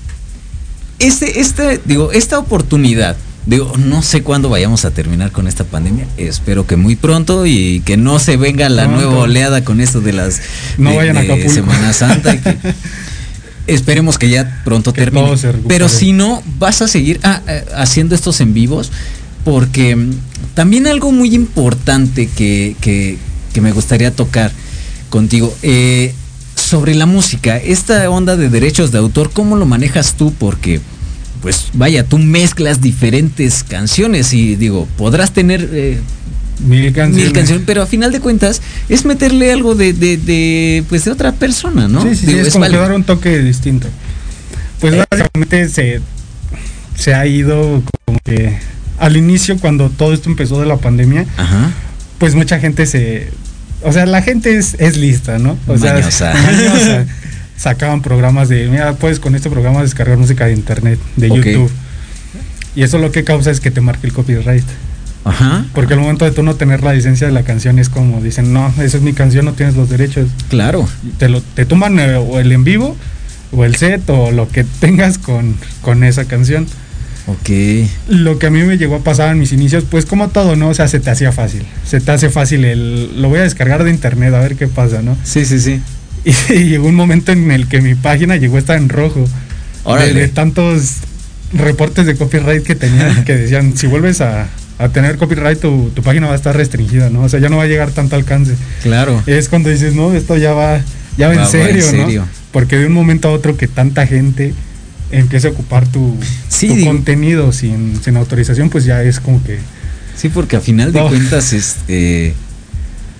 este, 0.99 1.39
este, 1.39 1.79
digo, 1.85 2.11
esta 2.11 2.39
oportunidad, 2.39 3.15
digo, 3.49 3.73
no 3.77 4.01
sé 4.01 4.21
cuándo 4.21 4.49
vayamos 4.49 4.85
a 4.85 4.91
terminar 4.91 5.31
con 5.31 5.47
esta 5.47 5.63
pandemia. 5.63 6.05
Espero 6.17 6.65
que 6.67 6.75
muy 6.75 6.95
pronto 6.95 7.45
y 7.45 7.81
que 7.85 7.97
no 7.97 8.19
se 8.19 8.37
venga 8.37 8.69
la 8.69 8.87
nueva 8.87 9.17
oleada 9.17 9.63
con 9.63 9.81
esto 9.81 10.01
de 10.01 10.13
las 10.13 10.41
No 10.77 10.91
de- 10.91 10.95
vayan 10.97 11.17
a 11.17 11.21
de. 11.23 11.49
Semana 11.49 11.91
Santa. 11.93 12.35
y 12.35 12.39
que 12.39 12.57
esperemos 13.67 14.17
que 14.17 14.29
ya 14.29 14.61
pronto 14.63 14.93
Que 14.93 15.01
termine. 15.01 15.35
Pero 15.67 15.89
si 15.89 16.11
no, 16.11 16.41
vas 16.57 16.81
a 16.81 16.87
seguir 16.87 17.19
ah, 17.23 17.41
eh, 17.47 17.65
haciendo 17.75 18.15
estos 18.15 18.39
en 18.41 18.53
vivos 18.53 18.91
porque 19.45 19.95
mm, 19.95 20.11
también 20.53 20.87
algo 20.87 21.11
muy 21.11 21.33
importante 21.35 22.27
que, 22.27 22.75
que- 22.81 23.17
que 23.53 23.61
me 23.61 23.71
gustaría 23.71 24.11
tocar 24.15 24.51
contigo. 25.09 25.55
eh, 25.63 26.13
sobre 26.55 26.93
la 26.93 27.05
música, 27.05 27.57
esta 27.57 28.07
onda 28.11 28.35
de 28.35 28.49
derechos 28.49 28.91
de 28.91 28.97
autor, 28.99 29.31
¿cómo 29.31 29.55
lo 29.55 29.65
manejas 29.65 30.15
tú? 30.15 30.33
Porque, 30.37 30.81
pues, 31.41 31.69
vaya, 31.73 32.03
tú 32.03 32.17
mezclas 32.17 32.81
diferentes 32.81 33.63
canciones 33.63 34.33
y 34.33 34.55
digo, 34.55 34.87
podrás 34.97 35.31
tener 35.33 35.69
eh, 35.71 35.99
Mil 36.67 36.91
canciones. 36.91 37.25
mil 37.27 37.33
canciones, 37.33 37.63
pero 37.65 37.81
a 37.81 37.85
final 37.85 38.11
de 38.11 38.19
cuentas 38.19 38.61
es 38.89 39.05
meterle 39.05 39.51
algo 39.53 39.75
de, 39.75 39.93
de, 39.93 40.17
de, 40.17 40.83
pues, 40.89 41.05
de 41.05 41.11
otra 41.11 41.31
persona, 41.31 41.87
¿no? 41.87 42.01
Sí, 42.03 42.15
sí, 42.15 42.25
sí, 42.25 42.37
es, 42.37 42.47
es 42.47 42.53
como 42.53 42.65
que 42.65 42.75
dar 42.75 42.91
un 42.91 43.03
toque 43.05 43.39
distinto. 43.39 43.87
Pues 44.81 44.93
Eh, 44.93 45.03
básicamente 45.09 45.69
se, 45.69 46.01
se 46.97 47.13
ha 47.13 47.25
ido 47.25 47.81
como 48.05 48.19
que 48.25 48.57
al 48.97 49.15
inicio 49.15 49.57
cuando 49.59 49.89
todo 49.89 50.13
esto 50.13 50.29
empezó 50.29 50.59
de 50.59 50.65
la 50.65 50.75
pandemia, 50.77 51.25
Ajá. 51.37 51.71
pues 52.17 52.35
mucha 52.35 52.59
gente 52.59 52.85
se... 52.85 53.29
O 53.81 53.93
sea, 53.93 54.05
la 54.05 54.21
gente 54.21 54.57
es, 54.57 54.75
es 54.79 54.97
lista, 54.97 55.39
¿no? 55.39 55.57
O 55.67 55.77
sea, 55.77 55.93
Mañosa. 55.93 56.33
Sacaban 57.59 58.01
programas 58.01 58.47
de, 58.47 58.69
mira, 58.69 58.93
puedes 58.93 59.19
con 59.19 59.35
este 59.35 59.49
programa 59.49 59.81
descargar 59.81 60.17
música 60.17 60.45
de 60.45 60.53
internet, 60.53 60.97
de. 61.17 61.27
YouTube. 61.27 61.69
Y 62.73 62.83
eso 62.83 62.99
lo 62.99 63.11
que 63.11 63.25
causa 63.25 63.51
es 63.51 63.59
que 63.59 63.69
te 63.69 63.81
marque 63.81 64.07
el 64.07 64.13
copyright. 64.13 64.63
Ajá. 65.25 65.65
Porque 65.73 65.93
al 65.93 65.99
momento 65.99 66.23
de 66.23 66.31
tú 66.31 66.41
no 66.41 66.55
tener 66.55 66.81
la 66.83 66.93
licencia 66.93 67.27
de 67.27 67.33
la 67.33 67.43
canción 67.43 67.77
es 67.77 67.89
como 67.89 68.21
dicen, 68.21 68.53
no, 68.53 68.73
esa 68.79 68.97
es 68.97 69.01
mi 69.01 69.11
canción, 69.11 69.43
no 69.43 69.53
tienes 69.53 69.75
los 69.75 69.89
derechos. 69.89 70.29
Claro. 70.47 70.87
Te, 71.17 71.27
lo, 71.27 71.41
te 71.41 71.65
tumban 71.65 71.99
eh, 71.99 72.15
o 72.15 72.39
el 72.39 72.49
en 72.53 72.63
vivo 72.63 72.95
o 73.51 73.65
el 73.65 73.75
set 73.75 74.09
o 74.09 74.31
lo 74.31 74.47
que 74.47 74.63
tengas 74.63 75.17
con, 75.17 75.55
con 75.81 76.05
esa 76.05 76.23
canción. 76.23 76.65
Ok. 77.27 77.49
Lo 78.07 78.39
que 78.39 78.47
a 78.47 78.49
mí 78.51 78.63
me 78.63 78.77
llegó 78.77 78.95
a 78.95 78.99
pasar 78.99 79.33
en 79.33 79.39
mis 79.39 79.51
inicios, 79.51 79.83
pues 79.89 80.05
como 80.05 80.29
todo, 80.29 80.55
¿no? 80.55 80.69
O 80.69 80.73
sea, 80.73 80.87
se 80.87 81.01
te 81.01 81.09
hacía 81.09 81.33
fácil. 81.33 81.63
Se 81.85 81.99
te 81.99 82.11
hace 82.11 82.29
fácil 82.29 82.63
el, 82.63 83.21
lo 83.21 83.27
voy 83.27 83.39
a 83.39 83.43
descargar 83.43 83.83
de 83.83 83.91
internet 83.91 84.33
a 84.33 84.39
ver 84.39 84.55
qué 84.55 84.67
pasa, 84.67 85.01
¿no? 85.01 85.17
Sí, 85.23 85.43
sí, 85.43 85.59
sí. 85.59 85.81
Y, 86.49 86.63
llegó 86.65 86.87
un 86.87 86.95
momento 86.95 87.31
en 87.31 87.49
el 87.51 87.67
que 87.67 87.81
mi 87.81 87.95
página 87.95 88.35
llegó 88.37 88.57
a 88.57 88.59
estar 88.59 88.77
en 88.77 88.89
rojo. 88.89 89.25
De, 89.97 90.13
de 90.13 90.27
tantos 90.27 90.97
reportes 91.53 92.05
de 92.05 92.15
copyright 92.15 92.63
que 92.63 92.75
tenía 92.75 93.23
que 93.25 93.35
decían, 93.37 93.75
si 93.75 93.87
vuelves 93.87 94.21
a, 94.21 94.47
a 94.77 94.89
tener 94.89 95.17
copyright, 95.17 95.59
tu, 95.59 95.89
tu 95.95 96.03
página 96.03 96.27
va 96.27 96.33
a 96.33 96.35
estar 96.35 96.55
restringida, 96.55 97.09
¿no? 97.09 97.23
O 97.23 97.29
sea, 97.29 97.39
ya 97.39 97.49
no 97.49 97.57
va 97.57 97.63
a 97.63 97.67
llegar 97.67 97.89
tanto 97.91 98.15
alcance. 98.15 98.53
Claro. 98.83 99.23
Es 99.25 99.49
cuando 99.49 99.69
dices, 99.69 99.95
no, 99.95 100.13
esto 100.13 100.37
ya 100.37 100.53
va, 100.53 100.81
ya 101.17 101.27
va, 101.29 101.33
Va- 101.35 101.39
en, 101.41 101.47
va 101.47 101.51
serio, 101.51 101.83
en 101.85 101.91
serio. 101.91 102.21
¿no? 102.21 102.27
Porque 102.51 102.77
de 102.77 102.85
un 102.85 102.93
momento 102.93 103.29
a 103.29 103.31
otro 103.31 103.57
que 103.57 103.67
tanta 103.67 104.05
gente 104.05 104.53
empiece 105.11 105.47
a 105.47 105.51
ocupar 105.51 105.87
tu, 105.87 106.15
Sí, 106.49 106.67
tu 106.67 106.75
digo- 106.75 106.87
contenido 106.91 107.51
sin, 107.51 107.99
sin 108.03 108.15
autorización, 108.17 108.69
pues 108.69 108.83
ya 108.85 109.01
es 109.01 109.19
como 109.19 109.41
que... 109.43 109.57
Sí, 110.15 110.29
porque 110.29 110.57
a 110.57 110.59
final 110.59 110.91
de 110.91 111.01
cuentas, 111.01 111.53
este, 111.53 112.33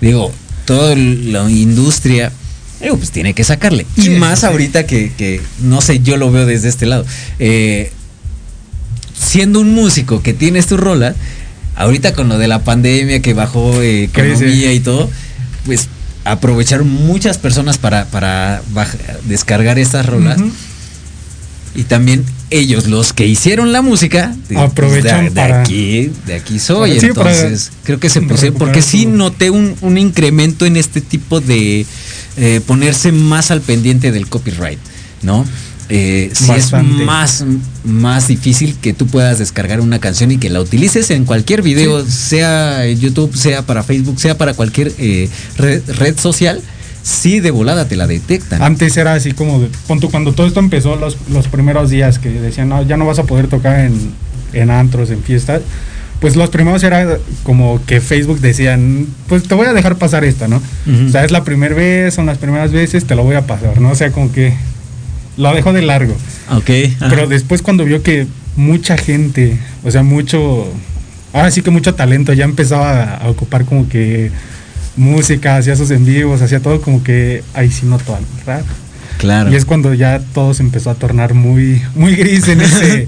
digo, 0.01 0.31
toda 0.65 0.95
la 0.95 1.49
industria, 1.49 2.31
digo, 2.81 2.97
pues 2.97 3.11
tiene 3.11 3.33
que 3.33 3.43
sacarle. 3.43 3.85
Y 3.95 4.03
Sí, 4.03 4.09
más 4.11 4.39
sí. 4.41 4.45
ahorita 4.45 4.85
que, 4.85 5.11
que, 5.17 5.41
no 5.61 5.81
sé, 5.81 5.99
yo 5.99 6.17
lo 6.17 6.31
veo 6.31 6.45
desde 6.45 6.69
este 6.69 6.85
lado. 6.85 7.05
Eh, 7.39 7.91
siendo 9.17 9.59
un 9.59 9.73
músico 9.73 10.21
que 10.21 10.33
tienes 10.33 10.67
tu 10.67 10.77
rola, 10.77 11.15
ahorita 11.75 12.13
con 12.13 12.29
lo 12.29 12.37
de 12.37 12.47
la 12.47 12.63
pandemia 12.63 13.21
que 13.21 13.33
bajó 13.33 13.81
eh, 13.81 14.03
economía 14.05 14.73
y 14.73 14.79
todo, 14.79 15.09
pues 15.65 15.87
aprovecharon 16.23 16.89
muchas 16.89 17.37
personas 17.37 17.77
para, 17.77 18.05
para 18.05 18.61
descargar 19.25 19.79
estas 19.79 20.05
rolas. 20.05 20.39
Y 21.75 21.83
también 21.83 22.25
ellos, 22.49 22.87
los 22.87 23.13
que 23.13 23.27
hicieron 23.27 23.71
la 23.71 23.81
música, 23.81 24.35
de, 24.49 24.57
Aprovechan 24.57 25.25
de, 25.25 25.29
de 25.29 25.35
para- 25.35 25.61
aquí, 25.61 26.11
de 26.25 26.33
aquí 26.35 26.59
soy. 26.59 26.95
Para 27.13 27.31
entonces, 27.31 27.71
creo 27.83 27.99
que 27.99 28.09
se 28.09 28.21
pusieron, 28.21 28.41
recuperar 28.41 28.57
porque 28.73 28.81
sí 28.81 29.05
noté 29.05 29.49
un, 29.51 29.75
un 29.81 29.97
incremento 29.97 30.65
en 30.65 30.77
este 30.77 30.99
tipo 31.01 31.39
de 31.41 31.85
eh, 32.39 32.61
ponerse 32.65 33.11
más 33.11 33.51
al 33.51 33.61
pendiente 33.61 34.11
del 34.11 34.27
copyright, 34.27 34.79
¿no? 35.21 35.45
Eh, 35.91 36.29
sí 36.33 36.51
es 36.51 36.71
más, 36.71 37.43
más 37.83 38.27
difícil 38.27 38.75
que 38.79 38.93
tú 38.93 39.07
puedas 39.07 39.39
descargar 39.39 39.81
una 39.81 39.99
canción 39.99 40.31
y 40.31 40.37
que 40.37 40.49
la 40.49 40.61
utilices 40.61 41.09
en 41.09 41.25
cualquier 41.25 41.63
video, 41.63 42.05
sea 42.05 42.85
en 42.85 42.99
YouTube, 42.99 43.35
sea 43.35 43.63
para 43.63 43.81
Facebook, 43.81 44.19
sea 44.19 44.37
para 44.37 44.53
cualquier 44.53 44.93
eh, 44.99 45.27
red, 45.57 45.81
red 45.97 46.17
social, 46.17 46.61
sí 47.01 47.39
de 47.39 47.49
volada 47.49 47.87
te 47.87 47.95
la 47.95 48.05
detectan. 48.05 48.61
Antes 48.61 48.95
era 48.97 49.15
así 49.15 49.31
como, 49.31 49.61
de, 49.61 49.69
cuando 50.11 50.33
todo 50.33 50.45
esto 50.45 50.59
empezó, 50.59 50.95
los, 50.95 51.17
los 51.31 51.47
primeros 51.47 51.89
días 51.89 52.19
que 52.19 52.29
decían, 52.29 52.69
no, 52.69 52.83
ya 52.83 52.95
no 52.95 53.07
vas 53.07 53.17
a 53.17 53.23
poder 53.23 53.47
tocar 53.47 53.79
en, 53.79 54.11
en 54.53 54.69
antros, 54.69 55.09
en 55.09 55.23
fiestas, 55.23 55.61
pues 56.19 56.35
los 56.35 56.49
primeros 56.49 56.83
era 56.83 57.17
como 57.43 57.79
que 57.85 58.01
Facebook 58.01 58.39
decían, 58.39 59.07
pues 59.27 59.43
te 59.43 59.55
voy 59.55 59.67
a 59.67 59.73
dejar 59.73 59.97
pasar 59.97 60.23
esta, 60.25 60.47
¿no? 60.47 60.61
O 61.07 61.09
sea, 61.09 61.23
es 61.23 61.31
la 61.31 61.43
primera 61.43 61.73
vez, 61.73 62.13
son 62.13 62.25
las 62.25 62.37
primeras 62.37 62.71
veces, 62.71 63.05
te 63.05 63.15
lo 63.15 63.23
voy 63.23 63.35
a 63.35 63.47
pasar, 63.47 63.79
¿no? 63.79 63.89
O 63.89 63.95
sea, 63.95 64.11
como 64.11 64.31
que 64.31 64.53
lo 65.37 65.53
dejo 65.53 65.71
de 65.71 65.81
largo. 65.81 66.15
Ok. 66.51 66.69
ajá. 66.97 67.09
Pero 67.09 67.27
después 67.27 67.61
cuando 67.61 67.85
vio 67.85 68.03
que 68.03 68.27
mucha 68.55 68.97
gente, 68.97 69.57
o 69.83 69.91
sea, 69.91 70.03
mucho, 70.03 70.67
ahora 71.31 71.49
sí 71.51 71.61
que 71.61 71.71
mucho 71.71 71.95
talento 71.95 72.33
ya 72.33 72.43
empezaba 72.43 73.15
a, 73.15 73.29
ocupar 73.29 73.63
como 73.63 73.87
que 73.87 74.31
música, 74.97 75.55
hacía 75.55 75.77
sus 75.77 75.91
en 75.91 76.05
vivos, 76.05 76.41
hacía 76.41 76.59
todo 76.59 76.81
como 76.81 77.01
que 77.01 77.43
ahí 77.53 77.71
sí 77.71 77.85
noto 77.85 78.13
algo 78.13 78.27
raro. 78.45 78.65
claro. 79.17 79.51
Y 79.51 79.55
es 79.55 79.63
cuando 79.63 79.93
ya 79.93 80.19
todo 80.33 80.53
se 80.53 80.63
empezó 80.63 80.89
a 80.89 80.95
tornar 80.95 81.33
muy, 81.33 81.81
muy 81.95 82.15
gris 82.15 82.49
en 82.49 82.61
ese, 82.61 83.07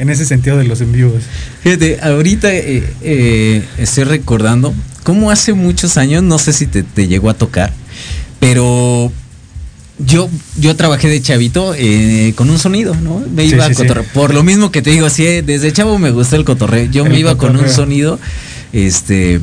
en 0.00 0.08
ese 0.08 0.24
sentido 0.24 0.56
de 0.56 0.64
los 0.64 0.80
en 0.80 0.92
vivos. 0.92 1.22
Fíjate, 1.62 2.00
ahorita 2.00 2.52
eh, 2.52 2.82
eh, 3.02 3.64
estoy 3.76 4.04
recordando 4.04 4.74
cómo 5.04 5.30
hace 5.30 5.52
muchos 5.52 5.98
años, 5.98 6.22
no 6.22 6.38
sé 6.38 6.54
si 6.54 6.66
te, 6.66 6.82
te 6.82 7.06
llegó 7.06 7.28
a 7.28 7.34
tocar, 7.34 7.70
pero 8.40 9.12
yo, 9.98 10.30
yo 10.58 10.74
trabajé 10.74 11.08
de 11.08 11.20
chavito 11.20 11.74
eh, 11.76 12.32
con 12.34 12.48
un 12.48 12.58
sonido, 12.58 12.94
¿no? 12.94 13.22
Me 13.34 13.44
iba 13.44 13.66
sí, 13.66 13.72
a 13.72 13.74
sí. 13.74 13.82
cotorreo. 13.82 14.04
Por 14.14 14.32
lo 14.32 14.42
mismo 14.42 14.72
que 14.72 14.80
te 14.80 14.90
digo, 14.90 15.04
así, 15.04 15.24
desde 15.42 15.70
chavo 15.70 15.98
me 15.98 16.10
gustó 16.10 16.36
el 16.36 16.46
cotorreo. 16.46 16.90
Yo 16.90 17.04
El 17.04 17.12
me 17.12 17.18
iba 17.18 17.36
con 17.36 17.56
un 17.56 17.68
sonido, 17.68 18.18
este, 18.72 19.38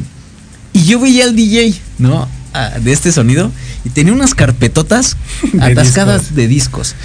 y 0.73 0.85
yo 0.85 0.99
veía 0.99 1.25
al 1.25 1.35
DJ, 1.35 1.75
¿no? 1.99 2.27
Ah, 2.55 2.79
de 2.81 2.91
este 2.93 3.11
sonido, 3.11 3.51
y 3.85 3.91
tenía 3.91 4.11
unas 4.11 4.33
carpetotas 4.33 5.17
De 5.53 5.61
atascadas 5.61 6.21
discos. 6.21 6.35
de 6.35 6.47
discos. 6.47 6.95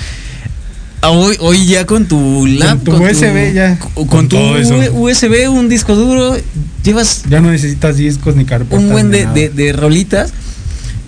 Ah, 1.03 1.11
Hoy, 1.11 1.37
hoy 1.41 1.67
ya 1.67 1.85
con 1.85 2.07
tu 2.07 2.47
lap, 2.47 2.83
tu 2.85 2.93
USB 2.93 3.53
ya, 3.53 3.77
con, 3.79 4.07
con 4.07 4.29
tu 4.29 4.37
todo 4.37 4.57
eso. 4.57 4.77
USB, 4.95 5.51
un 5.51 5.69
disco 5.69 5.97
duro, 5.97 6.37
llevas 6.85 7.25
Ya 7.29 7.41
no 7.41 7.51
necesitas 7.51 7.97
discos 7.97 8.37
ni 8.37 8.45
carpetas. 8.45 8.79
un 8.79 8.89
buen 8.91 9.11
de, 9.11 9.27
de- 9.27 9.49
de 9.49 9.73
rolitas. 9.73 10.33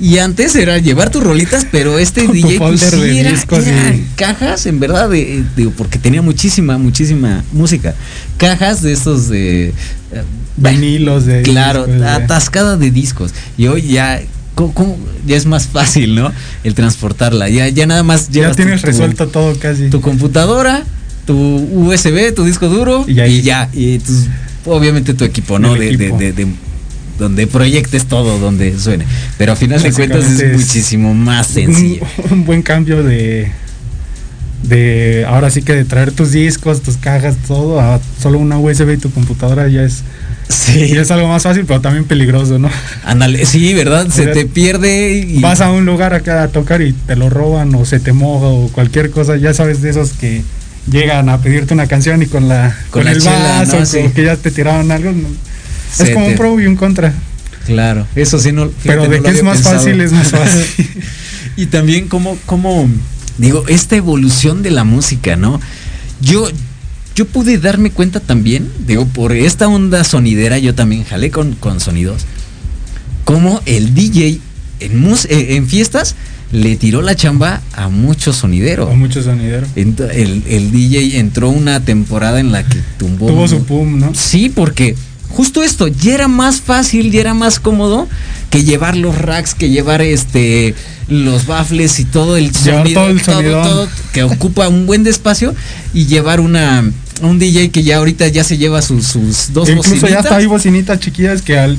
Y 0.01 0.19
antes 0.19 0.57
era 0.57 0.79
llevar 0.79 1.11
tus 1.11 1.23
rolitas, 1.23 1.65
pero 1.71 2.01
este 2.01 2.25
Con 2.27 2.35
DJ 2.35 2.59
pues, 2.59 2.81
sí 2.81 2.97
de 3.01 3.21
era, 3.21 3.31
discos 3.31 3.65
era 3.65 3.95
y- 3.95 4.05
cajas, 4.17 4.67
en 4.67 4.81
verdad, 4.81 5.09
de, 5.09 5.45
digo, 5.57 5.73
porque 5.77 5.99
tenía 6.01 6.21
muchísima, 6.23 6.77
muchísima 6.77 7.45
música. 7.53 7.95
Cajas 8.37 8.83
de 8.83 8.93
estos 8.93 9.29
de... 9.29 9.69
eh, 9.69 9.73
Vinilos 10.57 11.25
de 11.27 11.43
Claro, 11.43 11.87
discos, 11.87 12.01
de- 12.01 12.09
atascada 12.09 12.77
de 12.77 12.91
discos. 12.91 13.33
Y 13.57 13.69
hoy 13.69 13.83
ya, 13.83 14.21
¿cómo- 14.55 14.73
cómo? 14.75 14.99
ya 15.27 15.37
es 15.37 15.47
más 15.47 15.67
fácil, 15.67 16.15
¿no? 16.15 16.33
El 16.65 16.75
transportarla. 16.75 17.49
Ya, 17.49 17.69
ya 17.69 17.87
nada 17.87 18.03
más 18.03 18.29
Ya 18.29 18.33
llevas 18.43 18.57
tu- 18.57 18.63
tienes 18.63 18.81
tu- 18.81 18.87
resuelto 18.89 19.29
todo 19.29 19.57
casi. 19.59 19.89
tu 19.91 20.01
computadora, 20.01 20.83
tu 21.27 21.35
USB, 21.37 22.33
tu 22.33 22.45
disco 22.45 22.69
duro 22.69 23.05
Y 23.09 23.21
ahí- 23.21 23.43
ya. 23.43 23.69
Y 23.73 23.99
tus- 23.99 24.27
obviamente 24.67 25.15
tu 25.15 25.25
equipo, 25.25 25.59
¿no? 25.59 25.75
De, 25.75 25.81
de- 25.81 25.95
equipo. 25.95 26.19
de- 26.19 26.33
de- 26.33 26.47
donde 27.19 27.47
proyectes 27.47 28.07
todo, 28.07 28.39
donde 28.41 28.77
suene. 28.79 29.05
Pero 29.39 29.53
a 29.53 29.57
final 29.57 29.81
de 29.83 29.93
cuentas 29.93 30.25
es 30.41 30.59
muchísimo 30.59 31.15
más 31.15 31.47
sencillo. 31.47 32.03
Un, 32.31 32.33
un 32.41 32.45
buen 32.45 32.61
cambio 32.63 33.03
de 33.05 33.51
de 34.63 35.27
ahora 35.29 35.51
sí 35.51 35.61
que 35.63 35.75
de 35.75 35.85
traer 35.85 36.11
tus 36.13 36.33
discos, 36.33 36.81
tus 36.81 36.97
cajas, 36.97 37.37
todo 37.47 37.81
a 37.81 38.01
solo 38.21 38.39
una 38.39 38.59
USB 38.59 38.95
y 38.95 38.97
tu 38.97 39.11
computadora 39.11 39.69
ya 39.69 39.83
es 39.83 40.03
Sí, 40.49 40.89
ya 40.89 41.01
es 41.03 41.11
algo 41.11 41.29
más 41.29 41.43
fácil, 41.43 41.65
pero 41.67 41.81
también 41.81 42.05
peligroso, 42.05 42.59
¿no? 42.59 42.69
ándale, 43.05 43.47
sí, 43.47 43.73
¿verdad? 43.75 44.09
Se 44.09 44.25
sea, 44.25 44.33
te 44.33 44.45
pierde 44.47 45.13
y 45.19 45.41
Vas 45.41 45.61
a 45.61 45.71
un 45.71 45.87
lugar 45.87 46.13
acá 46.15 46.43
a 46.43 46.49
tocar 46.49 46.83
y 46.83 46.93
te 46.93 47.17
lo 47.17 47.31
roban 47.31 47.75
o 47.75 47.85
se 47.85 47.99
te 48.01 48.13
moja 48.13 48.47
o 48.47 48.69
cualquier 48.69 49.11
cosa, 49.11 49.37
ya 49.37 49.55
sabes 49.55 49.81
de 49.81 49.91
esos 49.91 50.11
que 50.13 50.43
llegan 50.91 51.29
a 51.31 51.39
pedirte 51.41 51.73
una 51.73 51.87
canción 51.87 52.21
y 52.23 52.27
con 52.27 52.49
la 52.49 52.77
Con 52.91 53.03
con, 53.03 53.05
la 53.05 53.13
el 53.13 53.21
chela, 53.23 53.59
vaso, 53.61 53.81
¿no? 53.81 53.87
Sí. 53.87 53.99
como 53.99 54.13
que 54.15 54.25
ya 54.25 54.37
te 54.37 54.51
tiraron 54.51 54.91
algo. 54.91 55.13
¿no? 55.13 55.29
Es 55.99 56.11
como 56.11 56.27
te- 56.27 56.33
un 56.33 56.37
pro 56.37 56.61
y 56.61 56.67
un 56.67 56.77
contra. 56.77 57.13
Claro, 57.67 58.07
eso 58.15 58.39
sí 58.39 58.53
no. 58.53 58.67
fíjate, 58.69 58.81
Pero 58.85 59.05
no 59.05 59.09
de 59.11 59.17
lo 59.19 59.23
que 59.23 59.31
es 59.31 59.43
más 59.43 59.57
pensado. 59.57 59.79
fácil, 59.79 60.01
es 60.03 60.13
más 60.13 60.27
fácil. 60.31 60.65
y 61.57 61.67
también 61.67 62.09
como, 62.09 62.37
como, 62.45 62.87
digo, 63.39 63.65
esta 63.69 63.97
evolución 63.97 64.63
de 64.63 64.71
la 64.73 64.85
música, 64.85 65.37
¿no? 65.37 65.59
Yo, 66.21 66.49
yo 67.15 67.27
pude 67.27 67.59
darme 67.59 67.91
cuenta 67.91 68.21
también, 68.21 68.69
digo, 68.87 69.07
por 69.07 69.33
esta 69.33 69.69
onda 69.69 70.03
sonidera, 70.05 70.59
yo 70.59 70.75
también 70.75 71.05
jalé 71.05 71.31
con, 71.31 71.55
con 71.55 71.81
sonidos, 71.81 72.23
como 73.25 73.61
el 73.67 73.95
DJ 73.95 74.41
en, 74.81 75.01
mus- 75.01 75.25
eh, 75.27 75.57
en 75.57 75.67
fiestas 75.69 76.15
le 76.53 76.77
tiró 76.77 77.03
la 77.03 77.17
chamba 77.17 77.63
a 77.73 77.89
muchos 77.89 78.37
sonideros. 78.37 78.89
o 78.91 78.95
mucho 78.95 79.23
sonidero. 79.23 79.67
Ent- 79.77 80.09
El, 80.13 80.43
el 80.47 80.71
DJ 80.71 81.19
entró 81.19 81.49
una 81.51 81.81
temporada 81.85 82.39
en 82.41 82.53
la 82.53 82.63
que 82.65 82.79
tumbó. 82.99 83.27
Tuvo 83.29 83.49
su 83.49 83.65
pum, 83.65 83.99
¿no? 83.99 84.13
Sí, 84.15 84.51
porque 84.55 84.95
justo 85.31 85.63
esto, 85.65 85.89
ya 85.89 86.15
era 86.15 86.29
más 86.29 86.61
fácil, 86.61 87.11
ya 87.11 87.21
era 87.21 87.35
más 87.35 87.59
cómodo 87.59 88.09
que 88.51 88.63
llevar 88.63 88.97
los 88.97 89.19
racks, 89.19 89.55
que 89.55 89.71
llevar 89.71 90.01
este 90.03 90.75
los 91.09 91.47
baffles 91.47 91.99
y 92.01 92.05
todo 92.05 92.37
el 92.37 92.55
sonido, 92.55 93.01
todo 93.03 93.11
el 93.11 93.21
sonidón. 93.21 93.63
todo, 93.65 93.89
que 94.13 94.23
ocupa 94.23 94.69
un 94.69 94.87
buen 94.87 95.07
espacio 95.07 95.55
y 95.93 96.07
llevar 96.07 96.41
una 96.41 96.85
un 97.23 97.39
DJ 97.39 97.71
que 97.71 97.83
ya 97.83 97.99
ahorita 97.99 98.29
ya 98.29 98.45
se 98.45 98.57
lleva 98.59 98.83
sus, 98.83 99.07
sus 99.07 99.53
dos 99.53 99.69
Incluso 99.69 99.91
ya 99.91 100.01
bocinitas. 100.01 100.25
hasta 100.25 100.37
hay 100.37 100.47
bocinitas 100.47 101.01
chiquillas 101.01 101.43
que 101.43 101.59
al 101.59 101.79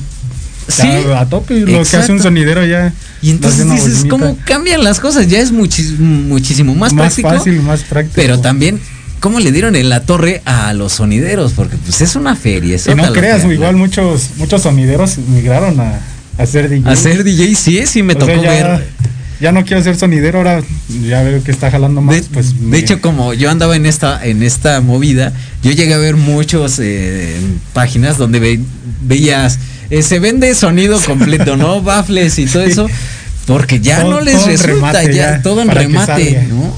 Sí, 0.67 0.81
ya 0.81 1.19
a 1.19 1.29
tope 1.29 1.59
lo 1.59 1.83
que 1.83 1.97
hace 1.97 2.11
un 2.11 2.19
sonidero 2.19 2.65
ya. 2.65 2.91
y 3.21 3.29
entonces 3.29 3.69
dices. 3.69 4.05
¿cómo 4.09 4.35
cambian 4.45 4.83
las 4.83 4.99
cosas? 4.99 5.27
Ya 5.27 5.39
es 5.39 5.53
muchis- 5.53 5.99
muchísimo 5.99 6.73
más, 6.73 6.91
más 6.91 7.13
práctico. 7.13 7.29
fácil, 7.29 7.61
más 7.61 7.83
práctico. 7.83 8.15
Pero 8.15 8.39
también, 8.39 8.79
¿cómo 9.19 9.39
le 9.39 9.51
dieron 9.51 9.75
en 9.75 9.89
la 9.89 10.01
torre 10.05 10.41
a 10.45 10.73
los 10.73 10.93
sonideros? 10.93 11.51
Porque 11.53 11.77
pues 11.77 12.01
es 12.01 12.15
una 12.15 12.35
feria. 12.35 12.77
es 12.77 12.87
Y 12.87 12.95
no 12.95 13.13
creas, 13.13 13.45
igual 13.45 13.75
muchos 13.75 14.31
muchos 14.37 14.63
sonideros 14.63 15.19
migraron 15.19 15.79
a, 15.79 15.99
a 16.39 16.45
ser 16.47 16.67
DJ. 16.67 16.89
Hacer 16.89 17.23
DJ, 17.23 17.53
sí, 17.53 17.83
sí 17.85 18.01
me 18.01 18.13
O 18.13 18.17
tocó 18.17 18.31
sea, 18.33 18.41
ya- 18.41 18.49
ver. 18.77 18.87
Ya 19.39 19.51
no 19.51 19.63
quiero 19.65 19.83
ser 19.83 19.95
sonidero, 19.97 20.37
ahora 20.39 20.61
ya 21.07 21.21
veo 21.23 21.43
que 21.43 21.51
está 21.51 21.69
jalando 21.71 22.01
más. 22.01 22.15
De, 22.15 22.23
pues, 22.33 22.53
de 22.59 22.65
me- 22.65 22.77
hecho, 22.77 23.01
como 23.01 23.33
yo 23.33 23.49
andaba 23.49 23.75
en 23.75 23.85
esta, 23.85 24.25
en 24.25 24.43
esta 24.43 24.81
movida, 24.81 25.33
yo 25.63 25.71
llegué 25.71 25.93
a 25.93 25.97
ver 25.97 26.15
muchos 26.15 26.79
eh, 26.79 27.35
páginas 27.73 28.17
donde 28.17 28.39
ve- 28.39 28.59
veías, 29.01 29.59
eh, 29.89 30.01
se 30.03 30.19
vende 30.19 30.53
sonido 30.55 30.99
completo, 31.01 31.57
¿no? 31.57 31.81
Baffles 31.83 32.39
y 32.39 32.45
todo 32.45 32.63
eso, 32.63 32.87
porque 33.45 33.79
ya 33.79 34.01
Todo- 34.01 34.11
no 34.11 34.21
les 34.21 34.45
resulta, 34.45 35.03
ya, 35.03 35.11
ya, 35.11 35.41
todo 35.41 35.61
en 35.61 35.69
remate. 35.69 36.47
¿no? 36.49 36.75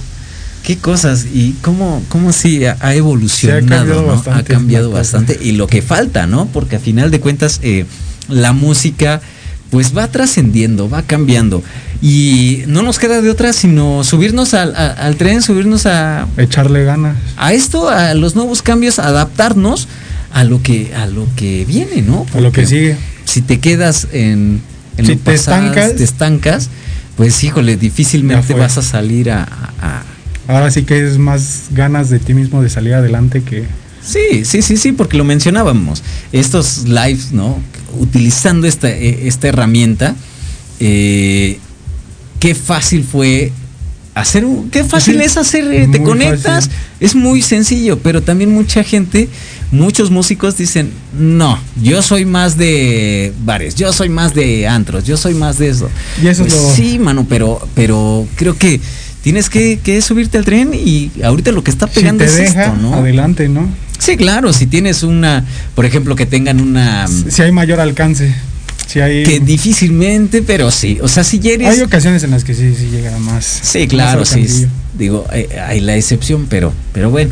Qué 0.63 0.77
cosas 0.77 1.25
y 1.33 1.53
cómo, 1.61 2.03
cómo 2.09 2.33
sí 2.33 2.65
ha, 2.65 2.75
ha 2.81 2.93
evolucionado, 2.93 3.65
cambiado 3.67 4.01
¿no? 4.01 4.07
bastante 4.09 4.39
ha 4.39 4.43
cambiado 4.57 4.91
bastante 4.91 5.39
y 5.41 5.53
lo 5.53 5.67
que 5.67 5.81
falta, 5.81 6.27
¿no? 6.27 6.47
Porque 6.47 6.75
a 6.75 6.79
final 6.79 7.09
de 7.09 7.21
cuentas 7.21 7.61
eh, 7.63 7.85
la 8.27 8.51
música 8.51 9.21
pues 9.69 9.95
va 9.97 10.07
trascendiendo, 10.07 10.89
va 10.89 11.01
cambiando 11.01 11.61
y 12.01 12.63
no 12.67 12.83
nos 12.83 12.99
queda 12.99 13.21
de 13.21 13.29
otra 13.29 13.53
sino 13.53 14.03
subirnos 14.03 14.53
al, 14.53 14.75
a- 14.75 14.91
al 14.91 15.15
tren, 15.17 15.41
subirnos 15.41 15.85
a, 15.85 16.27
echarle 16.37 16.83
ganas. 16.83 17.17
a 17.37 17.53
esto, 17.53 17.89
a 17.89 18.13
los 18.13 18.35
nuevos 18.35 18.61
cambios, 18.61 18.99
adaptarnos 18.99 19.87
a 20.31 20.43
lo 20.43 20.61
que 20.61 20.93
a 20.95 21.07
lo 21.07 21.27
que 21.35 21.65
viene, 21.65 22.01
¿no? 22.01 22.25
A 22.35 22.39
lo 22.39 22.51
que 22.51 22.65
sigue. 22.65 22.97
Si 23.25 23.41
te 23.41 23.59
quedas 23.59 24.07
en, 24.13 24.61
en 24.97 25.05
Si 25.05 25.11
lo 25.13 25.17
te 25.19 25.31
pasado, 25.33 25.63
estancas- 25.65 25.95
te 25.95 26.03
estancas, 26.03 26.69
pues 27.17 27.43
híjole, 27.43 27.75
difícilmente 27.77 28.53
vas 28.53 28.77
a 28.77 28.81
salir 28.81 29.31
a, 29.31 29.43
a- 29.81 30.03
Ahora 30.47 30.71
sí 30.71 30.83
que 30.83 31.05
es 31.05 31.17
más 31.17 31.63
ganas 31.71 32.09
de 32.09 32.19
ti 32.19 32.33
mismo 32.33 32.61
de 32.61 32.69
salir 32.69 32.93
adelante 32.93 33.41
que 33.41 33.65
Sí, 34.01 34.45
sí, 34.45 34.61
sí, 34.61 34.77
sí, 34.77 34.93
porque 34.93 35.17
lo 35.17 35.25
mencionábamos. 35.25 36.01
Estos 36.31 36.85
lives, 36.87 37.33
¿no? 37.33 37.57
Utilizando 37.99 38.67
esta, 38.67 38.89
eh, 38.89 39.27
esta 39.27 39.47
herramienta, 39.47 40.15
eh, 40.79 41.59
qué 42.39 42.55
fácil 42.55 43.03
fue 43.03 43.51
hacer, 44.13 44.45
un- 44.45 44.69
qué 44.69 44.83
fácil 44.83 45.17
Sí, 45.17 45.23
es 45.23 45.37
hacer, 45.37 45.71
eh, 45.71 45.87
te 45.91 46.01
conectas, 46.01 46.65
fácil. 46.65 46.71
es 46.99 47.13
muy 47.15 47.41
sencillo, 47.41 47.99
pero 47.99 48.21
también 48.23 48.51
mucha 48.51 48.83
gente, 48.83 49.29
muchos 49.71 50.09
músicos 50.09 50.57
dicen, 50.57 50.89
no, 51.17 51.59
yo 51.83 52.01
soy 52.01 52.25
más 52.25 52.57
de 52.57 53.31
bares, 53.45 53.75
yo 53.75 53.93
soy 53.93 54.09
más 54.09 54.33
de 54.33 54.67
antros, 54.67 55.03
yo 55.05 55.17
soy 55.17 55.35
más 55.35 55.59
de 55.59 55.69
eso. 55.69 55.89
Y 56.21 56.27
eso 56.27 56.43
es 56.45 56.53
Pues 56.53 56.63
lo- 56.63 56.75
Sí, 56.75 56.97
mano, 56.99 57.27
pero, 57.29 57.59
pero 57.75 58.27
creo 58.35 58.57
que 58.57 58.81
tienes 59.21 59.49
que, 59.51 59.79
que 59.83 60.01
subirte 60.01 60.37
al 60.39 60.45
tren 60.45 60.71
y 60.73 61.11
ahorita 61.23 61.51
lo 61.51 61.63
que 61.63 61.69
está 61.69 61.87
si 61.87 61.93
pegando 61.95 62.23
te 62.23 62.29
es 62.29 62.37
deja, 62.37 62.65
esto, 62.67 62.75
¿no? 62.81 62.95
adelante, 62.95 63.49
¿no? 63.49 63.69
Sí, 63.99 64.17
claro, 64.17 64.53
si 64.53 64.67
tienes 64.67 65.03
una, 65.03 65.45
por 65.75 65.85
ejemplo, 65.85 66.15
que 66.15 66.25
tengan 66.25 66.61
una 66.61 67.07
Si 67.07 67.41
hay 67.41 67.51
mayor 67.51 67.79
alcance, 67.79 68.33
si 68.85 68.99
hay 68.99 69.23
que 69.23 69.39
difícilmente, 69.39 70.41
pero 70.41 70.71
sí, 70.71 70.99
o 71.01 71.07
sea, 71.07 71.23
si 71.23 71.39
hay 71.43 71.53
eres 71.53 71.81
ocasiones 71.81 72.23
en 72.23 72.31
las 72.31 72.43
que 72.43 72.53
sí, 72.53 72.73
sí 72.77 72.89
llega 72.89 73.17
más. 73.19 73.45
Sí, 73.45 73.87
claro, 73.87 74.21
más 74.21 74.29
sí, 74.29 74.67
digo, 74.97 75.25
hay, 75.29 75.47
hay 75.67 75.81
la 75.81 75.95
excepción, 75.95 76.47
pero 76.49 76.73
pero 76.93 77.09
bueno. 77.09 77.31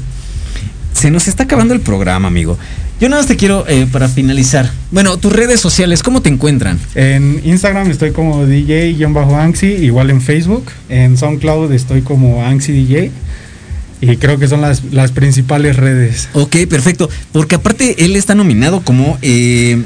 Se 0.93 1.11
nos 1.11 1.27
está 1.27 1.43
acabando 1.43 1.73
el 1.73 1.81
programa, 1.81 2.29
amigo. 2.29 2.57
Yo 3.01 3.09
nada 3.09 3.21
más 3.21 3.27
te 3.27 3.35
quiero 3.35 3.65
eh, 3.67 3.87
para 3.91 4.07
finalizar. 4.07 4.71
Bueno, 4.91 5.17
tus 5.17 5.33
redes 5.33 5.59
sociales, 5.59 6.01
¿cómo 6.01 6.21
te 6.21 6.29
encuentran? 6.29 6.79
En 6.95 7.41
Instagram 7.43 7.91
estoy 7.91 8.11
como 8.11 8.45
DJ-Anxi, 8.45 9.67
igual 9.67 10.09
en 10.09 10.21
Facebook. 10.21 10.63
En 10.87 11.17
SoundCloud 11.17 11.73
estoy 11.73 12.01
como 12.01 12.45
Anxi 12.45 12.71
DJ. 12.71 13.11
Y 14.01 14.17
creo 14.17 14.37
que 14.37 14.47
son 14.47 14.61
las, 14.61 14.83
las 14.91 15.11
principales 15.11 15.77
redes. 15.77 16.29
Ok, 16.33 16.55
perfecto. 16.69 17.09
Porque 17.31 17.55
aparte 17.55 18.03
él 18.05 18.15
está 18.15 18.35
nominado 18.35 18.81
como 18.81 19.17
eh, 19.21 19.81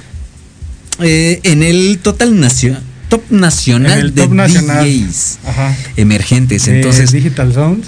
eh, 1.02 1.40
en 1.44 1.64
el 1.64 2.00
Total 2.02 2.38
Nacional 2.40 2.82
Top 3.10 3.24
Nacional 3.32 4.00
el 4.00 4.14
de 4.14 4.22
Top 4.24 4.34
Nacional. 4.34 4.86
DJs 4.86 5.40
Ajá. 5.46 5.76
emergentes. 5.98 6.66
de 6.66 6.76
Entonces, 6.78 7.12
Digital 7.12 7.54
Sound. 7.54 7.84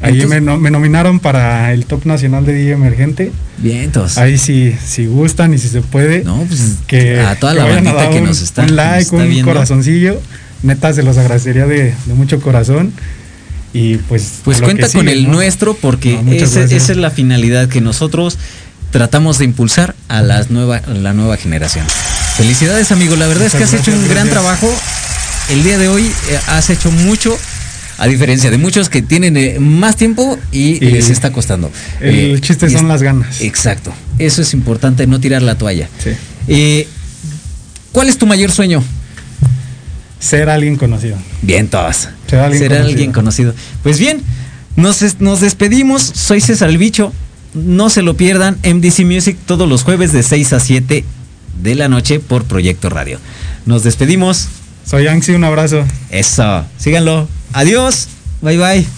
Ahí 0.00 0.24
me, 0.26 0.40
me 0.40 0.70
nominaron 0.70 1.18
para 1.20 1.72
el 1.72 1.84
Top 1.86 2.04
Nacional 2.06 2.44
de 2.46 2.52
DJ 2.52 2.72
Emergente. 2.72 3.32
bien, 3.58 3.78
entonces. 3.84 4.16
Ahí 4.18 4.36
sí, 4.38 4.74
si 4.84 5.06
gustan 5.06 5.54
y 5.54 5.58
si 5.58 5.68
se 5.68 5.80
puede. 5.80 6.22
No, 6.22 6.44
pues 6.46 6.74
que 6.86 7.18
a 7.20 7.34
toda 7.36 7.52
que 7.54 7.58
la 7.60 7.64
bandita 7.64 8.10
que 8.10 8.18
un- 8.18 8.24
nos 8.26 8.40
está, 8.42 8.62
un 8.62 8.76
like, 8.76 9.02
está 9.02 9.16
un 9.16 9.28
viendo. 9.28 9.50
corazoncillo. 9.52 10.20
Neta, 10.62 10.92
se 10.92 11.02
los 11.02 11.16
agradecería 11.18 11.66
de, 11.66 11.94
de 12.06 12.14
mucho 12.14 12.40
corazón. 12.40 12.92
Y 13.72 13.96
pues. 13.96 14.40
Pues 14.44 14.60
cuenta 14.62 14.88
con 14.88 15.08
el 15.08 15.24
¿no? 15.24 15.34
nuestro 15.34 15.74
porque 15.74 16.20
No, 16.22 16.32
ese- 16.32 16.64
esa 16.74 16.92
es 16.92 16.98
la 16.98 17.10
finalidad 17.10 17.68
que 17.68 17.80
nosotros 17.80 18.38
tratamos 18.90 19.38
de 19.38 19.44
impulsar 19.44 19.94
a 20.08 20.22
las 20.22 20.50
nueva, 20.50 20.78
a 20.78 20.90
la 20.90 21.12
nueva 21.12 21.36
generación. 21.36 21.84
Felicidades 22.36 22.90
amigo, 22.92 23.16
la 23.16 23.26
verdad 23.26 23.46
es 23.46 23.54
que 23.54 23.64
has 23.64 23.74
hecho 23.74 23.90
un 23.90 23.98
gracias, 23.98 24.10
gran 24.14 24.28
trabajo. 24.30 24.72
El 25.50 25.62
día 25.64 25.76
de 25.78 25.88
hoy 25.88 26.04
eh, 26.04 26.38
has 26.46 26.70
hecho 26.70 26.90
mucho, 26.90 27.36
a 27.98 28.06
diferencia 28.06 28.50
de 28.50 28.58
muchos 28.58 28.88
que 28.88 29.02
tienen 29.02 29.36
eh, 29.36 29.58
más 29.58 29.96
tiempo 29.96 30.38
y, 30.52 30.76
Y 30.84 30.90
les 30.90 31.10
está 31.10 31.32
costando. 31.32 31.70
El 32.00 32.36
Eh, 32.36 32.40
chiste 32.40 32.68
son 32.70 32.76
es- 32.82 32.88
las 32.88 33.02
ganas. 33.02 33.40
Exacto, 33.40 33.92
eso 34.18 34.40
es 34.42 34.54
importante, 34.54 35.06
no 35.06 35.20
tirar 35.20 35.42
la 35.42 35.56
toalla. 35.56 35.88
Sí. 36.02 36.10
Eh, 36.48 36.88
¿Cuál 37.92 38.08
es 38.08 38.16
tu 38.18 38.26
mayor 38.26 38.50
sueño? 38.52 38.82
Ser 40.20 40.50
alguien 40.50 40.76
conocido. 40.76 41.16
Bien, 41.42 41.68
todas. 41.68 42.10
Ser 42.28 42.40
alguien 42.40 42.58
Ser 42.60 42.68
conocido. 42.70 42.88
alguien 42.88 43.12
conocido. 43.12 43.54
Pues 43.82 43.98
bien, 43.98 44.22
nos, 44.76 45.20
nos 45.20 45.40
despedimos. 45.40 46.02
Soy 46.02 46.40
César 46.40 46.68
el 46.68 46.78
Bicho. 46.78 47.12
No 47.54 47.88
se 47.90 48.02
lo 48.02 48.16
pierdan. 48.16 48.58
MDC 48.64 49.04
Music 49.04 49.36
todos 49.46 49.68
los 49.68 49.82
jueves 49.84 50.12
de 50.12 50.22
6 50.22 50.52
a 50.52 50.60
7 50.60 51.04
de 51.62 51.74
la 51.74 51.88
noche 51.88 52.20
por 52.20 52.44
Proyecto 52.44 52.88
Radio. 52.88 53.18
Nos 53.66 53.84
despedimos. 53.84 54.48
Soy 54.84 55.06
Anxi, 55.06 55.32
un 55.32 55.44
abrazo. 55.44 55.84
Eso. 56.10 56.64
Síganlo. 56.78 57.28
Adiós. 57.52 58.08
Bye 58.42 58.56
bye. 58.58 58.97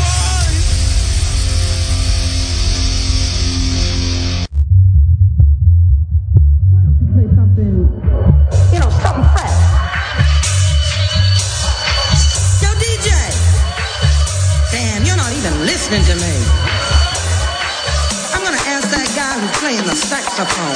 Guy 19.31 19.39
who's 19.39 19.57
playing 19.59 19.83
the 19.83 19.95
saxophone. 19.95 20.75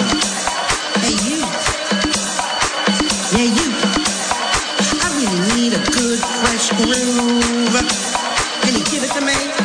Hey, 1.02 1.16
you. 1.28 1.40
Yeah, 3.36 3.52
you. 3.52 3.68
I 5.02 5.08
really 5.18 5.42
need 5.56 5.74
a 5.74 5.84
good, 5.92 6.20
fresh 6.20 6.70
groove. 6.72 7.76
Can 8.62 8.74
you 8.76 8.84
give 8.86 9.04
it 9.04 9.12
to 9.14 9.22
me? 9.22 9.65